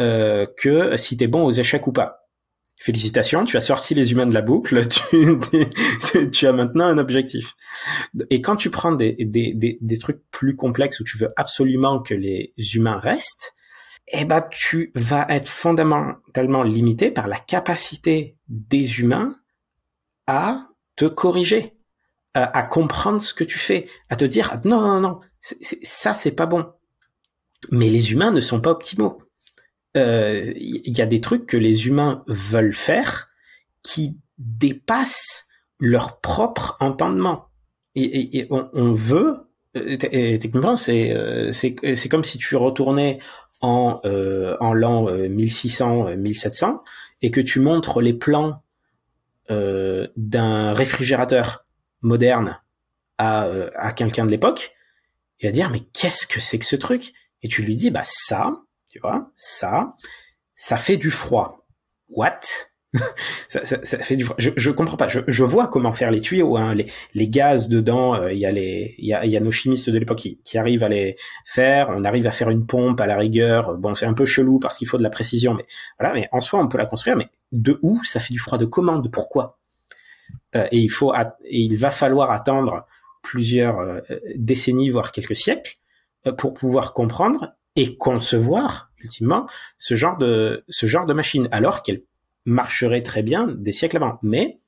[0.00, 2.28] euh, que si t'es bon aux échecs ou pas.
[2.80, 7.54] Félicitations, tu as sorti les humains de la boucle, tu, tu, as maintenant un objectif.
[8.30, 12.14] Et quand tu prends des, des, des, trucs plus complexes où tu veux absolument que
[12.14, 13.54] les humains restent,
[14.12, 19.36] eh ben tu vas être fondamentalement limité par la capacité des humains
[20.26, 21.76] à te corriger,
[22.32, 26.32] à, à comprendre ce que tu fais, à te dire non non non, ça c'est
[26.32, 26.66] pas bon.
[27.70, 29.22] Mais les humains ne sont pas optimaux
[29.94, 33.28] il euh, y a des trucs que les humains veulent faire
[33.82, 35.48] qui dépassent
[35.78, 37.48] leur propre entendement.
[37.96, 41.12] Et, on, veut, et techniquement, c'est
[41.50, 43.18] c'est c'est comme si tu retournais
[43.60, 46.80] en euh, en l'an 1600 1700
[47.22, 48.62] et que tu montres les plans
[49.50, 51.66] euh, d'un réfrigérateur
[52.00, 52.60] moderne
[53.18, 54.72] à à quelqu'un de l'époque
[55.40, 57.12] et à dire mais qu'est-ce que c'est que ce truc?
[57.42, 58.52] Et tu lui dis bah ça
[58.90, 59.94] tu vois, ça,
[60.54, 61.64] ça fait du froid.
[62.08, 62.40] What?
[63.46, 64.34] Ça, ça, fait du froid.
[64.38, 65.06] Je, je comprends pas.
[65.08, 68.16] Je, vois comment faire les tuyaux, hein, les, les gaz dedans.
[68.16, 70.58] Il euh, y a les, il y a, y a nos chimistes de l'époque qui,
[70.58, 71.14] arrivent à les
[71.44, 71.90] faire.
[71.90, 73.78] On arrive à faire une pompe à la rigueur.
[73.78, 75.66] Bon, c'est un peu chelou parce qu'il faut de la précision, mais
[76.00, 76.14] voilà.
[76.14, 77.16] Mais en soi, on peut la construire.
[77.16, 78.58] Mais de où ça fait du froid?
[78.58, 78.98] De comment?
[78.98, 79.58] De pourquoi?
[80.56, 82.86] Euh, Et il faut, et il va falloir attendre
[83.22, 84.00] plusieurs euh,
[84.34, 85.78] décennies, voire quelques siècles,
[86.38, 89.46] pour pouvoir comprendre et concevoir ultimement
[89.78, 92.02] ce genre de machine alors qu'elle
[92.44, 94.18] marcherait très bien des siècles avant.
[94.22, 94.58] Mais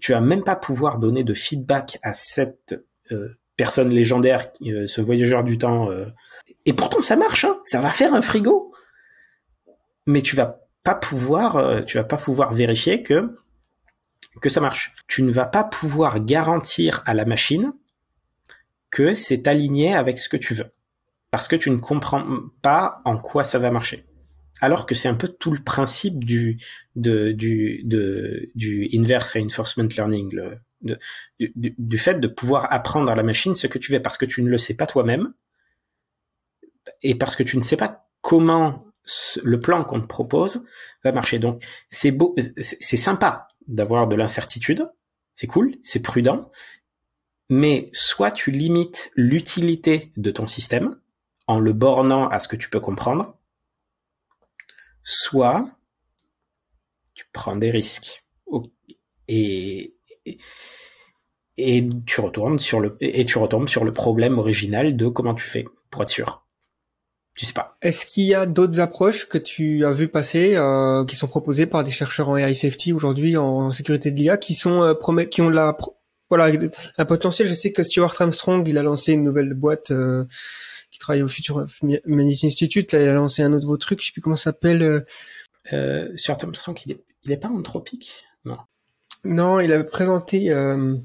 [0.00, 5.02] tu vas même pas pouvoir donner de feedback à cette euh, personne légendaire, euh, ce
[5.02, 5.90] voyageur du temps.
[5.90, 6.06] euh.
[6.64, 7.44] Et pourtant, ça marche.
[7.44, 8.72] Hein ça va faire un frigo.
[10.06, 13.34] Mais tu vas pas pouvoir, tu vas pas pouvoir vérifier que
[14.40, 14.94] que ça marche.
[15.06, 17.74] Tu ne vas pas pouvoir garantir à la machine
[18.90, 20.72] que c'est aligné avec ce que tu veux.
[21.30, 22.24] Parce que tu ne comprends
[22.62, 24.06] pas en quoi ça va marcher.
[24.60, 26.58] Alors que c'est un peu tout le principe du,
[26.96, 27.84] de, du,
[28.54, 30.98] du inverse reinforcement learning, le, de,
[31.38, 34.24] du, du fait de pouvoir apprendre à la machine ce que tu veux parce que
[34.24, 35.32] tu ne le sais pas toi-même
[37.02, 38.86] et parce que tu ne sais pas comment
[39.42, 40.66] le plan qu'on te propose
[41.04, 41.38] va marcher.
[41.38, 44.90] Donc, c'est beau, c'est sympa d'avoir de l'incertitude.
[45.34, 46.50] C'est cool, c'est prudent.
[47.48, 50.98] Mais soit tu limites l'utilité de ton système
[51.48, 53.34] en le bornant à ce que tu peux comprendre,
[55.02, 55.68] soit
[57.14, 58.24] tu prends des risques.
[59.26, 59.94] Et,
[61.56, 65.64] et, tu retournes sur le, et tu sur le problème original de comment tu fais
[65.90, 66.46] pour être sûr.
[67.34, 67.76] Tu sais pas.
[67.82, 71.66] Est-ce qu'il y a d'autres approches que tu as vu passer, euh, qui sont proposées
[71.66, 75.40] par des chercheurs en AI safety aujourd'hui, en sécurité de l'IA, qui sont euh, qui
[75.40, 75.76] ont la,
[76.30, 76.52] voilà,
[76.98, 77.46] un potentiel.
[77.46, 80.24] Je sais que Stuart Armstrong, il a lancé une nouvelle boîte euh,
[81.08, 81.64] travaille au Future
[82.04, 82.92] Humanity Institute.
[82.92, 84.82] Là, il a lancé un autre truc, je sais plus comment ça s'appelle.
[84.82, 85.00] euh,
[85.72, 88.24] Euh, sur Armstrong, il est, il est pas anthropique?
[88.44, 88.56] Non.
[89.24, 90.50] Non, il a présenté.
[90.50, 90.96] Euh...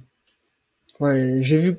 [1.00, 1.78] Ouais, j'ai vu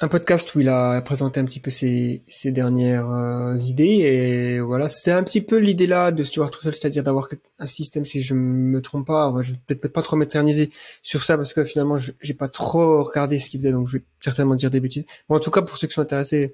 [0.00, 4.88] un podcast où il a présenté un petit peu ses, dernières euh, idées et voilà,
[4.88, 7.28] c'était un petit peu l'idée là de Stuart Russell, c'est-à-dire d'avoir
[7.60, 10.70] un système, si je me trompe pas, je vais peut-être pas trop m'éterniser
[11.02, 14.04] sur ça parce que finalement j'ai pas trop regardé ce qu'il faisait, donc je vais
[14.20, 15.04] certainement dire des bêtises.
[15.28, 16.52] Bon, en tout cas, pour ceux qui sont intéressés,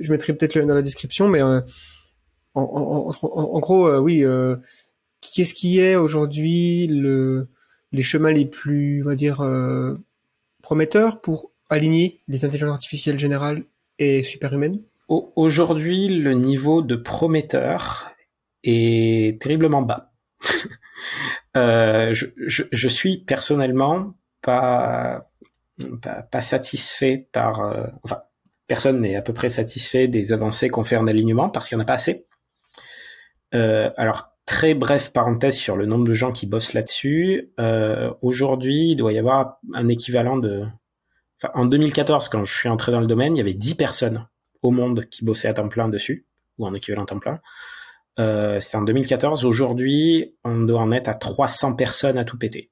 [0.00, 1.60] je mettrai peut-être le dans la description, mais euh,
[2.54, 4.56] en, en, en, en- gros, euh, oui, euh,
[5.20, 7.48] qu'est-ce qui est aujourd'hui le
[7.92, 9.42] les chemins les plus, on va dire,
[10.62, 13.64] prometteurs pour aligner les intelligences artificielles générales
[13.98, 14.82] et superhumaines?
[15.08, 18.10] Au- Aujourd'hui, le niveau de prometteur
[18.64, 20.12] est terriblement bas.
[21.56, 25.30] Euh, je, je, je suis personnellement pas,
[26.02, 27.60] pas, pas satisfait par...
[27.60, 28.22] euh, enfin,
[28.70, 31.80] personne n'est à peu près satisfait des avancées qu'on fait en alignement parce qu'il n'y
[31.80, 32.28] en a pas assez.
[33.52, 37.50] Euh, alors, très bref parenthèse sur le nombre de gens qui bossent là-dessus.
[37.58, 40.66] Euh, Aujourd'hui, il doit y avoir un équivalent de...
[41.52, 44.28] En 2014, quand je suis entré dans le domaine, il y avait 10 personnes
[44.62, 46.24] au monde qui bossaient à temps plein dessus,
[46.58, 47.40] ou en équivalent temps plein.
[48.20, 49.44] Euh, C'était en 2014.
[49.44, 52.70] Aujourd'hui, on doit en être à 300 personnes à tout péter.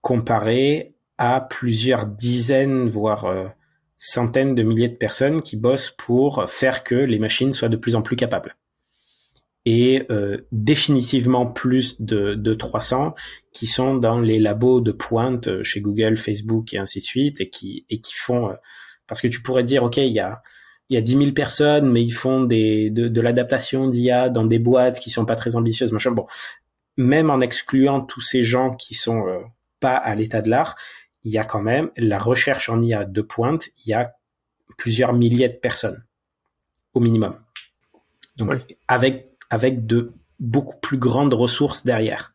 [0.00, 3.52] Comparé à plusieurs dizaines, voire
[4.00, 7.94] centaines de milliers de personnes qui bossent pour faire que les machines soient de plus
[7.94, 8.56] en plus capables.
[9.66, 13.14] Et euh, définitivement plus de, de 300
[13.52, 17.40] qui sont dans les labos de pointe euh, chez Google, Facebook et ainsi de suite,
[17.42, 18.48] et qui, et qui font...
[18.48, 18.54] euh,
[19.06, 20.40] parce que tu pourrais dire, OK, il y a,
[20.88, 24.46] il y a 10 000 personnes, mais ils font des, de, de l'adaptation d'IA dans
[24.46, 26.12] des boîtes qui sont pas très ambitieuses, machin.
[26.12, 26.26] Bon,
[26.96, 29.40] même en excluant tous ces gens qui sont euh,
[29.78, 30.76] pas à l'état de l'art,
[31.24, 34.14] il y a quand même la recherche en IA de pointe, il y a
[34.78, 36.04] plusieurs milliers de personnes
[36.94, 37.38] au minimum.
[38.36, 38.76] Donc Oui.
[38.88, 42.34] avec avec de beaucoup plus grandes ressources derrière.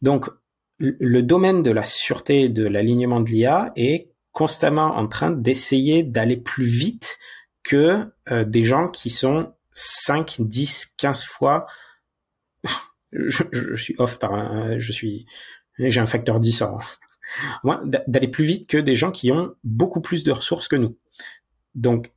[0.00, 0.30] Donc
[0.78, 6.02] le- domaine de la sûreté et de l'alignement de l'IA est constamment en train d'essayer
[6.02, 7.18] d'aller plus vite
[7.62, 7.98] que
[8.30, 11.66] euh, des gens qui sont 5, 10, 15 fois
[13.12, 15.26] je, je suis off par un, je suis
[15.78, 16.78] j'ai un facteur 10 en
[18.06, 20.96] d'aller plus vite que des gens qui ont beaucoup plus de ressources que nous.
[21.74, 22.12] Donc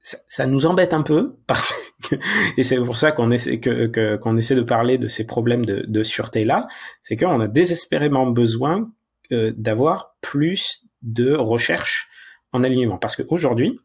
[0.00, 2.16] ça, nous embête un peu parce que
[2.56, 6.44] et c'est pour ça qu'on essaie essaie de parler de ces problèmes de, de sûreté
[6.44, 6.68] là,
[7.02, 8.90] c'est qu'on a désespérément besoin
[9.32, 12.08] euh, d'avoir plus de recherche
[12.52, 13.78] en alignement parce qu'aujourd'hui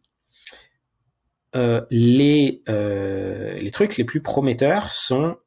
[1.55, 5.37] euh, les euh, les trucs les plus prometteurs sont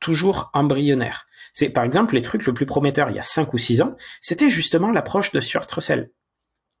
[0.00, 1.26] toujours embryonnaires.
[1.52, 3.96] C'est par exemple les trucs le plus prometteurs il y a 5 ou 6 ans,
[4.20, 6.10] c'était justement l'approche de Stuart Russell.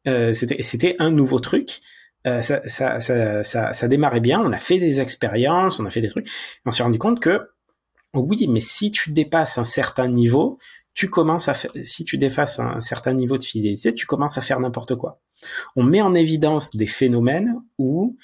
[0.08, 1.80] Euh, c'était un nouveau truc.
[2.26, 4.40] Euh, ça, ça, ça, ça, démarrait bien.
[4.40, 6.28] On a fait des expériences, on a fait des trucs.
[6.66, 7.48] On s'est rendu compte que
[8.14, 10.58] oui, mais si tu dépasses un certain niveau,
[10.94, 14.42] tu commences à faire, si tu dépasses un certain niveau de fidélité, tu commences à
[14.42, 15.20] faire n'importe quoi.
[15.76, 18.16] On met en évidence des phénomènes où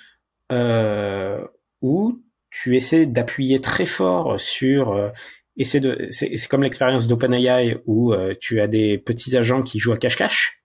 [0.52, 1.44] euh,
[1.80, 2.20] où
[2.50, 5.10] tu essaies d'appuyer très fort sur euh,
[5.56, 9.78] essaie de c'est c'est comme l'expérience d'OpenAI où euh, tu as des petits agents qui
[9.78, 10.62] jouent à cache-cache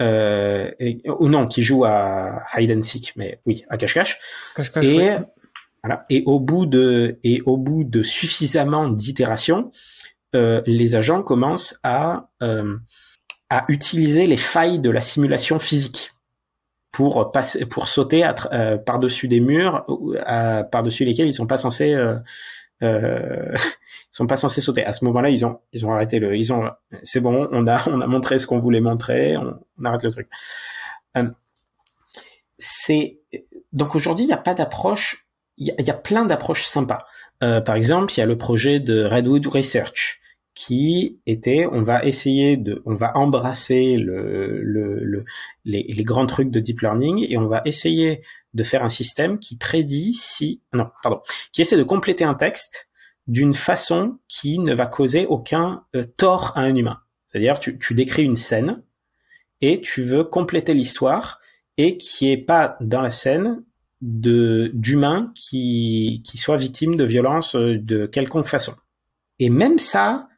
[0.00, 4.18] euh, et, ou non qui jouent à hide and seek mais oui à cache-cache
[4.54, 5.18] Cache-cache, et.
[5.82, 6.04] Voilà.
[6.10, 9.70] Et au bout de et au bout de suffisamment d'itérations,
[10.34, 12.76] euh, les agents commencent à euh,
[13.48, 16.12] à utiliser les failles de la simulation physique
[16.92, 19.86] pour passer pour sauter euh, par dessus des murs
[20.72, 22.16] par dessus lesquels ils sont pas censés euh,
[22.82, 24.84] euh, ils sont pas censés sauter.
[24.84, 26.70] À ce moment-là, ils ont ils ont arrêté le ils ont
[27.02, 30.28] c'est bon, on a on a montré ce qu'on voulait montrer, on, arrête le truc.
[31.16, 31.28] Euh,
[32.58, 33.20] c'est
[33.72, 35.28] donc aujourd'hui il n'y a pas d'approche
[35.60, 37.04] il y, a plein d'approches sympas.
[37.42, 40.20] Euh, par exemple, il y a le projet de Redwood Research
[40.58, 45.24] qui était, on va essayer de, on va embrasser le, le, le
[45.64, 48.22] les, les, grands trucs de deep learning et on va essayer
[48.54, 51.20] de faire un système qui prédit si, non, pardon,
[51.52, 52.90] qui essaie de compléter un texte
[53.28, 56.98] d'une façon qui ne va causer aucun euh, tort à un humain.
[57.26, 58.82] C'est-à-dire, tu, tu décris une scène
[59.60, 61.38] et tu veux compléter l'histoire
[61.76, 63.62] et qui est pas dans la scène
[64.00, 68.74] de d'humains qui qui soient victimes de violences euh, de quelconque façon.
[69.38, 70.28] Et même ça,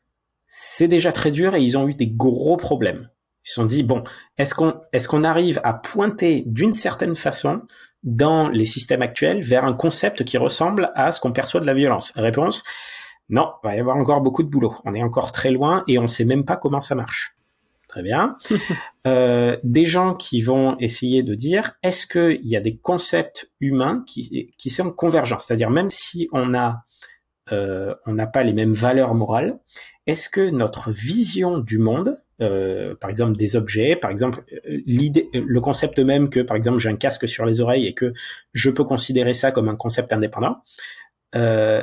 [0.53, 3.09] c'est déjà très dur et ils ont eu des gros problèmes.
[3.45, 4.03] Ils se sont dit bon,
[4.37, 7.63] est-ce qu'on est-ce qu'on arrive à pointer d'une certaine façon
[8.03, 11.75] dans les systèmes actuels vers un concept qui ressemble à ce qu'on perçoit de la
[11.75, 12.13] violence?
[12.17, 12.65] Réponse
[13.31, 14.75] non, il va y avoir encore beaucoup de boulot.
[14.85, 17.37] On est encore très loin et on sait même pas comment ça marche.
[17.87, 18.37] Très bien.
[19.07, 24.03] euh, des gens qui vont essayer de dire est-ce qu'il y a des concepts humains
[24.05, 26.83] qui, qui sont convergents, c'est-à-dire même si on a
[27.53, 29.59] euh, on n'a pas les mêmes valeurs morales,
[30.11, 35.61] est-ce que notre vision du monde, euh, par exemple des objets, par exemple l'idée, le
[35.61, 38.13] concept même que par exemple j'ai un casque sur les oreilles et que
[38.53, 40.63] je peux considérer ça comme un concept indépendant,
[41.37, 41.83] euh,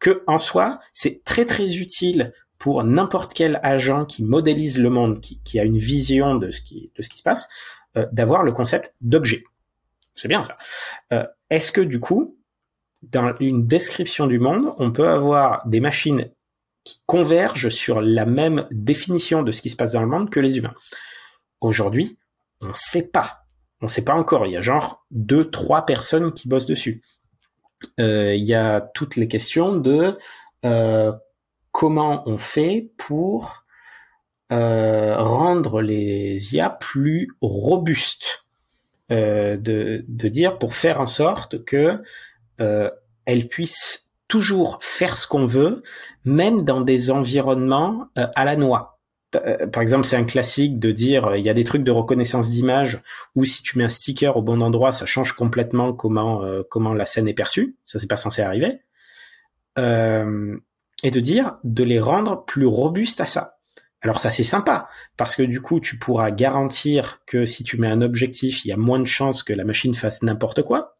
[0.00, 5.20] que en soi c'est très très utile pour n'importe quel agent qui modélise le monde,
[5.20, 7.48] qui, a une vision de ce qui, de ce qui se passe,
[7.96, 9.44] euh, d'avoir le concept d'objet.
[10.14, 10.58] C'est bien ça.
[11.12, 12.36] Euh, Est-ce que du coup,
[13.02, 16.30] dans une description du monde, on peut avoir des machines
[17.06, 20.58] convergent sur la même définition de ce qui se passe dans le monde que les
[20.58, 20.74] humains
[21.60, 22.18] Aujourd'hui,
[22.60, 23.44] on ne sait pas.
[23.80, 24.46] On ne sait pas encore.
[24.46, 27.02] Il y a genre deux, trois personnes qui bossent dessus.
[27.98, 30.18] Euh, il y a toutes les questions de
[30.64, 31.12] euh,
[31.72, 33.64] comment on fait pour
[34.52, 38.44] euh, rendre les IA plus robustes,
[39.08, 42.00] de, de, dire pour faire en sorte que
[42.58, 45.82] elles puissent toujours faire ce qu'on veut,
[46.24, 48.98] même dans des environnements euh, à la noix.
[49.36, 52.50] Euh, par exemple, c'est un classique de dire il y a des trucs de reconnaissance
[52.50, 53.02] d'image
[53.36, 57.04] où si tu mets un sticker au bon endroit, ça change complètement comment comment la
[57.04, 57.76] scène est perçue.
[57.84, 58.80] Ça c'est pas censé arriver.
[59.78, 60.58] Euh,
[61.02, 63.58] et de dire de les rendre plus robustes à ça.
[64.02, 67.88] Alors ça c'est sympa parce que du coup tu pourras garantir que si tu mets
[67.88, 70.98] un objectif, il y a moins de chances que la machine fasse n'importe quoi.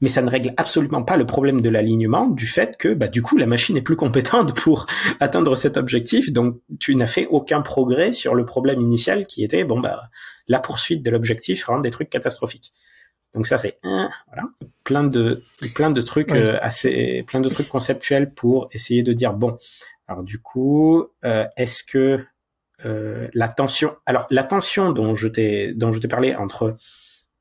[0.00, 3.22] Mais ça ne règle absolument pas le problème de l'alignement du fait que bah du
[3.22, 4.86] coup la machine est plus compétente pour
[5.20, 6.32] atteindre cet objectif.
[6.32, 10.10] Donc tu n'as fait aucun progrès sur le problème initial qui était bon bah
[10.48, 12.72] la poursuite de l'objectif rend des trucs catastrophiques.
[13.34, 14.48] Donc ça c'est un voilà.
[14.84, 15.42] Plein de
[15.74, 19.56] plein de trucs euh, assez plein de trucs conceptuels pour essayer de dire bon
[20.08, 22.24] alors du coup euh, est-ce que
[22.84, 26.76] euh, la tension alors la tension dont je t'ai dont je t'ai parlé entre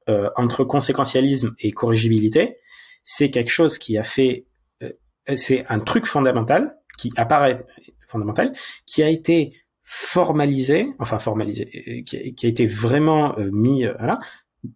[0.09, 2.57] euh, entre conséquentialisme et corrigibilité
[3.03, 4.47] c'est quelque chose qui a fait
[4.83, 4.91] euh,
[5.35, 7.65] c'est un truc fondamental qui apparaît
[8.07, 8.51] fondamental
[8.85, 9.51] qui a été
[9.83, 14.19] formalisé enfin formalisé qui, a été vraiment mis voilà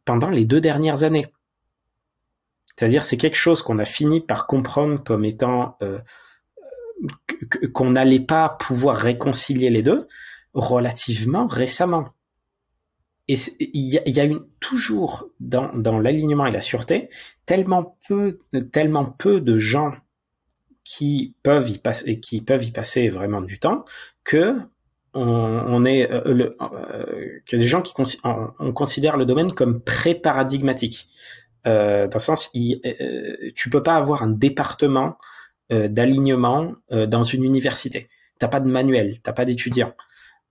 [0.05, 1.25] pendant les deux dernières années.
[2.75, 5.99] C'est-à-dire c'est quelque chose qu'on a fini par comprendre comme étant euh,
[7.73, 10.07] qu'on n'allait pas pouvoir réconcilier les deux
[10.53, 12.09] relativement récemment.
[13.27, 17.09] Et il y a, y a une, toujours dans, dans l'alignement et la sûreté
[17.45, 18.39] tellement peu
[18.71, 19.93] tellement peu de gens
[20.83, 23.85] qui peuvent y passer qui peuvent y passer vraiment du temps
[24.25, 24.57] que
[25.15, 27.93] on, est euh, le, euh, a des gens qui
[28.23, 31.07] on, considère le domaine comme pré-paradigmatique.
[31.67, 35.17] Euh, dans le sens, il, euh, tu peux pas avoir un département
[35.71, 38.07] euh, d'alignement dans une université.
[38.39, 39.93] T'as pas de manuel, t'as pas d'étudiants,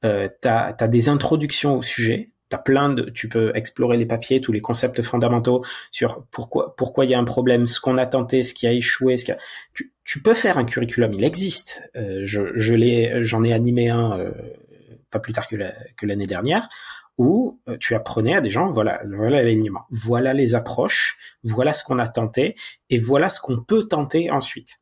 [0.05, 4.43] euh, t'as as des introductions au sujet, t'as plein de, tu peux explorer les papiers,
[4.43, 8.05] tous les concepts fondamentaux sur pourquoi pourquoi il y a un problème, ce qu'on a
[8.07, 9.39] tenté, ce qui a échoué, ce qui a,
[9.73, 11.83] tu, tu peux faire un curriculum, il existe.
[11.97, 14.33] Euh, je, je l'ai, j'en ai animé un euh,
[15.11, 15.57] pas plus tard que,
[15.97, 16.69] que l'année dernière
[17.17, 21.85] où euh, tu apprenais à des gens, voilà, voilà l'alignement, voilà les approches, voilà ce
[21.85, 22.55] qu'on a tenté
[22.91, 24.82] et voilà ce qu'on peut tenter ensuite.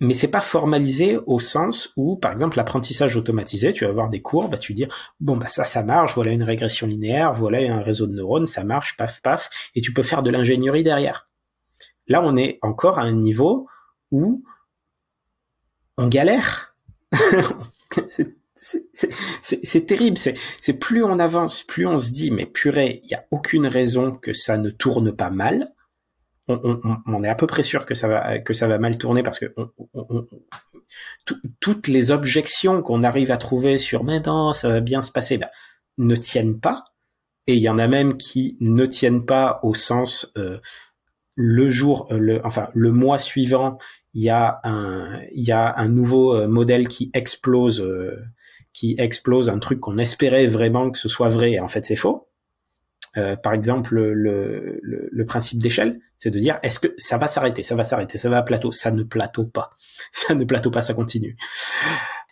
[0.00, 4.20] Mais c'est pas formalisé au sens où, par exemple, l'apprentissage automatisé, tu vas avoir des
[4.20, 4.86] cours, bah, tu dis,
[5.20, 8.64] bon, bah, ça, ça marche, voilà une régression linéaire, voilà un réseau de neurones, ça
[8.64, 11.28] marche, paf, paf, et tu peux faire de l'ingénierie derrière.
[12.08, 13.68] là, on est encore à un niveau
[14.10, 14.44] où
[15.96, 16.74] on galère.
[19.42, 20.18] c'est terrible.
[20.18, 24.12] C'est plus on avance, plus on se dit, mais purée, il y a aucune raison
[24.12, 25.73] que ça ne tourne pas mal.
[26.46, 29.38] On, est à peu près sûr que ça va que ça va mal tourner parce
[29.38, 29.54] que
[31.58, 35.48] toutes les objections qu'on arrive à trouver sur maintenant ça va bien se passer ben,
[35.96, 36.84] ne tiennent pas
[37.46, 40.58] et il y en a même qui ne tiennent pas au sens euh,
[41.34, 43.78] le jour, euh, le, enfin le mois suivant,
[44.12, 48.22] il y a un, il y a un nouveau euh, modèle qui explose, euh,
[48.72, 51.96] qui explose un truc qu'on espérait vraiment que ce soit vrai, et en fait c'est
[51.96, 52.28] faux.
[53.16, 57.28] Euh, par exemple, le, le, le principe d'échelle, c'est de dire est-ce que ça va
[57.28, 59.70] s'arrêter, ça va s'arrêter, ça va à plateau, ça ne plateau pas,
[60.12, 61.36] ça ne plateau pas, ça continue.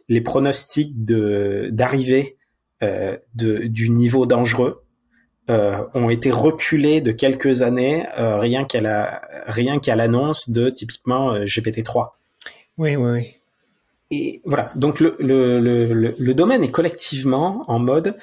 [0.08, 2.36] Les pronostics de d'arrivée
[2.82, 4.82] euh, de, du niveau dangereux
[5.50, 10.70] euh, ont été reculés de quelques années euh, rien qu'à la rien qu'à l'annonce de
[10.70, 12.10] typiquement euh, GPT-3.
[12.78, 13.34] Oui, oui, oui.
[14.12, 14.70] Et voilà.
[14.76, 18.16] Donc le, le, le, le, domaine est collectivement en mode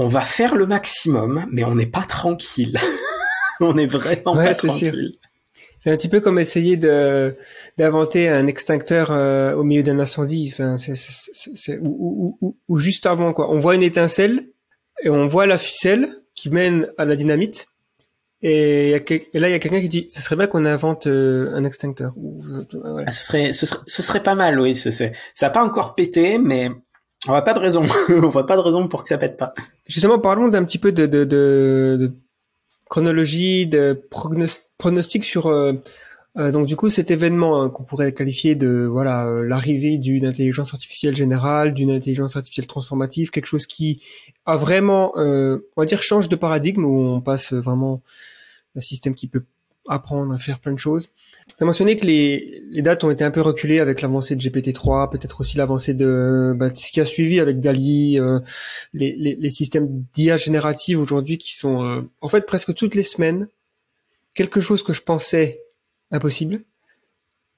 [0.00, 2.76] on va faire le maximum, mais on n'est pas tranquille.
[3.60, 5.12] on est vraiment pas tranquille.
[5.78, 7.36] C'est un petit peu comme essayer de
[7.76, 10.76] d'inventer un extincteur euh, au milieu d'un incendie, enfin,
[11.82, 13.50] ou, ou, ou, juste avant quoi.
[13.50, 14.48] On voit une étincelle
[15.02, 17.66] et on voit la ficelle, qui mène à la dynamite.
[18.42, 18.92] Et,
[19.34, 22.14] là, il y a quelqu'un qui dit, ce serait bien qu'on invente euh, un extincteur.
[22.16, 23.66] Euh, ah, ce, serait, ce,
[24.02, 24.74] serait, pas mal, oui.
[24.74, 25.10] Ça
[25.42, 26.70] n'a pas encore pété, mais
[27.28, 27.84] on n'a pas de raison.
[28.08, 29.54] on voit pas de raison pour que ça pète pas.
[29.86, 32.12] Justement, parlons d'un petit peu de, de, de,
[32.88, 34.06] chronologie, de
[34.78, 35.74] pronostic sur euh,
[36.38, 40.24] euh, donc du coup, cet événement hein, qu'on pourrait qualifier de voilà euh, l'arrivée d'une
[40.26, 44.02] intelligence artificielle générale, d'une intelligence artificielle transformative, quelque chose qui
[44.46, 48.02] a vraiment, euh, on va dire, change de paradigme où on passe vraiment
[48.76, 49.44] d'un système qui peut
[49.90, 51.12] apprendre à faire plein de choses.
[51.48, 54.40] Tu as mentionné que les, les dates ont été un peu reculées avec l'avancée de
[54.40, 58.40] GPT-3, peut-être aussi l'avancée de bah, ce qui a suivi avec DALI, euh,
[58.92, 63.48] les, les, les, systèmes d'IA générative aujourd'hui qui sont en fait presque toutes les semaines
[64.34, 65.62] quelque chose que je pensais
[66.10, 66.62] impossible.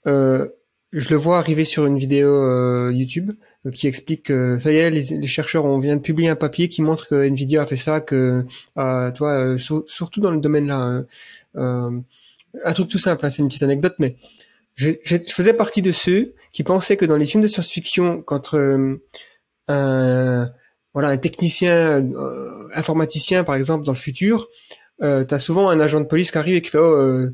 [0.06, 0.48] Euh,
[0.92, 3.32] je le vois arriver sur une vidéo euh, YouTube
[3.64, 6.68] euh, qui explique que ça y est, les, chercheurs on vient de publier un papier
[6.68, 8.44] qui montre que Nvidia a fait ça, que
[8.74, 9.56] toi,
[9.86, 11.04] surtout dans le domaine là,
[11.54, 14.16] un truc tout simple, hein, c'est une petite anecdote, mais
[14.74, 18.54] je, je, faisais partie de ceux qui pensaient que dans les films de science-fiction, quand
[19.68, 20.50] un
[20.94, 22.06] voilà un technicien
[22.74, 24.48] informaticien par exemple dans le futur,
[25.02, 27.26] euh, t'as souvent un agent de police qui arrive et qui fait oh,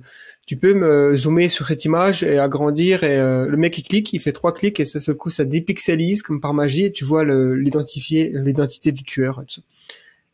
[0.46, 4.12] tu peux me zoomer sur cette image et agrandir et euh, le mec il clique,
[4.14, 7.04] il fait trois clics et ça se coup ça dépixelise comme par magie et tu
[7.04, 9.44] vois l'identifier l'identité du tueur.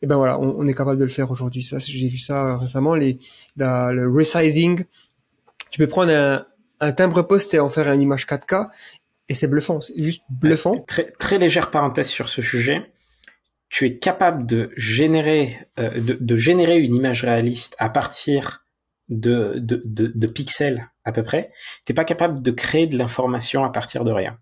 [0.01, 1.63] Et ben voilà, on, est capable de le faire aujourd'hui.
[1.63, 2.95] Ça, j'ai vu ça récemment.
[2.95, 3.17] Les,
[3.57, 4.83] le resizing,
[5.71, 6.45] tu peux prendre un,
[6.79, 8.69] un timbre poste et en faire une image 4K
[9.27, 10.83] et c'est bluffant, c'est juste bluffant.
[10.87, 12.91] Très, très légère parenthèse sur ce sujet.
[13.69, 18.65] Tu es capable de générer, euh, de, de générer une image réaliste à partir
[19.09, 21.51] de, de, de, pixels à peu près,
[21.83, 24.39] t'es pas capable de créer de l'information à partir de rien.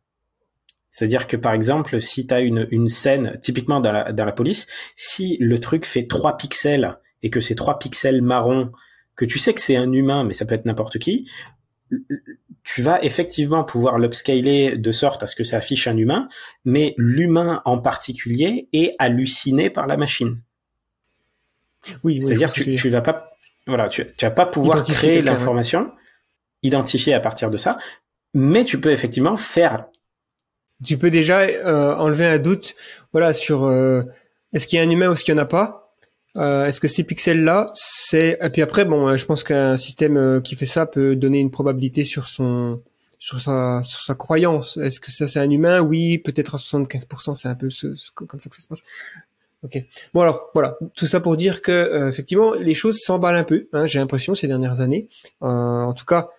[0.89, 4.31] C'est-à-dire que par exemple, si tu as une, une scène, typiquement dans la, dans la
[4.31, 8.71] police, si le truc fait 3 pixels et que c'est 3 pixels marrons,
[9.15, 11.29] que tu sais que c'est un humain, mais ça peut être n'importe qui,
[12.63, 16.29] tu vas effectivement pouvoir l'upscaler de sorte à ce que ça affiche un humain,
[16.65, 20.37] mais l'humain en particulier est halluciné par la machine.
[22.03, 23.33] Oui, c'est-à-dire que tu, tu vas pas
[23.67, 25.91] voilà, tu, tu vas pas pouvoir créer l'information,
[26.63, 27.77] identifier à partir de ça,
[28.33, 29.85] mais tu peux effectivement faire.
[30.83, 32.75] Tu peux déjà euh, enlever un doute,
[33.13, 34.03] voilà, sur euh,
[34.51, 35.82] est-ce qu'il y a un humain ou est-ce qu'il y en a pas?
[36.35, 40.55] Euh, est-ce que ces pixels-là, c'est et puis après, bon, je pense qu'un système qui
[40.55, 42.81] fait ça peut donner une probabilité sur son
[43.19, 44.77] sur sa sur sa croyance.
[44.77, 45.79] Est-ce que ça c'est un humain?
[45.79, 48.81] Oui, peut-être à 75%, c'est un peu ce, comme ça que ça se passe.
[49.63, 49.77] Ok.
[50.13, 53.69] Bon alors voilà, tout ça pour dire que euh, effectivement les choses s'emballent un peu.
[53.71, 55.07] Hein, J'ai l'impression ces dernières années.
[55.41, 56.29] Euh, en tout cas,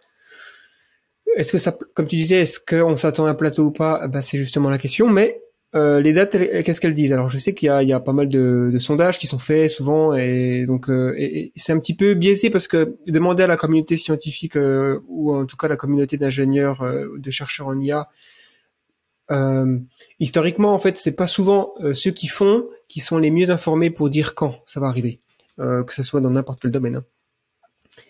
[1.37, 4.07] est-ce que ça, comme tu disais, est-ce qu'on s'attend à un plateau ou pas?
[4.09, 5.09] Bah, c'est justement la question.
[5.09, 5.41] Mais
[5.75, 7.13] euh, les dates, qu'est-ce qu'elles disent?
[7.13, 10.67] Alors je sais qu'il y, a, pas mal de, sondages qui sont faits souvent et
[10.67, 11.17] donc euh,
[11.57, 15.47] c'est un petit peu biaisé parce que demander à la communauté scientifique euh, ou en
[15.47, 16.85] tout cas la communauté d'ingénieurs,
[17.17, 18.09] de chercheurs en IA
[20.21, 24.11] historiquement, en fait, c'est pas souvent ceux qui font qui sont les mieux informés pour
[24.11, 25.19] dire quand ça va arriver,
[25.57, 26.97] que ce soit dans n'importe quel domaine.
[26.97, 27.05] Hein.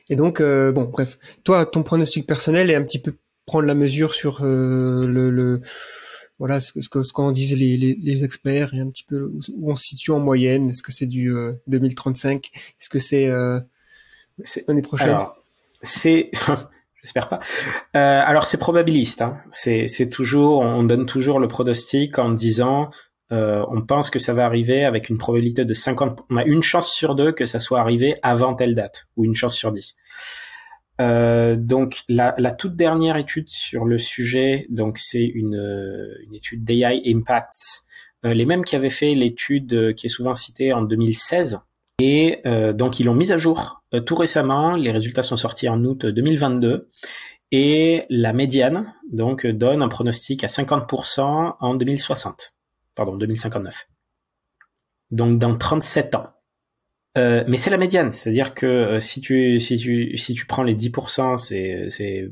[0.09, 3.15] Et donc, bon, bref, toi, ton pronostic personnel est un petit peu
[3.47, 5.61] prendre la mesure sur le,
[6.39, 9.75] voilà ce, ce, ce qu'en disent les, les, experts et un petit peu où on
[9.75, 10.71] se situe en moyenne.
[10.71, 11.35] Est-ce que c'est du
[11.69, 13.31] 2035 Est-ce que c'est
[14.67, 15.17] l'année prochaine?
[15.83, 16.31] C'est,
[17.03, 17.41] j'espère pas.
[17.95, 19.23] Euh, alors c'est probabiliste.
[19.23, 19.39] Hein.
[19.51, 22.91] C'est, toujours, on donne toujours le pronostic en disant,
[23.31, 26.21] euh, on pense que ça va arriver avec une probabilité de 50.
[26.31, 29.35] On a une chance sur deux que ça soit arrivé avant telle date, ou une
[29.35, 29.95] chance sur 10.
[31.01, 36.65] Euh, donc la, la, toute dernière étude sur le sujet, donc c'est une, une étude
[36.65, 37.85] d'AI Impacts,
[38.25, 41.61] euh, les mêmes qui avaient fait l'étude qui est souvent citée en 2016.
[42.01, 44.75] Et euh, donc ils l'ont mise à jour euh, tout récemment.
[44.75, 46.89] Les résultats sont sortis en août 2022
[47.53, 52.55] et la médiane donc donne un pronostic à 50% en 2060,
[52.95, 53.89] pardon 2059.
[55.11, 56.31] Donc dans 37 ans.
[57.17, 60.65] Euh, mais c'est la médiane, c'est-à-dire que euh, si tu si tu si tu prends
[60.65, 62.29] les 10%, c'est c'est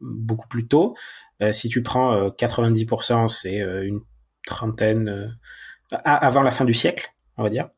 [0.00, 0.94] beaucoup plus tôt.
[1.42, 4.00] Euh, si tu prends 90%, c'est une
[4.46, 5.38] trentaine
[5.90, 7.70] avant la fin du siècle, on va dire.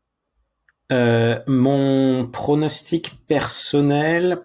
[1.47, 4.41] mon pronostic personnel,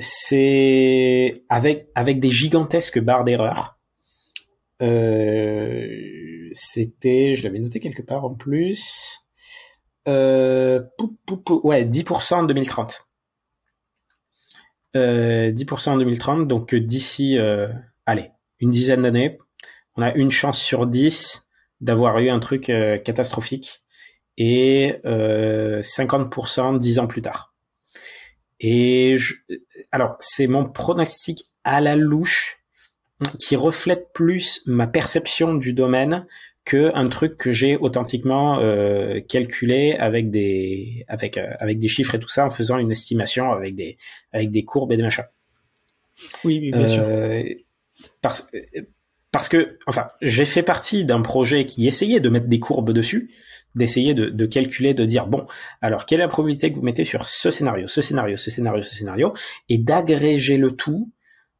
[0.00, 3.78] c'est avec avec des gigantesques barres d'erreur.
[6.54, 9.21] C'était, je l'avais noté quelque part en plus.
[10.08, 10.82] Euh,
[11.62, 13.06] ouais, 10% en 2030.
[14.94, 17.68] Euh, 10% en 2030, donc d'ici, euh,
[18.04, 18.30] allez,
[18.60, 19.38] une dizaine d'années,
[19.96, 21.48] on a une chance sur 10
[21.80, 23.82] d'avoir eu un truc euh, catastrophique
[24.36, 27.54] et 50% 10 ans plus tard.
[28.60, 29.34] Et je,
[29.90, 32.60] alors, c'est mon pronostic à la louche
[33.38, 36.26] qui reflète plus ma perception du domaine
[36.64, 42.14] que un truc que j'ai authentiquement euh, calculé avec des avec euh, avec des chiffres
[42.14, 43.98] et tout ça en faisant une estimation avec des
[44.32, 45.24] avec des courbes et des machins.
[46.44, 47.02] Oui, bien sûr.
[47.04, 47.42] Euh,
[48.20, 48.48] parce
[49.32, 53.32] parce que enfin j'ai fait partie d'un projet qui essayait de mettre des courbes dessus,
[53.74, 55.46] d'essayer de, de calculer, de dire bon
[55.80, 58.82] alors quelle est la probabilité que vous mettez sur ce scénario, ce scénario, ce scénario,
[58.82, 59.34] ce scénario,
[59.68, 61.10] et d'agréger le tout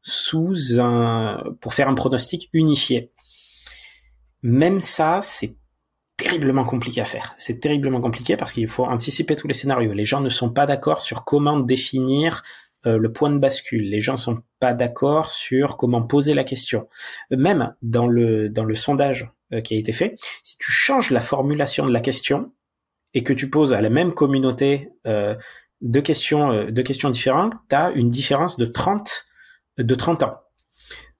[0.01, 3.11] sous un pour faire un pronostic unifié
[4.43, 5.55] même ça, c'est
[6.17, 7.33] terriblement compliqué à faire.
[7.37, 9.93] C'est terriblement compliqué parce qu'il faut anticiper tous les scénarios.
[9.93, 12.43] Les gens ne sont pas d'accord sur comment définir
[12.85, 13.89] euh, le point de bascule.
[13.89, 16.87] Les gens sont pas d'accord sur comment poser la question.
[17.31, 21.21] Même dans le dans le sondage euh, qui a été fait, si tu changes la
[21.21, 22.53] formulation de la question
[23.13, 25.35] et que tu poses à la même communauté euh,
[25.81, 29.25] deux questions deux questions différentes, tu as une différence de 30
[29.77, 30.37] de 30 ans.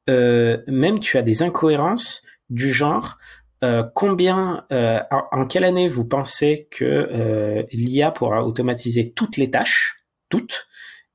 [0.07, 2.21] même tu as des incohérences
[2.53, 3.17] du genre
[3.63, 9.49] euh, combien, euh, en, quelle année vous pensez que euh, l'IA pourra automatiser toutes les
[9.49, 10.67] tâches, toutes?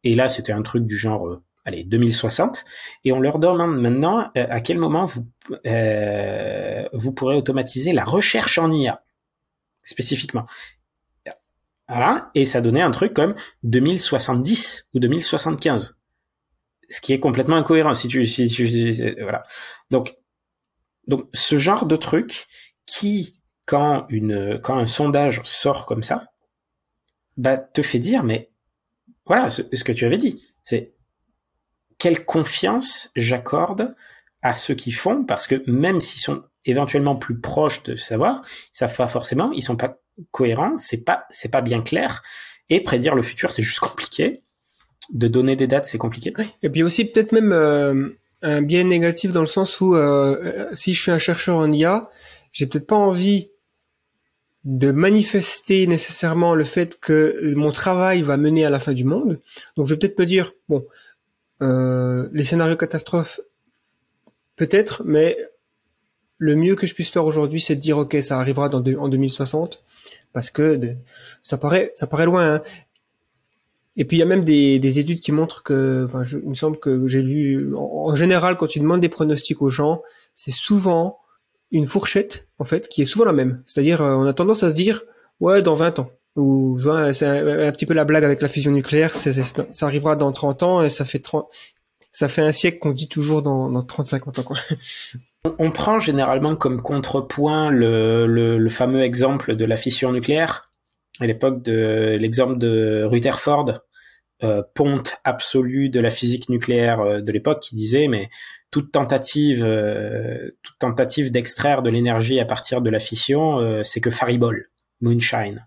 [0.02, 2.65] Et là, c'était un truc du genre, allez, 2060.
[3.05, 5.28] Et on leur demande maintenant à quel moment vous
[6.94, 9.02] vous pourrez automatiser la recherche en IA
[9.85, 10.47] spécifiquement.
[11.89, 15.97] Voilà, et ça donnait un truc comme 2070 ou 2075,
[16.90, 19.43] ce qui est complètement incohérent si tu, si tu voilà.
[19.90, 20.15] Donc
[21.09, 22.47] donc ce genre de truc
[22.87, 26.29] qui, quand, une, quand un sondage sort comme ça,
[27.37, 28.51] bah, te fait dire, mais
[29.27, 30.95] voilà ce, que tu avais dit, c'est
[31.99, 33.97] quelle confiance j'accorde
[34.43, 38.43] à ceux qui font, parce que même s'ils sont éventuellement plus proches de savoir,
[38.75, 39.99] ils savent pas forcément, ils sont pas
[40.31, 42.23] cohérents, c'est pas c'est pas bien clair,
[42.69, 44.43] et prédire le futur c'est juste compliqué.
[45.11, 46.35] De donner des dates c'est compliqué.
[46.63, 48.11] Et puis aussi peut-être même euh,
[48.43, 52.10] un biais négatif dans le sens où euh, si je suis un chercheur en IA,
[52.52, 53.51] j'ai peut-être pas envie
[54.65, 59.40] de manifester nécessairement le fait que mon travail va mener à la fin du monde.
[59.77, 60.86] Donc je vais peut-être me dire bon,
[61.62, 63.40] euh, les scénarios catastrophes
[64.56, 65.36] peut-être, mais
[66.36, 69.09] le mieux que je puisse faire aujourd'hui, c'est de dire ok, ça arrivera dans en
[69.09, 69.82] 2060
[70.32, 70.97] parce que
[71.43, 72.55] ça paraît ça paraît loin.
[72.56, 72.62] Hein.
[73.99, 76.49] Et puis il y a même des, des études qui montrent que, enfin, je, il
[76.49, 80.03] me semble que j'ai lu, en, général, quand tu demandes des pronostics aux gens,
[80.37, 81.19] c'est souvent
[81.73, 83.61] une fourchette, en fait, qui est souvent la même.
[83.66, 85.03] C'est-à-dire, euh, on a tendance à se dire,
[85.41, 86.11] ouais, dans 20 ans.
[86.37, 86.79] Ou
[87.12, 90.62] c'est un, petit peu la blague avec la fusion nucléaire, c'est, ça arrivera dans 30
[90.62, 91.49] ans et ça fait 30,
[92.12, 94.57] ça fait un siècle qu'on dit toujours dans, dans 30-50 ans, quoi.
[95.59, 100.70] On prend généralement comme contrepoint le, le, le fameux exemple de la fission nucléaire,
[101.19, 103.81] à l'époque de l'exemple de Rutherford,
[104.44, 108.31] euh, ponte absolue de la physique nucléaire euh, de l'époque qui disait mais
[108.70, 114.10] toute tentative euh, toute tentative d'extraire de l'énergie à partir de la fission c'est que
[114.10, 114.70] faribole
[115.01, 115.66] moonshine.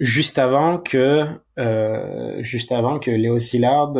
[0.00, 1.24] Juste avant que
[2.40, 3.94] juste avant que Léo Szilard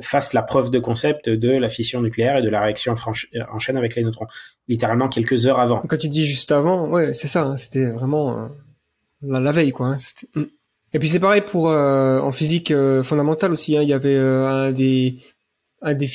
[0.00, 2.92] fasse la preuve de concept de la fission nucléaire et de la réaction
[3.52, 4.26] en chaîne avec les neutrons.
[4.66, 5.78] Littéralement quelques heures avant.
[5.82, 8.48] Quand tu dis juste avant ouais c'est ça hein, c'était vraiment
[9.22, 9.94] la, la, veille quoi
[10.34, 10.46] hein.
[10.96, 13.76] Et puis c'est pareil pour euh, en physique euh, fondamentale aussi.
[13.76, 15.16] Hein, il y avait euh, un des
[15.82, 16.08] un des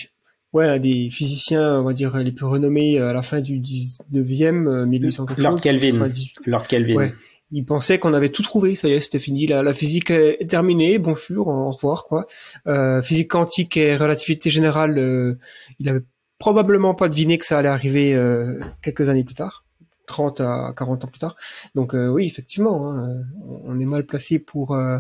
[0.53, 4.85] ouais un des physiciens on va dire les plus renommés à la fin du 19e
[4.85, 5.61] 1800 quelque Lord chose.
[5.61, 6.01] Kelvin.
[6.01, 6.09] Enfin,
[6.47, 6.95] Lord Kelvin.
[6.95, 7.13] Ouais.
[7.51, 9.45] Il pensait qu'on avait tout trouvé, ça y est, c'était fini.
[9.45, 12.25] La, la physique est terminée, bonjour, au revoir quoi.
[12.65, 15.37] Euh, physique quantique et relativité générale, euh,
[15.77, 16.01] il avait
[16.39, 19.63] probablement pas deviné que ça allait arriver euh, quelques années plus tard,
[20.11, 21.35] 30 à 40 ans plus tard.
[21.75, 23.23] Donc euh, oui, effectivement, hein,
[23.65, 24.99] on- est mal placé pour euh,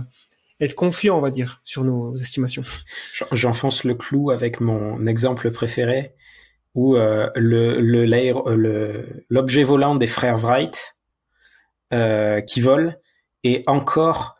[0.59, 2.63] être confiant, on va dire, sur nos estimations.
[3.13, 6.15] J'en- J'enfonce le clou avec mon exemple préféré,
[6.73, 7.79] où euh, le
[9.29, 10.95] l'objet volant des frères Wright
[12.47, 12.97] qui vole,
[13.43, 14.35] et encore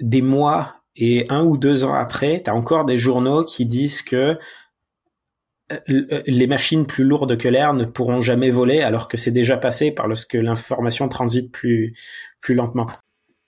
[0.00, 4.38] des mois et un ou deux ans après, t'as encore des journaux qui disent que
[5.86, 9.90] les machines plus lourdes que l'air ne pourront jamais voler, alors que c'est déjà passé
[9.90, 11.94] par lorsque l'information transite plus
[12.40, 12.88] plus lentement.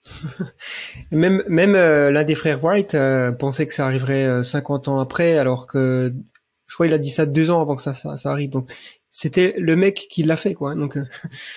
[1.11, 5.37] Même, même euh, l'un des frères euh, pensait que ça arriverait euh, 50 ans après,
[5.37, 6.13] alors que
[6.65, 8.49] je crois il a dit ça deux ans avant que ça, ça, ça arrive.
[8.49, 8.71] Donc
[9.11, 10.75] c'était le mec qui l'a fait, quoi.
[10.75, 11.05] Donc euh,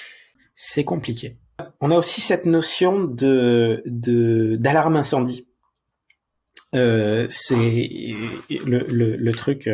[0.55, 1.37] c'est compliqué.
[1.81, 5.47] On a aussi cette notion de de d'alarme incendie.
[6.75, 9.69] Euh, c'est le, le, le truc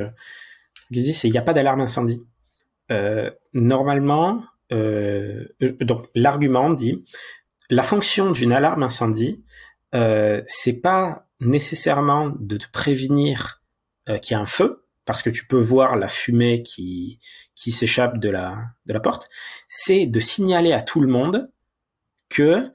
[0.90, 2.22] disent, c'est il n'y a pas d'alarme incendie.
[2.90, 5.44] Euh, normalement, euh,
[5.80, 7.04] donc l'argument dit
[7.70, 9.42] la fonction d'une alarme incendie,
[9.94, 13.62] euh, c'est pas nécessairement de te prévenir
[14.08, 17.18] euh, qu'il y a un feu, parce que tu peux voir la fumée qui
[17.54, 18.56] qui s'échappe de la
[18.86, 19.28] de la porte.
[19.68, 21.50] C'est de signaler à tout le monde
[22.28, 22.70] que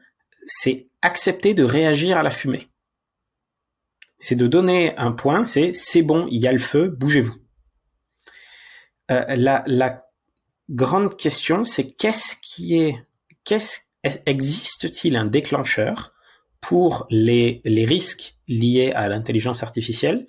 [0.45, 2.67] c'est accepté de réagir à la fumée.
[4.19, 7.40] C'est de donner un point, c'est c'est bon, il y a le feu, bougez-vous.
[9.11, 10.05] Euh, la, la
[10.69, 12.95] grande question, c'est qu'est-ce qui est,
[13.43, 16.13] qu'est-ce, est- existe-t-il un déclencheur
[16.61, 20.27] pour les, les risques liés à l'intelligence artificielle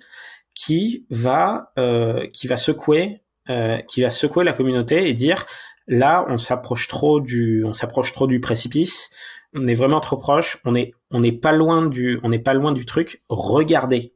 [0.55, 5.45] qui va, euh, qui va secouer, euh, qui va secouer la communauté et dire
[5.87, 9.09] là, on s'approche trop du, on s'approche trop du précipice,
[9.53, 12.53] on est vraiment trop proche, on est, on n'est pas loin du, on n'est pas
[12.53, 13.23] loin du truc.
[13.29, 14.13] Regardez,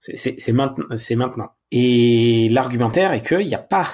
[0.00, 1.50] c'est maintenant, c'est maintenant.
[1.70, 3.88] Et l'argumentaire est qu'il n'y a pas,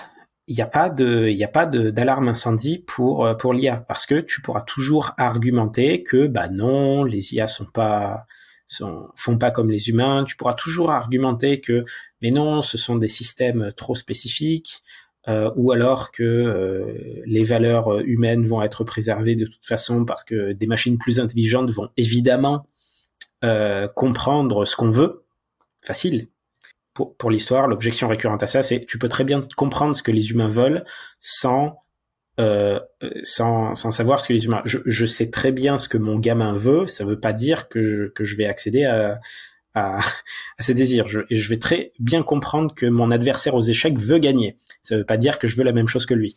[0.46, 4.06] il n'y a pas de, il a pas d'alarme incendie pour, euh, pour l'IA parce
[4.06, 8.26] que tu pourras toujours argumenter que, bah non, les IA sont pas,
[8.68, 10.24] sont, font pas comme les humains.
[10.24, 11.84] Tu pourras toujours argumenter que,
[12.20, 14.82] mais non, ce sont des systèmes trop spécifiques.
[15.26, 20.22] Euh, ou alors que euh, les valeurs humaines vont être préservées de toute façon parce
[20.22, 22.66] que des machines plus intelligentes vont évidemment
[23.42, 25.24] euh, comprendre ce qu'on veut.
[25.82, 26.28] Facile.
[26.94, 30.12] Pour, pour l'histoire, l'objection récurrente à ça, c'est tu peux très bien comprendre ce que
[30.12, 30.84] les humains veulent
[31.20, 31.82] sans
[32.40, 32.80] euh,
[33.22, 34.62] sans, sans savoir ce que les humains.
[34.64, 36.86] Je, je sais très bien ce que mon gamin veut.
[36.86, 39.20] Ça veut pas dire que je, que je vais accéder à,
[39.74, 39.98] à,
[40.58, 41.06] à ses désirs.
[41.06, 44.56] Je, je vais très bien comprendre que mon adversaire aux échecs veut gagner.
[44.82, 46.34] Ça veut pas dire que je veux la même chose que lui.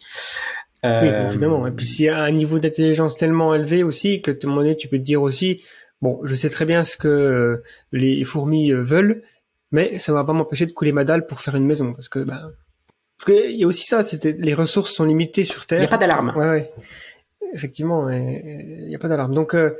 [0.83, 1.65] oui, Euh, évidemment.
[1.67, 4.61] Et puis s'il y a un niveau d'intelligence tellement élevé aussi que à un moment
[4.61, 5.63] donné, tu peux te dire aussi,
[6.01, 9.23] bon, je sais très bien ce que euh, les fourmis euh, veulent,
[9.71, 12.19] mais ça va pas m'empêcher de couler ma dalle pour faire une maison, parce que
[12.19, 12.51] ben,
[13.17, 15.79] parce que il y a aussi ça, c'était les ressources sont limitées sur Terre.
[15.79, 16.33] Il n'y a pas d'alarme.
[16.35, 16.71] Ouais, ouais.
[17.53, 19.33] Effectivement, il n'y a pas d'alarme.
[19.33, 19.71] Donc, euh,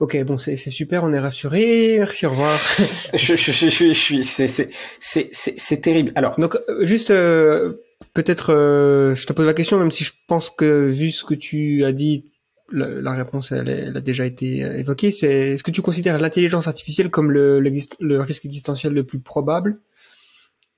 [0.00, 1.96] ok, bon, c'est c'est super, on est rassuré.
[1.98, 2.56] Merci, au revoir.
[3.14, 4.70] je, je, je, je, je suis, c'est, c'est,
[5.00, 6.12] c'est, c'est, c'est terrible.
[6.14, 7.74] Alors, Donc, euh, juste, euh,
[8.14, 11.34] peut-être, euh, je te pose la question, même si je pense que vu ce que
[11.34, 12.24] tu as dit,
[12.70, 15.10] la, la réponse, elle, elle a déjà été euh, évoquée.
[15.10, 19.80] C'est, est-ce que tu considères l'intelligence artificielle comme le, le risque existentiel le plus probable?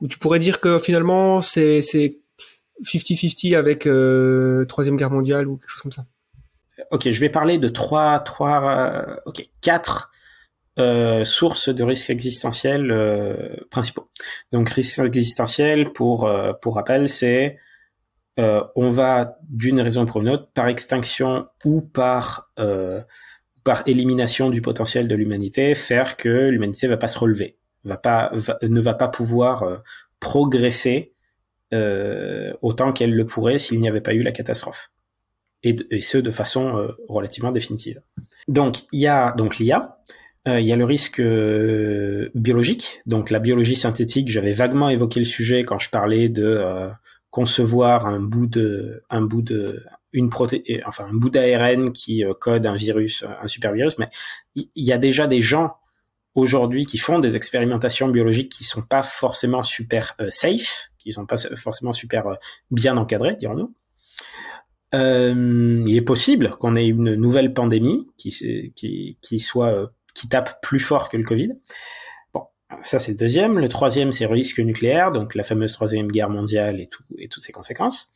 [0.00, 2.18] Ou tu pourrais dire que finalement, c'est, c'est
[2.84, 6.06] 50-50 avec euh, Troisième Guerre mondiale ou quelque chose comme ça?
[6.90, 10.10] Ok, je vais parler de trois, trois, euh, ok, quatre
[10.78, 14.08] euh, sources de risques existentiels euh, principaux.
[14.52, 17.58] Donc, risque existentiel, pour euh, pour rappel, c'est
[18.40, 23.02] euh, on va d'une raison pour une autre, par extinction ou par euh,
[23.64, 28.94] par élimination du potentiel de l'humanité, faire que l'humanité va pas se relever, ne va
[28.94, 29.76] pas pouvoir euh,
[30.18, 31.12] progresser
[32.62, 34.90] autant qu'elle le pourrait s'il n'y avait pas eu la catastrophe.
[35.62, 38.02] Et, ce de façon relativement définitive.
[38.48, 39.98] Donc il y a donc l'IA,
[40.46, 41.22] il y a le risque
[42.34, 44.30] biologique, donc la biologie synthétique.
[44.30, 46.90] J'avais vaguement évoqué le sujet quand je parlais de
[47.30, 52.34] concevoir un bout de un bout de une proté enfin un bout d'ARN qui euh,
[52.34, 53.98] code un virus, un super virus.
[53.98, 54.08] Mais
[54.56, 55.76] il y a déjà des gens
[56.34, 61.26] aujourd'hui qui font des expérimentations biologiques qui sont pas forcément super euh, safe, qui sont
[61.26, 62.34] pas forcément super euh,
[62.70, 63.74] bien encadrées, dirons-nous.
[64.92, 68.30] Euh, il est possible qu'on ait une nouvelle pandémie qui,
[68.74, 71.52] qui, qui soit qui tape plus fort que le Covid.
[72.70, 73.58] Bon, ça c'est le deuxième.
[73.58, 77.28] Le troisième, c'est le risque nucléaire, donc la fameuse troisième guerre mondiale et, tout, et
[77.28, 78.10] toutes ses conséquences.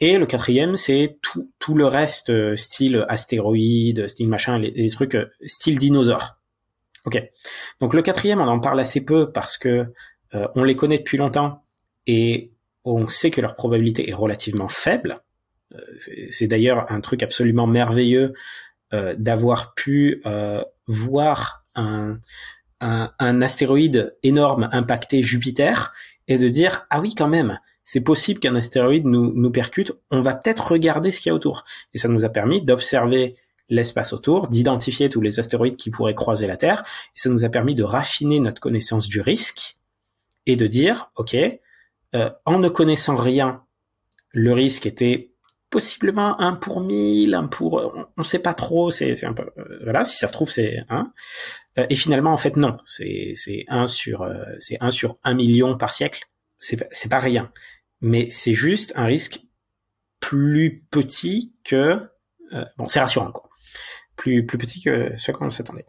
[0.00, 5.16] Et le quatrième, c'est tout, tout le reste, euh, style astéroïde, style machin, les, trucs
[5.16, 6.36] euh, style dinosaure.
[7.04, 7.20] Ok.
[7.80, 9.86] Donc le quatrième, on en parle assez peu parce que
[10.34, 11.64] euh, on les connaît depuis longtemps
[12.06, 12.52] et
[12.84, 15.20] on sait que leur probabilité est relativement faible.
[16.30, 18.32] C'est d'ailleurs un truc absolument merveilleux
[18.90, 20.22] d'avoir pu
[20.86, 22.20] voir un,
[22.80, 25.92] un, un astéroïde énorme impacter Jupiter
[26.28, 30.20] et de dire ah oui quand même c'est possible qu'un astéroïde nous, nous percute, on
[30.20, 31.64] va peut-être regarder ce qu'il y a autour.
[31.94, 33.34] Et ça nous a permis d'observer
[33.70, 36.84] l'espace autour, d'identifier tous les astéroïdes qui pourraient croiser la Terre,
[37.16, 39.78] et ça nous a permis de raffiner notre connaissance du risque
[40.44, 43.62] et de dire, OK, euh, en ne connaissant rien,
[44.32, 45.27] le risque était
[45.70, 47.74] possiblement un pour mille, un pour,
[48.16, 50.82] on ne sait pas trop, c'est un peu, euh, voilà, si ça se trouve c'est
[50.88, 51.12] un,
[51.78, 53.34] Euh, et finalement en fait non, c'est
[53.68, 56.24] un sur, euh, c'est un sur un million par siècle,
[56.58, 57.52] c'est c'est pas rien,
[58.00, 59.40] mais c'est juste un risque
[60.20, 62.00] plus petit que,
[62.52, 63.48] euh, bon c'est rassurant quoi,
[64.16, 65.86] plus plus petit que ce qu'on s'attendait.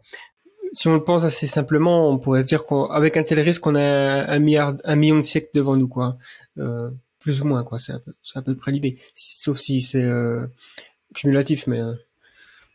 [0.72, 3.74] Si on le pense assez simplement, on pourrait se dire qu'avec un tel risque, on
[3.74, 6.16] a un milliard, un million de siècles devant nous, quoi.
[6.58, 6.90] Euh,
[7.20, 7.78] plus ou moins, quoi.
[7.78, 8.98] C'est à peu, c'est à peu près l'idée.
[9.14, 10.46] Sauf si c'est euh,
[11.14, 11.94] cumulatif, mais euh,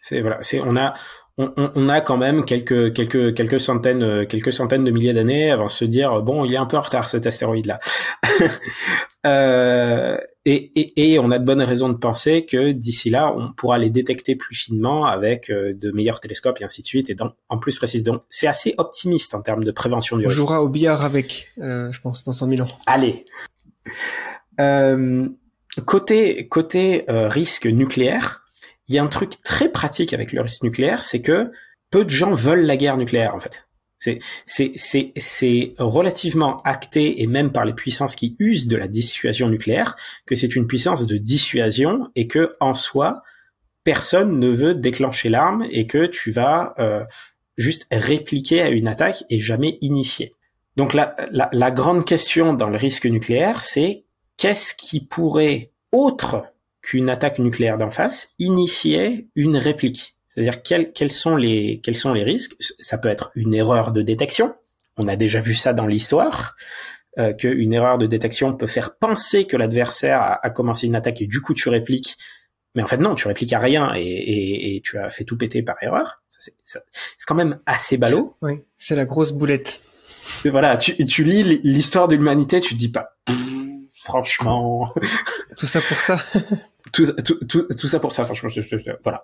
[0.01, 0.93] C'est voilà, c'est on a
[1.38, 5.65] on, a quand même quelques quelques quelques centaines euh, quelques centaines de milliers d'années avant
[5.65, 7.81] de se dire bon il est un peu en retard cet astéroïde là.
[9.26, 13.51] euh, et, et, et on a de bonnes raisons de penser que d'ici là on
[13.51, 17.34] pourra les détecter plus finement avec de meilleurs télescopes et ainsi de suite et donc
[17.49, 20.39] en plus précis donc c'est assez optimiste en termes de prévention du on risque.
[20.39, 22.72] jouera au billard avec, euh, je pense, dans 100 000 ans.
[22.85, 23.26] Allez.
[24.60, 25.27] Euh,
[25.86, 28.45] côté côté euh, risque nucléaire,
[28.88, 31.52] il y a un truc très pratique avec le risque nucléaire, c'est que
[31.90, 33.64] peu de gens veulent la guerre nucléaire en fait.
[33.98, 34.19] C'est
[34.76, 39.95] c'est relativement acté et même par les puissances qui usent de la dissuasion nucléaire
[40.27, 43.23] que c'est une puissance de dissuasion et que en soi
[43.84, 47.03] personne ne veut déclencher l'arme et que tu vas euh,
[47.57, 50.34] juste répliquer à une attaque et jamais initier.
[50.76, 54.05] Donc la, la grande question dans le risque nucléaire, c'est
[54.38, 56.45] qu'est-ce qui pourrait, autre
[56.82, 60.16] qu'une attaque nucléaire d'en face, initier une réplique?
[60.28, 62.56] C'est-à-dire quels, quels, sont les, quels sont les risques?
[62.80, 64.56] Ça peut être une erreur de détection.
[64.98, 66.56] On a déjà vu ça dans l'histoire,
[67.18, 71.22] euh, qu'une erreur de détection peut faire penser que l'adversaire a, a, commencé une attaque
[71.22, 72.18] et du coup tu répliques.
[72.76, 75.38] Mais en fait non, tu répliques à rien et, et, et tu as fait tout
[75.38, 76.22] péter par erreur.
[76.28, 76.82] C'est
[77.26, 78.36] quand même assez ballot.
[78.41, 79.80] Oui, c'est la grosse boulette.
[80.44, 83.16] Voilà, tu, tu lis l'histoire de l'humanité, tu te dis pas,
[84.06, 84.94] franchement.
[85.57, 86.18] Tout ça pour ça.
[86.91, 89.23] tout, tout, tout, tout, ça pour ça, franchement, je, je, je, voilà.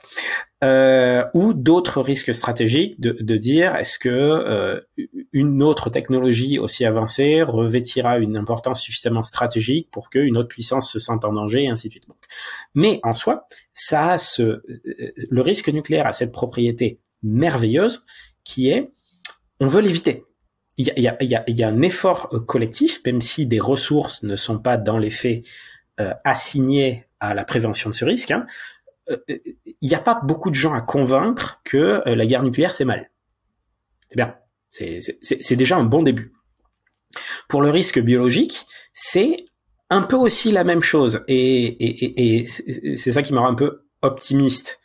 [0.64, 4.82] Euh, ou d'autres risques stratégiques de, de dire est-ce que euh,
[5.32, 10.99] une autre technologie aussi avancée revêtira une importance suffisamment stratégique pour qu'une autre puissance se
[10.99, 12.08] sente en danger et ainsi de suite.
[12.08, 12.18] Donc,
[12.74, 14.62] mais en soi, ça a ce,
[15.30, 18.06] le risque nucléaire a cette propriété merveilleuse
[18.44, 18.91] qui est
[19.60, 20.26] on veut l'éviter.
[20.77, 23.60] Il y a, y, a, y, a, y a un effort collectif, même si des
[23.60, 25.43] ressources ne sont pas dans les faits
[26.02, 28.48] euh, assignées à la prévention de ce risque, hein,
[29.10, 32.73] euh, il n'y a pas beaucoup de gens à convaincre que euh, la guerre nucléaire
[32.73, 33.11] c'est mal.
[34.10, 34.35] C'est bien,
[34.69, 36.34] c'est déjà un bon début.
[37.49, 39.45] Pour le risque biologique, c'est
[39.89, 43.56] un peu aussi la même chose, et, et, et, c'est ça qui me rend un
[43.56, 44.80] peu optimiste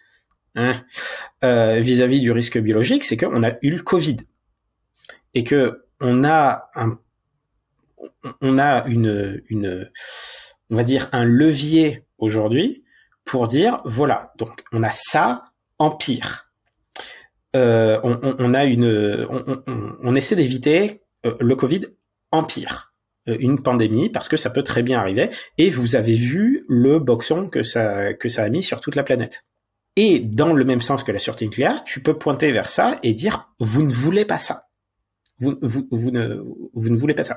[0.56, 4.16] vis-à-vis hein, -vis du risque biologique, c'est qu'on a eu le Covid
[5.36, 6.98] et que on a un,
[8.40, 9.90] on a une,
[10.70, 12.84] on va dire un levier aujourd'hui
[13.22, 16.50] pour dire voilà donc on a ça en pire.
[17.54, 19.26] Euh, on, a une
[20.02, 21.82] on essaie d'éviter euh, le Covid
[22.30, 22.94] en pire.
[23.28, 25.28] Euh, une pandémie parce que ça peut très bien arriver.
[25.58, 29.02] Et vous avez vu le boxon que ça que ça a mis sur toute la
[29.02, 29.44] planète.
[29.96, 33.12] Et dans le même sens que la sûreté nucléaire tu peux pointer vers ça et
[33.12, 34.66] dire vous ne voulez pas ça
[35.38, 36.42] vous, vous, vous, ne,
[36.74, 37.36] vous ne voulez pas ça.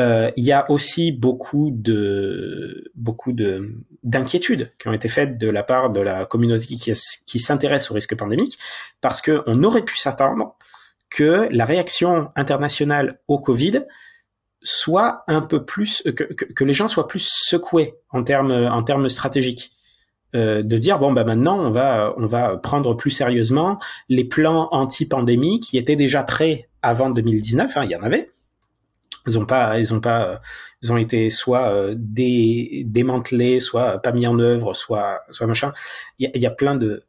[0.00, 5.48] Euh, il y a aussi beaucoup de beaucoup de d'inquiétudes qui ont été faites de
[5.48, 8.58] la part de la communauté qui, s'intéresse au risque pandémique,
[9.00, 10.56] parce que on aurait pu s'attendre
[11.10, 13.84] que la réaction internationale au Covid
[14.60, 18.82] soit un peu plus que, que, que les gens soient plus secoués en termes en
[18.82, 19.72] termes stratégiques.
[20.36, 23.78] Euh, de dire bon bah maintenant on va on va prendre plus sérieusement
[24.10, 28.30] les plans anti-pandémie qui étaient déjà prêts avant 2019 hein, il y en avait
[29.26, 30.40] ils ont pas ils ont pas
[30.82, 35.72] ils ont été soit euh, dé, démantelés soit pas mis en œuvre soit soit machin
[36.18, 37.04] il y a, plein de,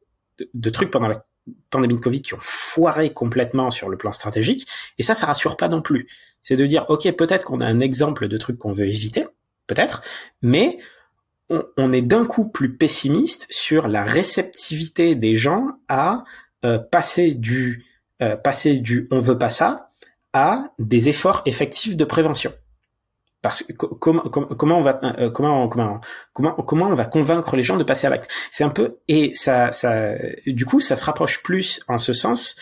[0.72, 1.26] trucs pendant la
[1.70, 4.68] pandémies de Covid qui ont foiré complètement sur le plan stratégique.
[5.00, 6.08] Et ça, ça rassure pas non plus.
[6.42, 9.26] C'est de dire, ok, peut-être qu'on a un exemple de truc qu'on veut éviter,
[9.66, 10.02] peut-être,
[10.44, 10.78] mais
[11.50, 16.24] on, on est d'un coup plus pessimiste sur la réceptivité des gens à
[16.66, 17.86] euh, passer du
[18.22, 19.92] euh, passer du on veut pas ça
[20.34, 22.54] à des efforts effectifs de prévention.
[23.42, 26.02] Parce que comment comment on va euh, comment comment
[26.34, 28.30] comment comment on va convaincre les gens de passer à l'acte?
[28.52, 30.16] C'est un peu et ça ça
[30.46, 32.56] du coup ça se rapproche plus en ce sens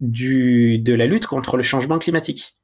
[0.00, 2.56] du de la lutte contre le changement climatique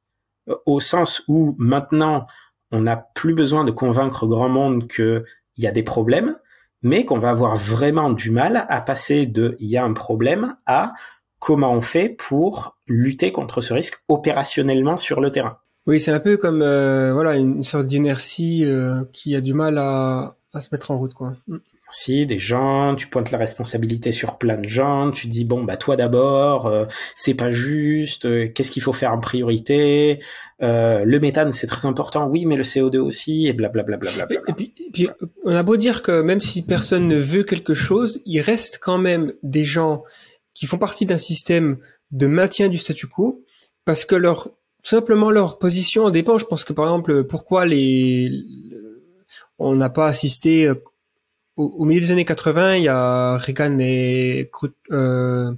[0.67, 2.27] au sens où maintenant
[2.73, 5.25] on n'a plus besoin de convaincre grand monde que
[5.57, 6.37] il y a des problèmes,
[6.83, 10.57] mais qu'on va avoir vraiment du mal à passer de il y a un problème
[10.67, 10.93] à
[11.41, 15.59] comment on fait pour lutter contre ce risque opérationnellement sur le terrain.
[15.87, 19.79] Oui, c'est un peu comme euh, voilà une sorte d'inertie euh, qui a du mal
[19.79, 21.35] à, à, se mettre en route, quoi.
[21.49, 21.57] Mm.
[21.91, 25.77] Si des gens, tu pointes la responsabilité sur plein de gens, tu dis bon bah
[25.77, 26.85] toi d'abord, euh,
[27.17, 30.21] c'est pas juste, euh, qu'est-ce qu'il faut faire en priorité,
[30.63, 33.97] euh, le méthane c'est très important, oui mais le CO2 aussi et blablabla.
[33.97, 35.09] Bla, bla, bla, et, puis, et puis
[35.45, 38.99] on a beau dire que même si personne ne veut quelque chose, il reste quand
[38.99, 40.05] même des gens
[40.55, 41.79] qui font partie d'un système
[42.11, 43.45] de maintien du statu quo
[43.85, 44.51] parce que leur
[44.83, 46.39] simplement leur position en dépend.
[46.39, 48.31] Je pense que par exemple, pourquoi les
[49.59, 50.73] on n'a pas assisté
[51.57, 54.51] au, milieu des années 80, il y a Reagan et
[54.91, 55.53] euh,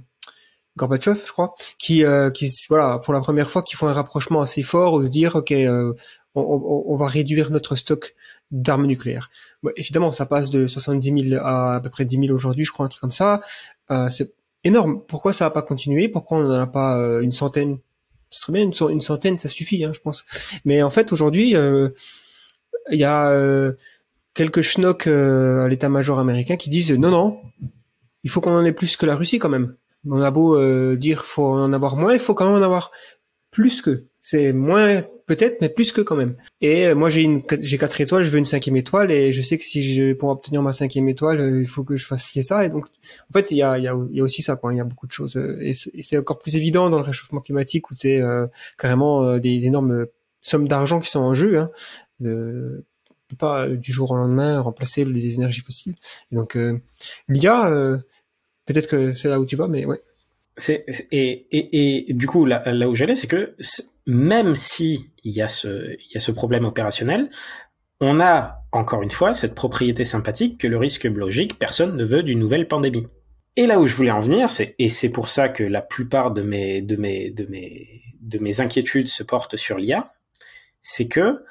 [0.75, 4.41] Gorbatchev, je crois, qui, euh, qui, voilà, pour la première fois, qui font un rapprochement
[4.41, 5.93] assez fort, où se dire, ok, euh,
[6.35, 8.15] on, va réduire notre stock
[8.49, 9.29] d'armes nucléaires.
[9.61, 12.71] Bon, évidemment, ça passe de 70 000 à à peu près 10 000 aujourd'hui, je
[12.71, 13.41] crois, un truc comme ça.
[13.91, 14.09] Euh,
[14.63, 15.01] énorme.
[15.07, 17.79] Pourquoi ça va pas continuer Pourquoi on n'en a pas euh, une centaine?
[18.29, 20.25] Ce serait bien une, centaine, ça suffit, hein, je pense.
[20.65, 21.89] Mais en fait, aujourd'hui, euh,
[22.89, 23.31] il y a
[24.33, 27.41] quelques schnocks euh, à l'état-major américain qui disent non, non,
[28.23, 29.75] il faut qu'on en ait plus que la Russie quand même.
[30.09, 32.91] On a beau euh, dire faut en avoir moins, il faut quand même en avoir
[33.51, 34.05] plus que.
[34.23, 36.35] C'est moins peut-être, mais plus que quand même.
[36.61, 39.41] Et euh, moi j'ai une j'ai quatre étoiles, je veux une cinquième étoile et je
[39.41, 42.33] sais que si je pour obtenir ma cinquième étoile, euh, il faut que je fasse
[42.41, 42.65] ça.
[42.65, 42.87] Et donc
[43.29, 44.73] en fait il y a il y a, il y a aussi ça quoi.
[44.73, 47.91] Il y a beaucoup de choses et c'est encore plus évident dans le réchauffement climatique
[47.91, 48.21] où c'est
[48.77, 50.07] carrément des, des, énormes
[50.41, 51.57] sommes d'argent qui sont en jeu.
[51.59, 51.69] Hein,
[52.19, 52.85] de,
[53.35, 55.95] pas euh, du jour au lendemain remplacer les énergies fossiles.
[56.31, 56.79] Et donc euh,
[57.27, 57.97] l'IA, euh,
[58.65, 60.01] peut-être que c'est là où tu vas, mais ouais.
[61.11, 63.55] Et, du coup là, là où j'allais, c'est que
[64.05, 67.29] même si il y a ce problème opérationnel,
[67.99, 72.23] on a encore une fois cette propriété sympathique que le risque biologique, personne ne veut
[72.23, 73.07] d'une nouvelle pandémie.
[73.55, 74.49] Et là où je voulais en venir,
[74.79, 76.95] et c'est pour ça que la plupart de mes de
[78.39, 80.13] mes inquiétudes se portent sur l'IA,
[80.81, 81.43] c'est que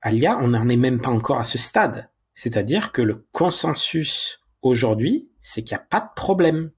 [0.00, 2.10] à l'IA, on n'en est même pas encore à ce stade.
[2.34, 6.70] C'est-à-dire que le consensus aujourd'hui, c'est qu'il n'y a pas de problème.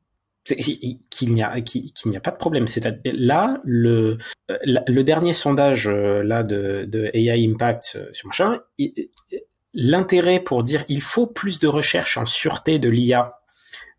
[0.45, 2.69] Qu'il n'y a, qu'il n'y a pas de problème.
[2.69, 4.19] C'est là le
[4.51, 8.61] euh, le dernier sondage euh, là de, de AI Impact euh, sur machin,
[9.73, 13.39] l'intérêt pour dire il faut plus de recherche en sûreté de l'IA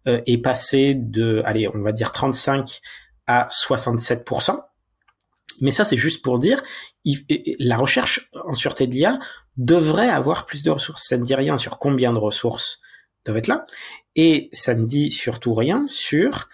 [0.06, 2.80] est passé de allez on va dire 35
[3.26, 4.62] à 67%
[5.62, 6.62] mais ça, c'est juste pour dire,
[7.60, 9.20] la recherche en sûreté de l'IA
[9.58, 11.04] devrait avoir plus de ressources.
[11.08, 12.80] Ça ne dit rien sur combien de ressources
[13.26, 13.66] doivent être là.
[14.16, 16.50] Et ça ne dit surtout rien sur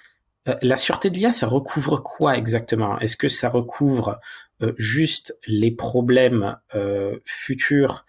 [0.48, 2.98] euh, la sûreté de l'IA, ça recouvre quoi exactement?
[3.00, 4.20] Est-ce que ça recouvre
[4.62, 8.06] euh, juste les problèmes euh, futurs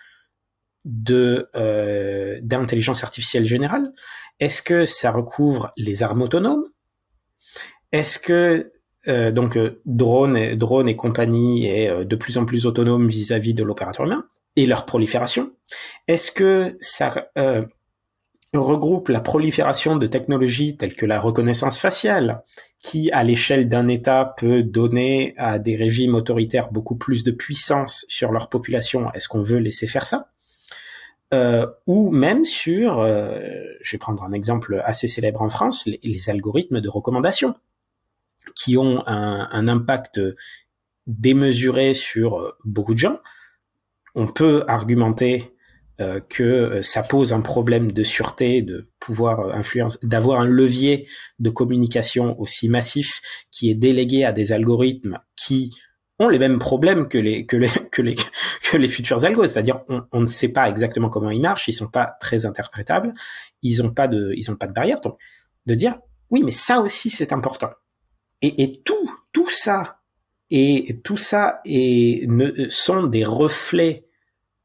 [0.85, 1.49] de
[2.43, 3.93] d'intelligence artificielle générale?
[4.41, 6.65] Est-ce que ça recouvre les armes autonomes?
[7.93, 8.73] Est-ce que
[9.31, 13.63] donc euh, drone et drone et compagnie est de plus en plus autonome vis-à-vis de
[13.63, 14.25] l'opérateur humain
[14.57, 15.53] et leur prolifération?
[16.09, 17.29] Est-ce que ça
[18.59, 22.43] regroupe la prolifération de technologies telles que la reconnaissance faciale,
[22.81, 28.05] qui à l'échelle d'un État peut donner à des régimes autoritaires beaucoup plus de puissance
[28.09, 30.29] sur leur population Est-ce qu'on veut laisser faire ça?
[31.33, 36.83] Euh, ou même sur, je vais prendre un exemple assez célèbre en France, les algorithmes
[36.83, 37.55] de recommandation
[38.55, 40.21] qui ont un, impact
[41.07, 43.19] démesuré sur euh, beaucoup de gens.
[44.15, 45.53] On peut argumenter euh,
[46.29, 51.09] que euh, ça pose un problème de sûreté, de pouvoir influence, d'avoir un levier
[51.39, 53.21] de communication aussi massif
[53.51, 55.75] qui est délégué à des algorithmes qui
[56.19, 58.17] ont les mêmes problèmes que les que les que les
[58.71, 61.89] que les futurs algos, c'est-à-dire on, ne sait pas exactement comment ils marchent, ils sont
[61.89, 63.15] pas très interprétables,
[63.63, 65.19] ils ont pas de ils ont pas de barrière, donc
[65.67, 65.99] de dire
[66.31, 67.71] oui mais ça aussi c'est important.
[68.43, 70.01] Et, et tout, tout ça,
[70.51, 74.05] et tout ça est, ne, sont des reflets,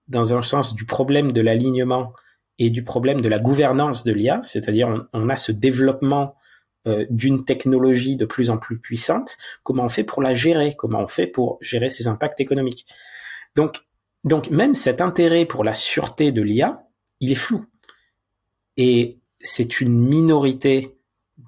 [0.08, 2.14] dans un sens, du problème de l'alignement
[2.60, 6.36] et du problème de la gouvernance de l'IA, c'est-à-dire on, a ce développement
[6.88, 11.02] euh, d'une technologie de plus en plus puissante, comment on fait pour la gérer, comment
[11.02, 12.86] on fait pour gérer ses impacts économiques?
[13.56, 13.86] Donc,
[14.24, 16.84] donc même cet intérêt pour la sûreté de l'IA,
[17.20, 17.66] il est flou.
[18.78, 20.98] Et c'est une minorité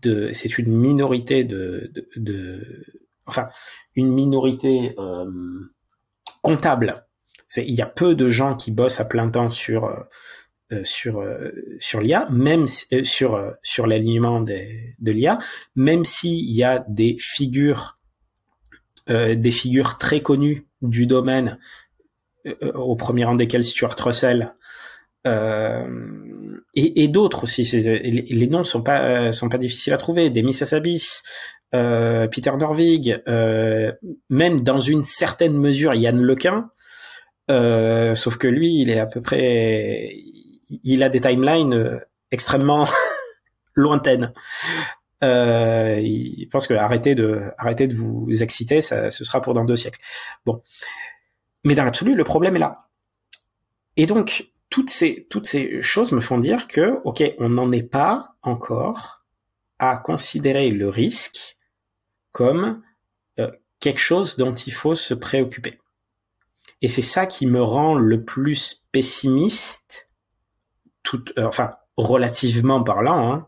[0.01, 2.85] de, c'est une minorité de, de, de
[3.25, 3.49] enfin,
[3.95, 5.25] une minorité euh,
[6.41, 7.05] comptable.
[7.57, 9.95] Il y a peu de gens qui bossent à plein temps sur euh,
[10.71, 11.25] euh, sur
[11.79, 15.39] sur l'IA, même sur sur l'alignement de l'IA,
[15.75, 17.97] même s'il y a des figures
[19.07, 21.57] des figures très connues du domaine,
[22.75, 24.53] au premier rang desquelles Stuart Russell,
[25.27, 25.87] euh,
[26.73, 27.63] et, et d'autres aussi.
[27.63, 30.29] Les, les, noms sont pas sont pas difficiles à trouver.
[30.29, 30.63] Des Miss
[31.75, 33.91] euh, Peter Norvig, euh,
[34.29, 36.69] même dans une certaine mesure Yann Lequin.
[37.49, 40.15] Euh, sauf que lui, il est à peu près,
[40.69, 41.99] il a des timelines euh,
[42.31, 42.87] extrêmement
[43.73, 44.33] lointaines.
[45.23, 49.65] Euh, il pense que arrêtez de, arrêtez de vous exciter, ça, ce sera pour dans
[49.65, 49.99] deux siècles.
[50.45, 50.61] Bon,
[51.63, 52.77] mais dans l'absolu, le problème est là.
[53.97, 57.83] Et donc, toutes ces, toutes ces choses me font dire que, ok, on n'en est
[57.83, 59.25] pas encore
[59.79, 61.57] à considérer le risque
[62.31, 62.81] comme
[63.39, 65.79] euh, quelque chose dont il faut se préoccuper.
[66.81, 70.09] Et c'est ça qui me rend le plus pessimiste,
[71.03, 73.47] tout, euh, enfin relativement parlant, hein,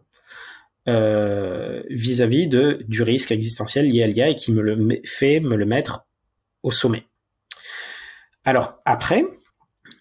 [0.90, 5.56] euh, vis-à-vis de du risque existentiel lié à l'IA et qui me le fait me
[5.56, 6.08] le mettre
[6.64, 7.06] au sommet.
[8.44, 9.24] Alors après,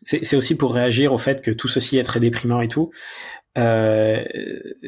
[0.03, 2.91] c'est aussi pour réagir au fait que tout ceci est très déprimant et tout.
[3.59, 4.25] Euh,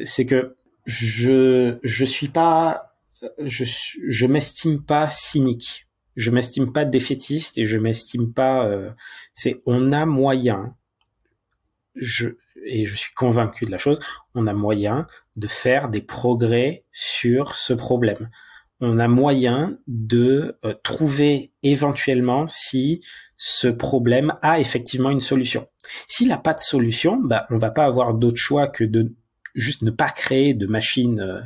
[0.03, 0.55] c'est que
[0.85, 2.93] je je suis pas
[3.39, 3.63] je,
[4.07, 8.67] je m'estime pas cynique, je m'estime pas défaitiste et je m'estime pas.
[8.67, 8.91] Euh,
[9.33, 10.75] c'est on a moyen.
[11.95, 12.29] Je
[12.65, 13.99] et je suis convaincu de la chose.
[14.35, 18.29] On a moyen de faire des progrès sur ce problème.
[18.79, 23.01] On a moyen de euh, trouver éventuellement si
[23.37, 25.67] ce problème a effectivement une solution.
[26.07, 29.13] S'il n'a pas de solution, bah, on va pas avoir d'autre choix que de
[29.55, 31.41] juste ne pas créer de machines euh,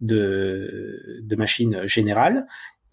[0.00, 2.46] de, de machines générales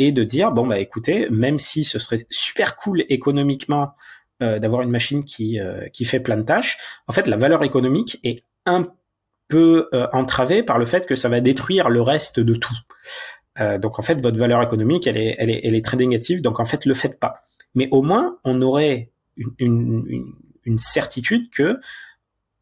[0.04, 3.94] et de dire bon bah écoutez même si ce serait super cool économiquement
[4.42, 6.78] euh, d'avoir une machine qui euh, qui fait plein de tâches
[7.08, 8.86] en fait la valeur économique est un
[9.48, 12.76] peu euh, entravée par le fait que ça va détruire le reste de tout.
[13.80, 17.20] Donc en fait votre valeur économique elle est très négative donc en fait le faites
[17.20, 17.44] pas.
[17.76, 21.78] Mais au moins on aurait une, une, une certitude que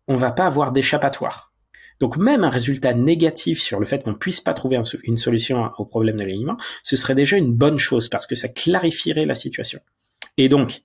[0.10, 1.51] on va pas avoir d'échappatoire
[2.02, 5.86] donc même un résultat négatif sur le fait qu'on puisse pas trouver une solution au
[5.86, 9.80] problème de l'alignement, ce serait déjà une bonne chose parce que ça clarifierait la situation.
[10.38, 10.82] Et donc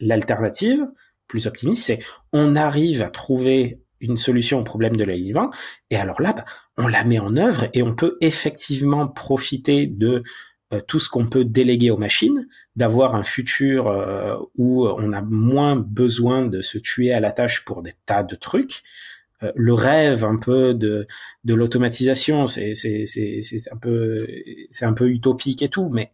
[0.00, 0.82] l'alternative
[1.28, 1.98] plus optimiste, c'est
[2.32, 5.50] on arrive à trouver une solution au problème de l'alignement,
[5.90, 6.44] et alors là, bah,
[6.76, 10.22] on la met en œuvre et on peut effectivement profiter de
[10.72, 12.46] euh, tout ce qu'on peut déléguer aux machines,
[12.76, 17.64] d'avoir un futur euh, où on a moins besoin de se tuer à la tâche
[17.64, 18.82] pour des tas de trucs,
[19.54, 21.06] le rêve un peu de
[21.44, 22.72] de l'automatisation c'est
[23.70, 24.26] un peu
[24.70, 26.12] c'est un peu utopique et tout mais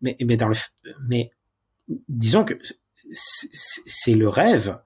[0.00, 0.54] mais mais dans le
[1.08, 1.30] mais
[2.08, 2.54] disons que
[3.10, 4.78] c'est le rêve.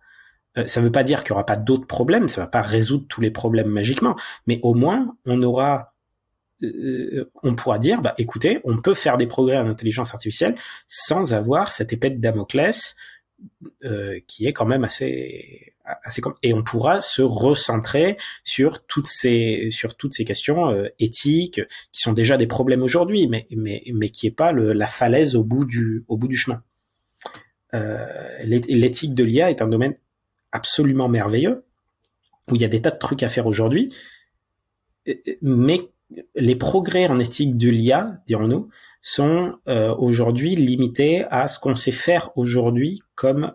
[0.58, 3.06] Euh, ça veut pas dire qu'il y aura pas d'autres problèmes ça va pas résoudre
[3.08, 5.92] tous les problèmes magiquement mais au moins on aura
[6.62, 10.54] euh, on pourra dire bah écoutez on peut faire des progrès en intelligence artificielle
[10.86, 12.96] sans avoir cette épée de Damoclès
[13.84, 15.74] euh, qui est quand même assez
[16.42, 19.70] et on pourra se recentrer sur toutes ces
[20.26, 21.60] questions euh, éthiques
[21.92, 26.36] qui sont déjà des problèmes aujourd'hui mais qui est pas la falaise au bout du
[26.36, 26.62] chemin.
[27.74, 28.06] Euh,
[28.44, 29.96] l'éthique de l'IA est un domaine
[30.52, 31.64] absolument merveilleux
[32.48, 33.94] où il y a des tas de trucs à faire aujourd'hui
[35.42, 35.80] mais
[36.34, 38.68] les progrès en éthique de l'IA dirons-nous
[39.02, 43.52] sont euh, aujourd'hui limités à ce qu'on sait faire aujourd'hui comme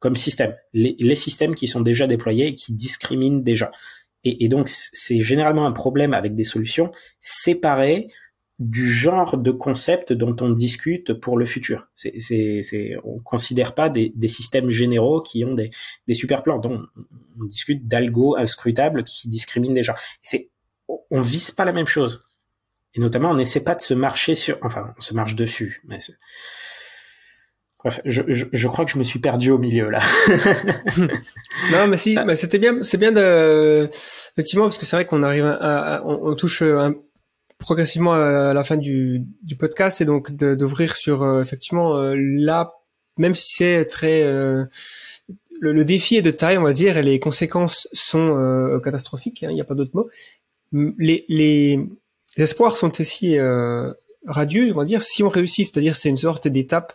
[0.00, 0.56] comme système.
[0.72, 3.70] Les, les, systèmes qui sont déjà déployés et qui discriminent déjà.
[4.24, 6.90] Et, et donc c'est généralement un problème avec des solutions
[7.20, 8.08] séparées
[8.60, 11.88] du genre de concept dont on discute pour le futur.
[11.94, 15.70] C'est, c'est, c'est, on considère pas des, des, systèmes généraux qui ont des,
[16.06, 16.58] des super plans.
[16.58, 16.82] Donc,
[17.40, 19.96] on, discute d'algo inscrutables qui discriminent déjà.
[20.22, 20.50] C'est,
[21.10, 22.26] on vise pas la même chose.
[22.94, 25.80] Et notamment, on n'essaie pas de se marcher sur, enfin, on se marche dessus.
[27.82, 30.00] Bref, je, je, je, crois que je me suis perdu au milieu là.
[31.72, 33.88] non, mais si, mais c'était bien, c'est bien de,
[34.32, 36.94] effectivement, parce que c'est vrai qu'on arrive à, on, touche un,
[37.58, 42.72] progressivement à la fin du, du podcast et donc d'ouvrir sur euh, effectivement euh, là,
[43.16, 44.66] même si c'est très euh,
[45.60, 49.42] le, le, défi est de taille, on va dire, et les conséquences sont catastrophiques.
[49.42, 50.08] Hein, il n'y a pas d'autre mot
[50.72, 51.80] les, les
[52.36, 53.92] espoirs sont aussi euh,
[54.26, 56.92] radieux, on va dire, si on réussit, c'est-à-dire c'est une sorte d'étape.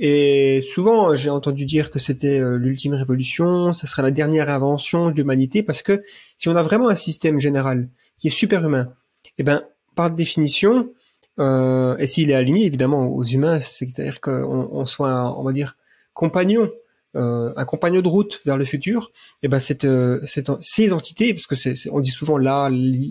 [0.00, 5.10] Et souvent, j'ai entendu dire que c'était euh, l'ultime révolution, ça sera la dernière invention
[5.10, 6.02] de l'humanité, parce que
[6.36, 8.92] si on a vraiment un système général qui est super humain,
[9.38, 9.64] eh ben,
[9.96, 10.92] par définition,
[11.40, 15.76] euh, et s'il est aligné évidemment aux humains, c'est-à-dire qu'on on soit, on va dire,
[16.14, 16.70] compagnon,
[17.16, 19.12] euh, un compagnon de route vers le futur,
[19.42, 22.70] eh ben cette, euh, cette ces entités, parce que on dit souvent là,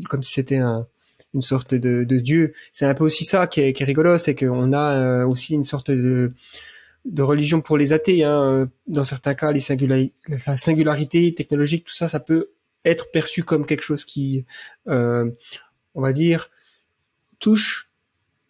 [0.10, 0.88] comme si c'était un,
[1.34, 4.18] une sorte de, de dieu, c'est un peu aussi ça qui est, qui est rigolo,
[4.18, 6.34] c'est qu'on a euh, aussi une sorte de
[7.08, 8.24] de religion pour les athées.
[8.24, 8.70] Hein.
[8.88, 12.52] Dans certains cas, les singularités, la singularité technologique, tout ça, ça peut
[12.86, 14.46] être perçu comme quelque chose qui,
[14.88, 15.30] euh,
[15.96, 16.50] on va dire,
[17.40, 17.92] touche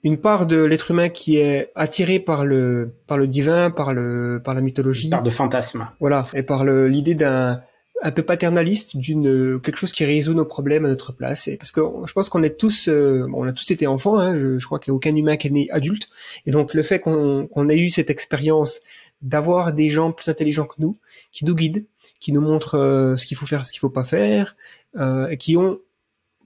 [0.03, 4.41] une part de l'être humain qui est attiré par le par le divin, par le
[4.43, 5.89] par la mythologie, par de fantasmes.
[5.99, 7.61] Voilà, et par l'idée d'un
[8.01, 11.71] un peu paternaliste d'une quelque chose qui résout nos problèmes à notre place et parce
[11.71, 14.79] que je pense qu'on est tous euh, on a tous été enfants hein, je, crois
[14.79, 16.07] qu'il n'y a aucun humain qui est né adulte
[16.45, 18.81] et donc le fait qu'on qu'on ait eu cette expérience
[19.21, 20.97] d'avoir des gens plus intelligents que nous
[21.31, 21.85] qui nous guident
[22.19, 24.55] qui nous montrent euh, ce qu'il faut faire ce qu'il faut pas faire
[24.97, 25.79] euh, et qui ont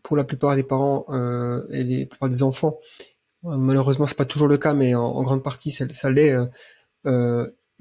[0.03, 2.80] pour la plupart des parents euh, et les plupart des enfants
[3.44, 6.36] Malheureusement, c'est pas toujours le cas, mais en, grande partie, ça, ça l'est.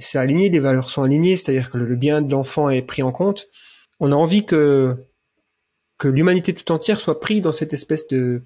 [0.00, 2.82] Euh, euh, c'est aligné, les valeurs sont alignées, c'est-à-dire que le, bien de l'enfant est
[2.82, 3.46] pris en compte.
[4.00, 5.06] On a envie que
[5.98, 8.42] que l'humanité tout entière soit prise dans cette espèce de,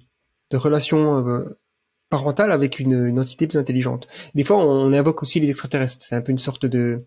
[0.51, 1.57] de relation euh,
[2.09, 4.07] parentale avec une, une, entité plus intelligente.
[4.35, 6.03] Des fois, on invoque aussi les extraterrestres.
[6.03, 7.05] C'est un peu une sorte de,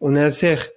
[0.00, 0.68] on insère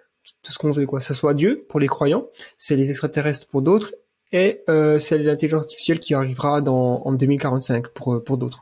[0.41, 0.99] tout ce qu'on veut, quoi.
[0.99, 2.27] Ça soit Dieu pour les croyants,
[2.57, 3.93] c'est les extraterrestres pour d'autres,
[4.31, 8.61] et euh, c'est l'intelligence artificielle qui arrivera dans, en 2045 pour, pour d'autres.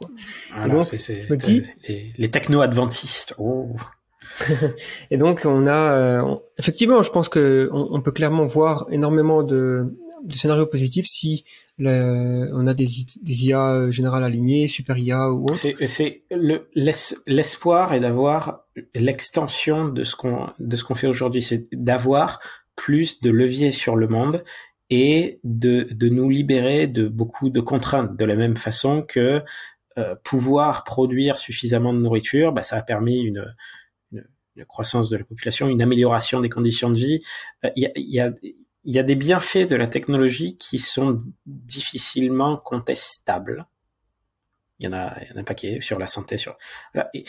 [0.54, 1.22] Alors, c'est, c'est,
[1.88, 3.36] les, les techno-adventistes.
[3.38, 3.70] Oh.
[5.12, 9.98] et donc on a euh, effectivement, je pense que on, peut clairement voir énormément de,
[10.34, 11.44] scénarios positifs si
[11.80, 12.88] on a des,
[13.24, 15.56] IA générales alignées, super IA ou autre.
[15.56, 16.70] C'est, c'est le,
[17.28, 22.40] l'espoir est d'avoir l'extension de ce qu'on de ce qu'on fait aujourd'hui, c'est d'avoir
[22.76, 24.44] plus de leviers sur le monde
[24.90, 29.42] et de, de nous libérer de beaucoup de contraintes, de la même façon que
[29.98, 33.46] euh, pouvoir produire suffisamment de nourriture, bah, ça a permis une,
[34.56, 37.20] une, croissance de la population, une amélioration des conditions de vie.
[37.66, 38.32] Euh, il y, a, y, a,
[38.86, 43.68] y, a, des bienfaits de la technologie qui sont difficilement contestables.
[44.80, 46.58] Il y en a, il y en a un paquet sur la santé, sur.
[47.14, 47.24] Et,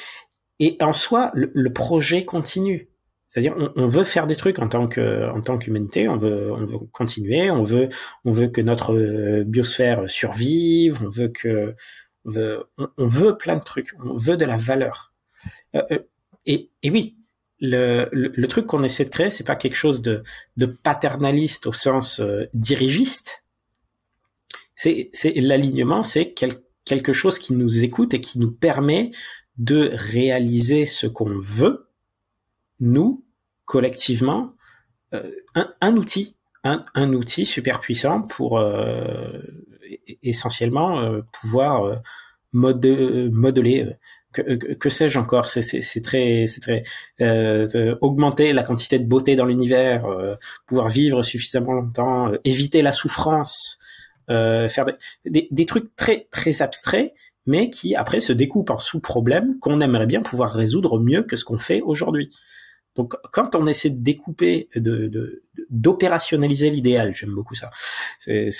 [0.59, 2.89] et en soi, le, le projet continue.
[3.32, 6.53] C'est-à-dire, on, on, veut faire des trucs en tant que, en tant qu'humanité, on veut,
[6.53, 7.89] on veut continuer, on veut,
[8.27, 11.74] on veut que notre euh, biosphère survive, on veut que,
[12.27, 15.15] on veut, on, veut plein de trucs, on veut de la valeur.
[15.74, 15.99] Euh, euh,
[16.47, 17.16] et, et, oui,
[17.60, 20.23] le, le, truc qu'on essaie de créer, c'est pas quelque chose de,
[20.56, 22.20] de paternaliste au sens
[22.55, 23.44] dirigiste.
[24.74, 26.55] C'est, l'alignement, c'est quel,
[26.85, 29.10] quelque chose qui nous écoute et qui nous permet
[29.59, 31.89] de réaliser ce qu'on veut
[32.81, 33.24] nous,
[33.64, 34.55] collectivement,
[35.14, 39.40] euh, un, un, outil, un, un, outil super puissant pour euh,
[40.23, 41.97] essentiellement euh, pouvoir euh,
[42.52, 42.86] mode,
[43.31, 43.97] modeler.
[44.32, 44.40] Que,
[44.74, 46.82] que, sais-je encore C'est très, c'est très
[48.00, 50.06] augmenter la quantité de beauté dans l'univers,
[50.66, 53.78] pouvoir vivre suffisamment longtemps, éviter la souffrance,
[54.28, 54.94] faire des,
[55.30, 57.12] des, des, trucs très très abstraits,
[57.46, 61.44] mais qui après se découpent en sous-problèmes qu'on aimerait bien pouvoir résoudre mieux que ce
[61.44, 62.30] qu'on fait aujourd'hui.
[62.94, 67.70] Donc, quand on essaie de découper, de, d'opérationnaliser l'idéal, j'aime beaucoup ça.
[68.18, 68.50] C'est,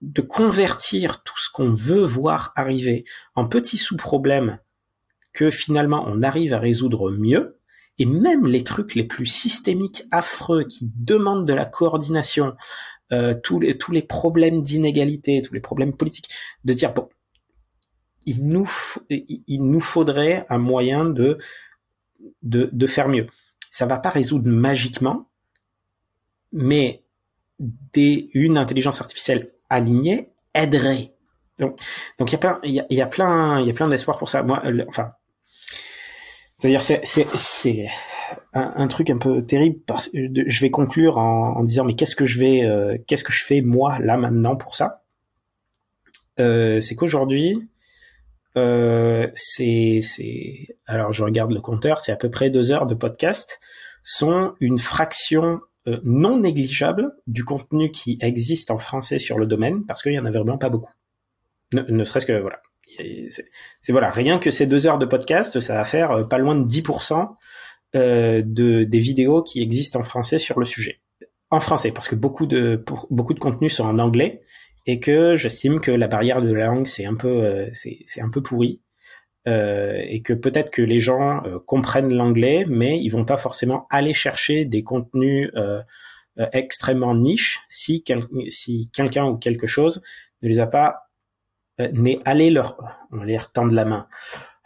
[0.00, 4.58] de, convertir tout ce qu'on veut voir arriver en petits sous-problèmes
[5.32, 7.58] que finalement on arrive à résoudre mieux.
[7.98, 12.56] Et même les trucs les plus systémiques, affreux, qui demandent de la coordination,
[13.12, 16.28] euh, tous les tous les problèmes d'inégalité, tous les problèmes politiques,
[16.64, 17.08] de dire bon,
[18.26, 18.68] il nous
[19.08, 21.38] il nous faudrait un moyen de
[22.42, 23.26] de, de faire mieux.
[23.70, 25.28] Ça va pas résoudre magiquement,
[26.52, 27.04] mais
[27.58, 31.12] des, une intelligence artificielle alignée aiderait.
[31.58, 31.78] Donc,
[32.18, 33.88] donc il y a plein, il y a, y a plein, il y a plein
[33.88, 34.42] d'espoir pour ça.
[34.42, 35.12] Moi, enfin,
[36.58, 37.88] c'est-à-dire c'est c'est c'est
[38.52, 39.80] un, un, truc un peu terrible.
[39.86, 43.32] Parce, je vais conclure en, en disant mais qu'est-ce que je vais, euh, qu'est-ce que
[43.32, 45.02] je fais moi là maintenant pour ça?
[46.40, 47.68] Euh, C'est qu'aujourd'hui,
[48.56, 52.94] euh, c'est, c'est, alors je regarde le compteur, c'est à peu près deux heures de
[52.94, 53.60] podcast,
[54.02, 59.84] sont une fraction euh, non négligeable du contenu qui existe en français sur le domaine,
[59.86, 60.92] parce qu'il y en a vraiment pas beaucoup.
[61.72, 62.60] Ne, serait-ce que voilà,
[63.28, 66.54] c'est, voilà, rien que ces deux heures de podcast, ça va faire euh, pas loin
[66.54, 67.34] de 10%
[67.96, 71.00] euh, de des vidéos qui existent en français sur le sujet.
[71.50, 74.42] en français, parce que beaucoup de beaucoup de contenus sont en anglais
[74.86, 78.30] et que j'estime que la barrière de la langue c'est un peu euh, c'est un
[78.30, 78.80] peu pourri
[79.46, 83.86] euh, et que peut-être que les gens euh, comprennent l'anglais, mais ils vont pas forcément
[83.90, 85.82] aller chercher des contenus euh,
[86.38, 90.02] euh, extrêmement niches si quel- si quelqu'un ou quelque chose
[90.42, 91.10] ne les a pas
[91.80, 92.76] euh, n'est allé leur
[93.12, 94.08] on va dire tendre la main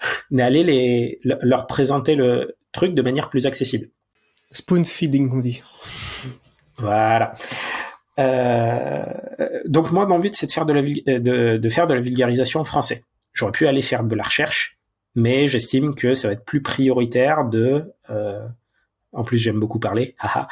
[0.30, 3.88] n'est allé les le- leur présenter le truc de manière plus accessible.
[4.52, 5.62] Spoon feeding, on dit.
[6.78, 7.32] Voilà.
[8.18, 9.05] Euh,
[9.66, 12.00] donc moi, mon but, c'est de faire de la vul- de, de faire de la
[12.00, 13.05] vulgarisation en français.
[13.39, 14.78] J'aurais pu aller faire de la recherche,
[15.15, 17.85] mais j'estime que ça va être plus prioritaire de.
[18.10, 18.44] euh,
[19.12, 20.48] en plus, j'aime beaucoup parler, haha,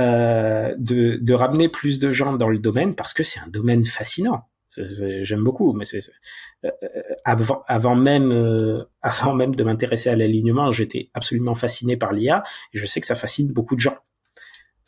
[0.00, 3.84] euh, de, de ramener plus de gens dans le domaine parce que c'est un domaine
[3.84, 4.48] fascinant.
[4.74, 6.00] J'aime beaucoup, mais euh,
[6.64, 6.70] euh,
[7.26, 12.42] avant, avant même euh, avant même de m'intéresser à l'alignement, j'étais absolument fasciné par l'IA
[12.72, 13.98] et je sais que ça fascine beaucoup de gens.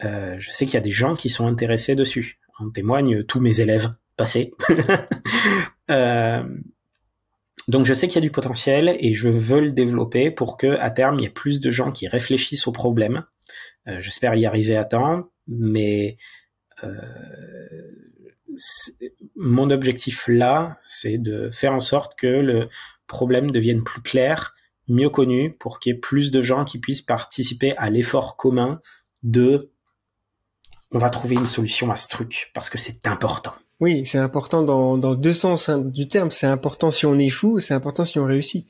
[0.03, 2.41] Euh, je sais qu'il y a des gens qui sont intéressés dessus.
[2.59, 4.55] En témoignent tous mes élèves passés.
[7.69, 10.77] Donc je sais qu'il y a du potentiel et je veux le développer pour que
[10.78, 13.24] à terme il y ait plus de gens qui réfléchissent au problème.
[13.89, 16.16] Euh, J'espère y arriver à temps, mais
[16.82, 16.91] euh,
[19.36, 22.69] mon objectif là, c'est de faire en sorte que le
[23.07, 24.55] problème devienne plus clair,
[24.89, 28.81] mieux connu, pour qu'il y ait plus de gens qui puissent participer à l'effort commun
[29.23, 29.73] de
[30.93, 33.52] on va trouver une solution à ce truc parce que c'est important.
[33.81, 36.31] Oui, c'est important dans, deux sens hein, du terme.
[36.31, 38.66] C'est important si on échoue, c'est important si on réussit.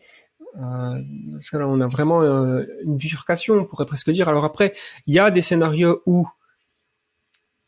[0.57, 4.28] Euh, parce que là, on a vraiment euh, une bifurcation, on pourrait presque dire.
[4.28, 4.73] Alors après,
[5.07, 6.28] il y a des scénarios où,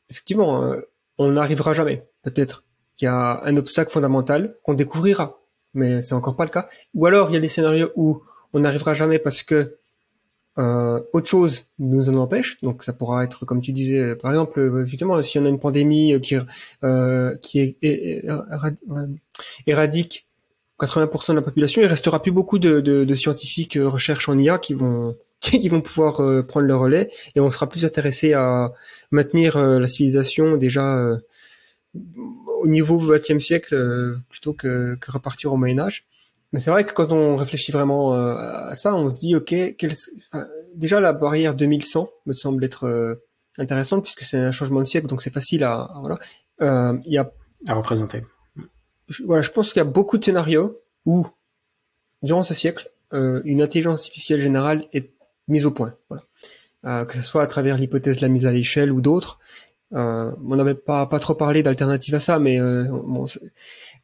[0.09, 0.81] effectivement, euh,
[1.19, 2.09] on n'arrivera jamais.
[2.23, 2.65] Peut-être
[2.97, 5.41] qu'il y a un obstacle fondamental qu'on découvrira,
[5.75, 6.69] mais c'est encore pas le cas.
[6.95, 9.79] Ou alors, il y a des scénarios où on n'arrivera jamais parce que
[10.59, 12.61] euh, autre chose nous en empêche.
[12.63, 15.49] Donc, ça pourra être, comme tu disais, euh, par exemple, euh, effectivement, si on a
[15.49, 16.37] une pandémie euh, qui
[16.83, 19.07] euh, qui euh,
[19.67, 20.27] éradique
[20.81, 24.37] 80% de la population, il restera plus beaucoup de, de, de scientifiques euh, recherche en
[24.39, 28.35] IA qui vont qui vont pouvoir euh, prendre le relais et on sera plus intéressé
[28.35, 28.73] à
[29.11, 31.17] maintenir euh, la civilisation déjà euh,
[32.61, 36.07] au niveau 20e siècle euh, plutôt que, que repartir au Moyen Âge.
[36.53, 38.35] Mais c'est vrai que quand on réfléchit vraiment euh,
[38.69, 39.93] à ça, on se dit ok, quel-
[40.33, 43.23] enfin, déjà la barrière 2100 me semble être euh,
[43.59, 46.19] intéressante puisque c'est un changement de siècle, donc c'est facile à, à- voilà.
[46.63, 47.31] Euh, Il y a
[47.67, 48.25] à représenter.
[49.09, 51.27] je- voilà, je pense qu'il y a beaucoup de scénarios où,
[52.23, 55.13] durant ce siècle, euh, une intelligence artificielle générale est
[55.49, 55.95] mise au point.
[56.09, 56.25] Voilà.
[56.85, 59.39] Euh, que ce soit à travers l'hypothèse de la mise à l'échelle ou d'autres.
[59.95, 63.25] Euh, on n'avait pas pas trop parlé d'alternative à ça, mais, euh, bon,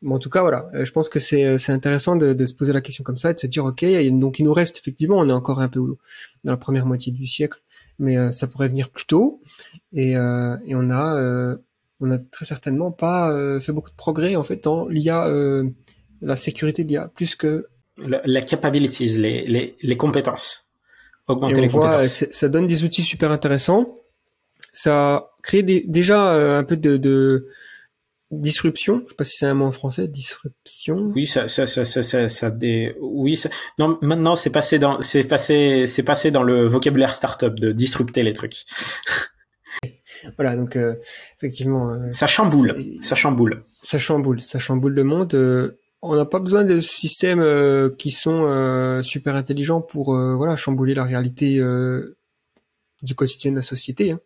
[0.00, 0.68] mais en tout cas, voilà.
[0.74, 3.30] Euh, Je pense que c'est c'est intéressant de, de se poser la question comme ça
[3.32, 5.80] et de se dire, ok, donc il nous reste effectivement, on est encore un peu
[6.44, 7.58] dans la première moitié du siècle,
[7.98, 9.40] mais euh, ça pourrait venir plus tôt.
[9.92, 11.56] Et, euh, et on a euh,
[12.00, 15.68] on a très certainement pas euh, fait beaucoup de progrès en fait dans l'IA, euh,
[16.20, 17.66] la sécurité de l'IA, plus que
[17.98, 20.70] La, la capabilities, les, les, les compétences.
[21.28, 22.24] et Augmenter on les voit, compétences.
[22.30, 23.96] ça donne des outils super intéressants.
[24.72, 27.46] Ça crée des, déjà euh, un peu de, de
[28.30, 29.02] disruption.
[29.04, 31.12] Je sais pas si c'est un mot en français, disruption.
[31.14, 35.00] Oui, ça, ça, ça, ça, ça, ça des, oui, ça- non, maintenant, c'est passé dans,
[35.02, 38.64] c'est passé, c'est passé dans le vocabulaire startup de disrupter les trucs.
[40.36, 40.94] Voilà, donc euh,
[41.38, 43.64] effectivement, euh, Ça chamboule, ça chamboule.
[43.84, 45.34] ça chamboule, ça chamboule le monde.
[45.34, 50.36] Euh, on n'a pas besoin de systèmes euh, qui sont euh, super intelligents pour euh,
[50.36, 52.16] voilà chambouler la réalité euh,
[53.02, 54.12] du quotidien de la société.
[54.12, 54.20] Hein.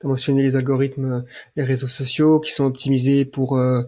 [0.00, 1.24] Tu as mentionné les algorithmes,
[1.56, 3.82] les réseaux sociaux qui sont optimisés pour euh,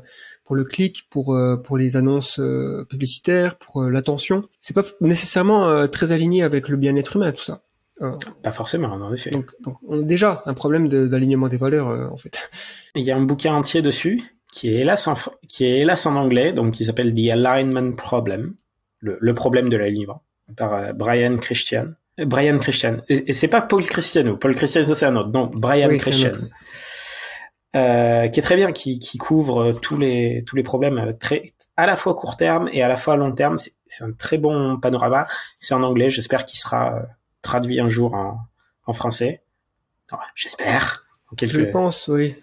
[0.45, 4.49] pour le clic, pour euh, pour les annonces euh, publicitaires, pour l'attention.
[4.61, 7.63] C'est pas nécessairement très aligné avec le bien-être humain tout ça.
[8.01, 8.15] Euh,
[8.45, 9.31] Pas forcément, en effet.
[9.31, 12.49] donc, donc on a déjà un problème de- d'alignement des valeurs en fait.
[12.95, 14.23] Il y a un bouquin entier dessus
[14.53, 15.15] qui est hélas en,
[15.49, 18.55] qui est hélas en anglais, donc qui s'appelle The Alignment Problem,
[19.01, 20.23] le, le problème de l'alignement,
[20.57, 21.89] par Brian Christian.
[22.27, 22.99] Brian Christian.
[23.09, 24.37] Et, et c'est pas Paul Cristiano.
[24.37, 25.31] Paul Cristiano, c'est un autre.
[25.31, 26.33] Non, Brian Oui, Christian.
[27.77, 31.13] Euh, qui est très bien, qui, qui couvre euh, tous les tous les problèmes euh,
[31.13, 31.45] très
[31.77, 33.57] à la fois court terme et à la fois long terme.
[33.59, 35.27] C'est un très bon panorama.
[35.61, 36.09] C'est en anglais.
[36.09, 37.03] J'espère qu'il sera euh,
[37.43, 38.39] traduit un jour en,
[38.87, 39.43] en français.
[40.35, 41.05] J'espère.
[41.37, 42.35] Quelques- Je pense, oui.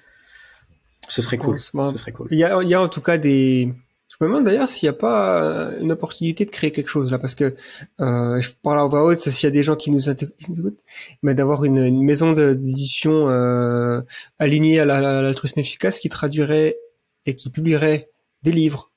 [1.07, 1.57] Ce serait cool.
[1.73, 2.27] Bon, Ce serait cool.
[2.29, 3.73] Il y a, il y a en tout cas des.
[4.19, 7.11] Je me demande d'ailleurs s'il n'y a pas euh, une opportunité de créer quelque chose
[7.11, 7.53] là, parce que
[7.99, 10.33] euh, je parle à voix haute, s'il y a des gens qui nous écoutent,
[11.23, 14.01] mais d'avoir une, une maison d'édition euh,
[14.39, 16.77] alignée à la- à l'altruisme efficace qui traduirait
[17.25, 18.09] et qui publierait
[18.43, 18.91] des livres,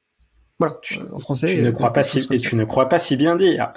[0.60, 1.52] voilà, Tu- euh, en français.
[1.54, 3.70] Tu ne crois pas si et tu ne crois pas si bien dire.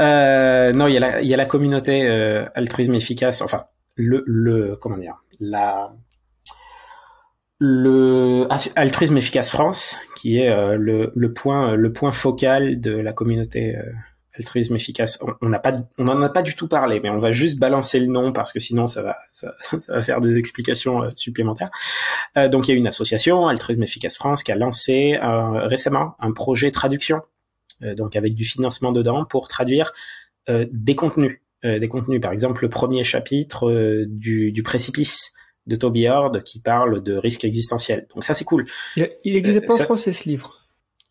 [0.00, 3.40] Euh, non, il y a la il y a la communauté euh, altruisme efficace.
[3.42, 3.64] Enfin,
[3.96, 5.92] le, le comment dire la
[7.58, 13.12] le altruisme efficace France, qui est euh, le, le, point le point focal de la
[13.12, 13.82] communauté euh,
[14.34, 15.18] altruisme efficace.
[15.42, 17.98] On n'a pas on en a pas du tout parlé, mais on va juste balancer
[17.98, 21.70] le nom parce que sinon ça va ça, ça va faire des explications euh, supplémentaires.
[22.48, 26.70] donc il y a une association altruisme efficace France qui a lancé récemment un projet
[26.70, 27.22] traduction,
[27.80, 29.92] donc avec du financement dedans pour traduire
[30.48, 32.20] des contenus, des contenus.
[32.20, 35.32] Par exemple le premier chapitre du, du précipice
[35.68, 38.06] de Toby Hord qui parle de risque existentiel.
[38.14, 38.66] Donc ça c'est cool.
[38.96, 40.66] Il, n'existe pas en français ce livre.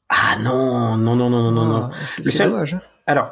[0.09, 1.89] Ah non non non non non non.
[1.91, 2.73] Ah, c'est dommage.
[2.73, 2.81] Hein.
[3.05, 3.31] Alors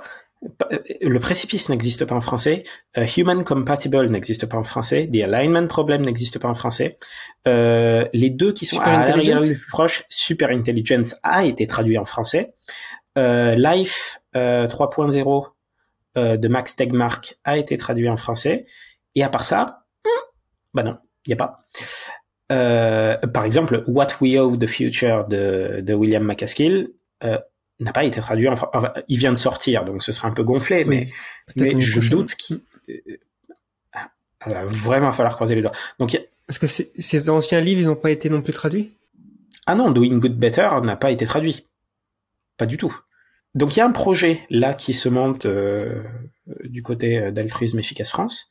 [1.02, 2.64] le précipice n'existe pas en français,
[2.98, 6.98] uh, Human Compatible n'existe pas en français, The Alignment Problem n'existe pas en français.
[7.48, 12.06] Euh, les deux qui sont à la plus proche, Super Intelligence a été traduit en
[12.06, 12.54] français.
[13.18, 15.48] Euh, Life 3.0
[16.18, 18.66] euh, de Max Tegmark a été traduit en français.
[19.16, 20.10] Et à part ça, hmm,
[20.74, 20.98] bah non.
[21.26, 21.66] Il n'y a pas.
[22.52, 26.90] Euh, par exemple, What We Owe the Future de, de William McCaskill
[27.24, 27.40] euh,
[27.80, 28.48] n'a pas été traduit.
[28.48, 31.08] Enfin, il vient de sortir, donc ce sera un peu gonflé, mais,
[31.56, 33.00] mais je doute qu'il euh,
[34.46, 35.72] va vraiment falloir croiser les doigts.
[36.00, 38.96] Donc, Parce que ces anciens livres, ils n'ont pas été non plus traduits?
[39.66, 41.66] Ah non, Doing Good Better n'a pas été traduit.
[42.58, 42.96] Pas du tout.
[43.56, 46.04] Donc il y a un projet là qui se monte euh,
[46.66, 48.48] du côté d'Altruisme Efficace France.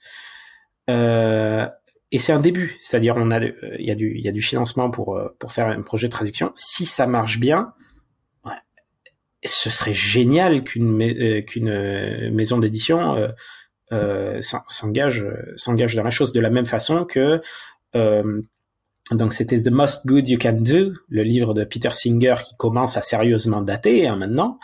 [0.91, 1.69] Euh,
[2.15, 4.31] et c'est un début, c'est-à-dire on a, euh, il y a du, il y a
[4.31, 6.53] du financement pour euh, pour faire un projet de traduction.
[6.55, 7.73] Si ça marche bien,
[8.45, 8.53] ouais,
[9.45, 13.17] ce serait génial qu'une euh, qu'une maison d'édition
[14.41, 15.27] s'engage
[15.57, 17.41] s'engage dans la chose de la même façon que
[19.11, 22.97] donc c'était The Most Good You Can Do, le livre de Peter Singer qui commence
[22.97, 24.61] à sérieusement dater hein, maintenant,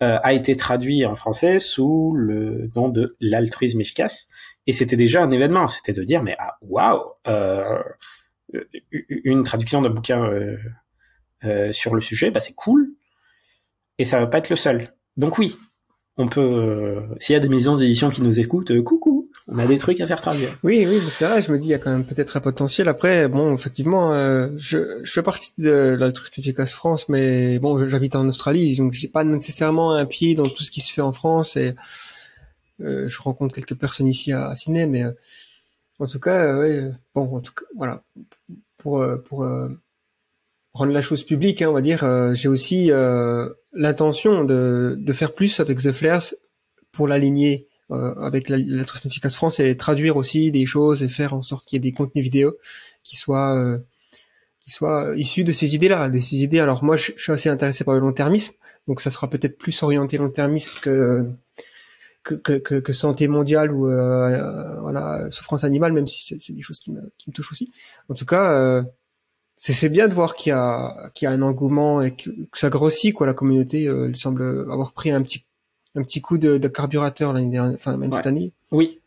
[0.00, 4.28] a été traduit en français sous le nom de L'altruisme efficace
[4.70, 7.82] et c'était déjà un événement, c'était de dire mais ah waouh, euh,
[9.08, 10.56] une traduction d'un bouquin euh,
[11.42, 12.88] euh, sur le sujet, bah c'est cool.
[13.98, 14.94] Et ça va pas être le seul.
[15.16, 15.58] Donc oui,
[16.18, 17.02] on peut.
[17.18, 20.06] S'il y a des maisons d'édition qui nous écoutent, coucou, on a des trucs à
[20.06, 20.56] faire traduire.
[20.62, 21.42] Oui, oui, c'est vrai.
[21.42, 22.88] Je me dis, il y a quand même peut-être un potentiel.
[22.88, 24.12] Après, bon, effectivement,
[24.56, 29.24] je, fais partie de la efficace France, mais bon, j'habite en Australie, donc j'ai pas
[29.24, 31.58] nécessairement un pied dans tout ce qui se fait en France
[32.80, 35.12] je rencontre quelques personnes ici à, Sydney, mais euh,
[35.98, 38.02] en tout cas, euh, ouais, bon, en tout cas, voilà,
[38.78, 39.46] pour pour
[40.72, 42.04] rendre la chose publique, hein, on va dire,
[42.34, 42.90] j'ai aussi
[43.72, 46.34] l'intention de, de faire plus avec The Flares
[46.92, 51.42] pour l'aligner avec la, la efficace France et traduire aussi des choses et faire en
[51.42, 52.56] sorte qu'il y ait des contenus vidéo
[53.02, 53.78] qui soient
[54.60, 56.60] qui soient issus de ces idées-là, de ces idées.
[56.60, 58.52] Alors moi, je, je, suis assez intéressé par le long-termisme,
[58.86, 61.26] donc ça sera peut-être plus orienté long-termisme que
[62.22, 66.80] que, que, que, santé mondiale ou euh, voilà souffrance animale, même si c'est des choses
[66.80, 67.72] qui me, qui me touchent aussi.
[68.08, 68.82] En tout cas, euh,
[69.56, 72.68] c'est bien de voir qu'il y a qu'il y a un engouement et que, ça
[72.68, 73.26] grossit quoi.
[73.26, 75.46] La communauté, euh, il semble avoir pris un petit
[75.94, 78.54] un petit coup de, de carburateur l'année dernière, enfin même cette année.
[78.70, 79.00] Oui,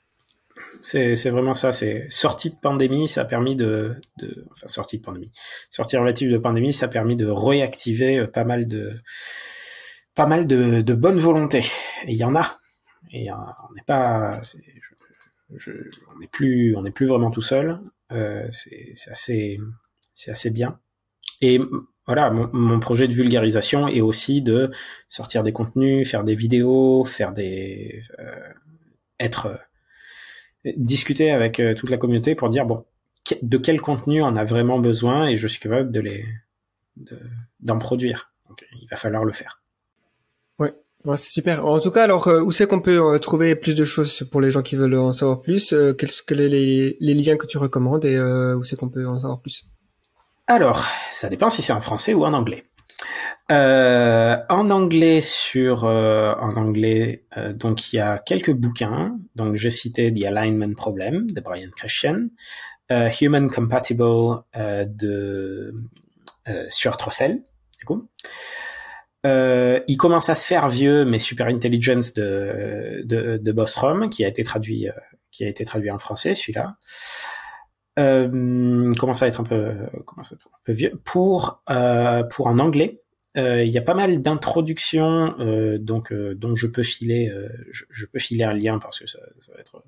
[0.81, 1.71] c'est c'est vraiment ça.
[1.71, 5.31] C'est sortie de pandémie, ça a permis de, de enfin sortie de pandémie,
[5.69, 8.93] sortie relative de pandémie, ça a permis de réactiver euh, pas mal de
[10.15, 11.59] pas mal de, de bonne volonté.
[12.05, 12.59] Et il y en a
[13.13, 13.35] et euh,
[13.69, 14.41] on n'est pas,
[15.55, 15.71] je,
[16.13, 17.79] on n'est plus, on n'est plus vraiment tout seul.
[18.11, 19.59] Euh, c'est assez,
[20.15, 20.79] c'est assez bien.
[21.39, 21.59] Et
[22.07, 24.71] voilà, mon, projet de vulgarisation est aussi de
[25.07, 28.53] sortir des contenus, faire des vidéos, faire des, euh,
[29.19, 29.59] être,
[30.75, 32.85] discuter avec toute la communauté pour dire bon,
[33.41, 36.25] de quel contenu on a vraiment besoin et je suis capable de les,
[37.59, 38.33] d'en produire.
[38.49, 39.62] Donc il va falloir le faire.
[41.05, 41.65] Ouais, c'est super.
[41.65, 44.39] En tout cas, alors euh, où c'est qu'on peut euh, trouver plus de choses pour
[44.39, 48.05] les gens qui veulent en savoir plus euh, Quels sont les, liens que tu recommandes
[48.05, 49.65] et où c'est qu'on peut en savoir plus?
[50.47, 52.63] Alors, ça dépend si c'est en français ou en anglais.
[53.49, 57.25] en anglais sur en anglais
[57.55, 62.27] donc il y a quelques bouquins donc j'ai cité The Alignment Problem de Brian Christian
[62.89, 65.73] Human Compatible de
[66.69, 67.43] Stuart Russell
[67.79, 68.07] du coup
[69.25, 74.25] euh, il commence à se faire vieux, mais Super Intelligence de, de, de Bostrom, qui
[74.25, 74.93] a été traduit, euh,
[75.31, 76.75] qui a été traduit en français, celui-là,
[77.99, 79.73] euh, commence à être un peu,
[80.05, 80.99] commence à être un peu vieux.
[81.05, 83.01] Pour, euh, pour en anglais,
[83.37, 85.35] euh, il y a pas mal d'introductions,
[85.79, 87.33] donc dont je peux filer,
[87.71, 89.83] je, je, peux filer un lien parce que ça, ça va être.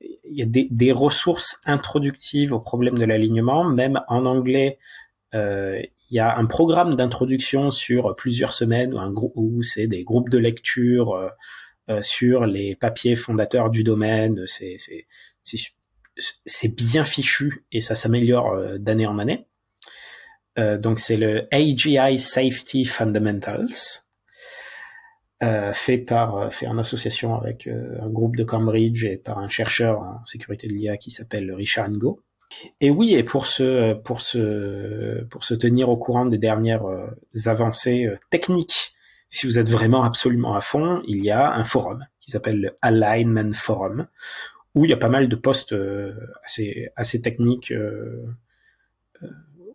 [0.00, 4.78] Il y a des, des ressources introductives au problème de l'alignement, même en anglais.
[5.34, 8.94] Euh, il y a un programme d'introduction sur plusieurs semaines
[9.34, 11.28] où, c'est des groupes de lecture euh,
[11.90, 14.44] euh, sur les papiers fondateurs du domaine.
[14.46, 14.76] C'est
[16.68, 19.46] bien fichu et ça s'améliore euh, d'année en année.
[20.56, 24.04] Donc c'est le AGI Safety Fundamentals,
[25.72, 30.24] fait par fait en association avec un groupe de Cambridge et par un chercheur en
[30.24, 32.22] sécurité de l'IA qui s'appelle Richard Ngo.
[32.80, 36.84] Et oui, et pour se pour se pour se tenir au courant des dernières
[37.46, 38.94] avancées techniques,
[39.28, 42.76] si vous êtes vraiment absolument à fond, il y a un forum qui s'appelle le
[42.82, 44.06] Alignment Forum
[44.74, 46.14] où il y a pas mal de postes euh,
[46.44, 48.24] assez, assez techniques, euh,
[49.22, 49.28] euh,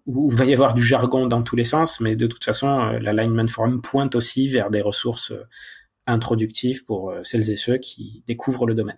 [0.06, 2.92] où il va y avoir du jargon dans tous les sens, mais de toute façon,
[3.02, 5.34] l'Alignment Forum pointe aussi vers des ressources
[6.08, 8.98] introductives pour celles et ceux qui découvrent le domaine.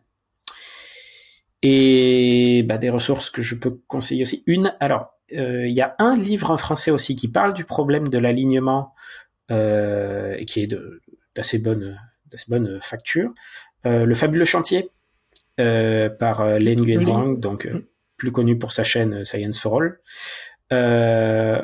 [1.63, 4.43] Et bah, des ressources que je peux conseiller aussi.
[4.47, 8.17] Une, alors, il y a un livre en français aussi qui parle du problème de
[8.17, 8.93] l'alignement
[9.49, 10.75] et qui est
[11.35, 11.97] d'assez bonne,
[12.49, 13.33] bonne facture.
[13.85, 14.89] le fabuleux chantier
[15.59, 17.85] euh, par euh, Len Yuan donc euh,
[18.17, 19.99] plus connu pour sa chaîne Science for All.
[20.71, 21.61] Euh,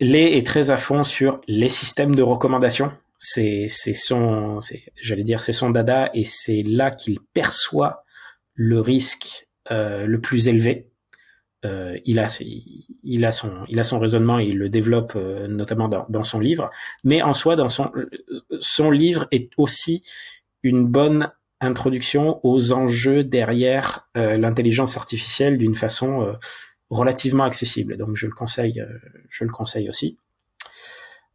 [0.00, 2.92] Lé est très à fond sur les systèmes de recommandation.
[3.16, 4.58] C'est son,
[5.00, 8.01] j'allais dire, c'est son dada et c'est là qu'il perçoit
[8.62, 10.88] le risque euh, le plus élevé.
[11.64, 12.44] Euh, il a, son,
[13.68, 15.14] il a son raisonnement et il le développe
[15.48, 16.70] notamment dans, dans, son livre.
[17.04, 17.90] Mais en soi, dans son,
[18.58, 20.02] son livre est aussi
[20.62, 21.30] une bonne
[21.60, 26.32] introduction aux enjeux derrière euh, l'intelligence artificielle d'une façon euh,
[26.90, 27.96] relativement accessible.
[27.96, 28.98] Donc je le conseille, euh,
[29.30, 30.18] je le conseille aussi.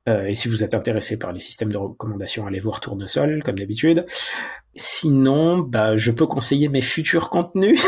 [0.08, 4.06] Et si vous êtes intéressé par les systèmes de recommandation, allez voir Tournesol, comme d'habitude.
[4.74, 7.82] Sinon, bah, je peux conseiller mes futurs contenus,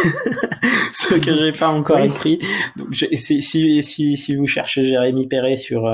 [0.94, 2.40] ceux que j'ai pas encore écrits.
[2.76, 5.92] Donc, si, si, si, si, vous cherchez Jérémy Perret sur,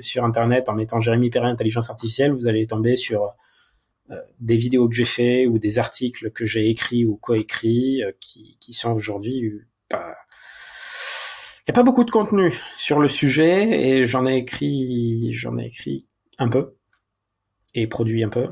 [0.00, 3.34] sur Internet en mettant Jérémy Perret intelligence artificielle, vous allez tomber sur
[4.12, 8.10] euh, des vidéos que j'ai fait ou des articles que j'ai écrits ou coécrits euh,
[8.20, 9.52] qui, qui sont aujourd'hui
[9.88, 10.14] pas
[11.66, 15.58] il n'y a pas beaucoup de contenu sur le sujet et j'en ai écrit j'en
[15.58, 16.06] ai écrit
[16.38, 16.74] un peu
[17.74, 18.48] et produit un peu.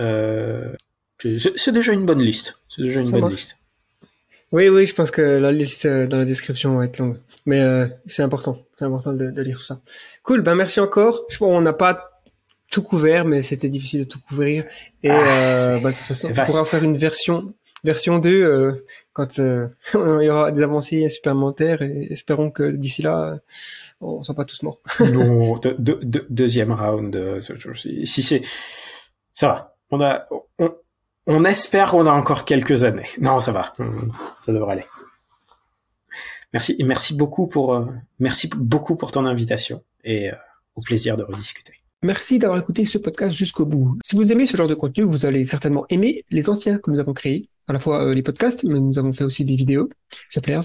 [0.00, 0.74] Euh,
[1.18, 2.58] c'est déjà une bonne liste.
[2.68, 3.58] C'est déjà une bonne liste.
[4.50, 7.62] Oui, oui, je pense que la liste dans la description va être longue, mais
[8.06, 9.80] c'est important, c'est important de, de, lire tout ça.
[10.22, 11.24] Cool, ben merci encore.
[11.30, 12.12] Je on n'a pas
[12.72, 14.64] tout couvert, mais c'était difficile de tout couvrir.
[15.02, 17.54] Et ah, euh, bah, de toute façon, on pourra faire une version
[17.84, 23.02] version 2 euh, quand euh, il y aura des avancées supplémentaires et espérons que d'ici
[23.02, 23.38] là
[24.00, 24.80] on soit pas tous morts.
[25.00, 27.14] non, de, de, deuxième round.
[27.14, 28.42] Euh, si c'est
[29.34, 30.26] ça va, on a
[30.58, 30.74] on,
[31.26, 33.08] on espère qu'on a encore quelques années.
[33.20, 33.72] Non, ça va,
[34.40, 34.86] ça devrait aller.
[36.52, 37.86] Merci et merci beaucoup pour
[38.18, 40.30] merci beaucoup pour ton invitation et
[40.74, 41.82] au plaisir de rediscuter.
[42.04, 43.96] Merci d'avoir écouté ce podcast jusqu'au bout.
[44.04, 46.98] Si vous aimez ce genre de contenu, vous allez certainement aimer les anciens que nous
[46.98, 49.88] avons créés, à la fois euh, les podcasts, mais nous avons fait aussi des vidéos.
[50.28, 50.58] Ça fait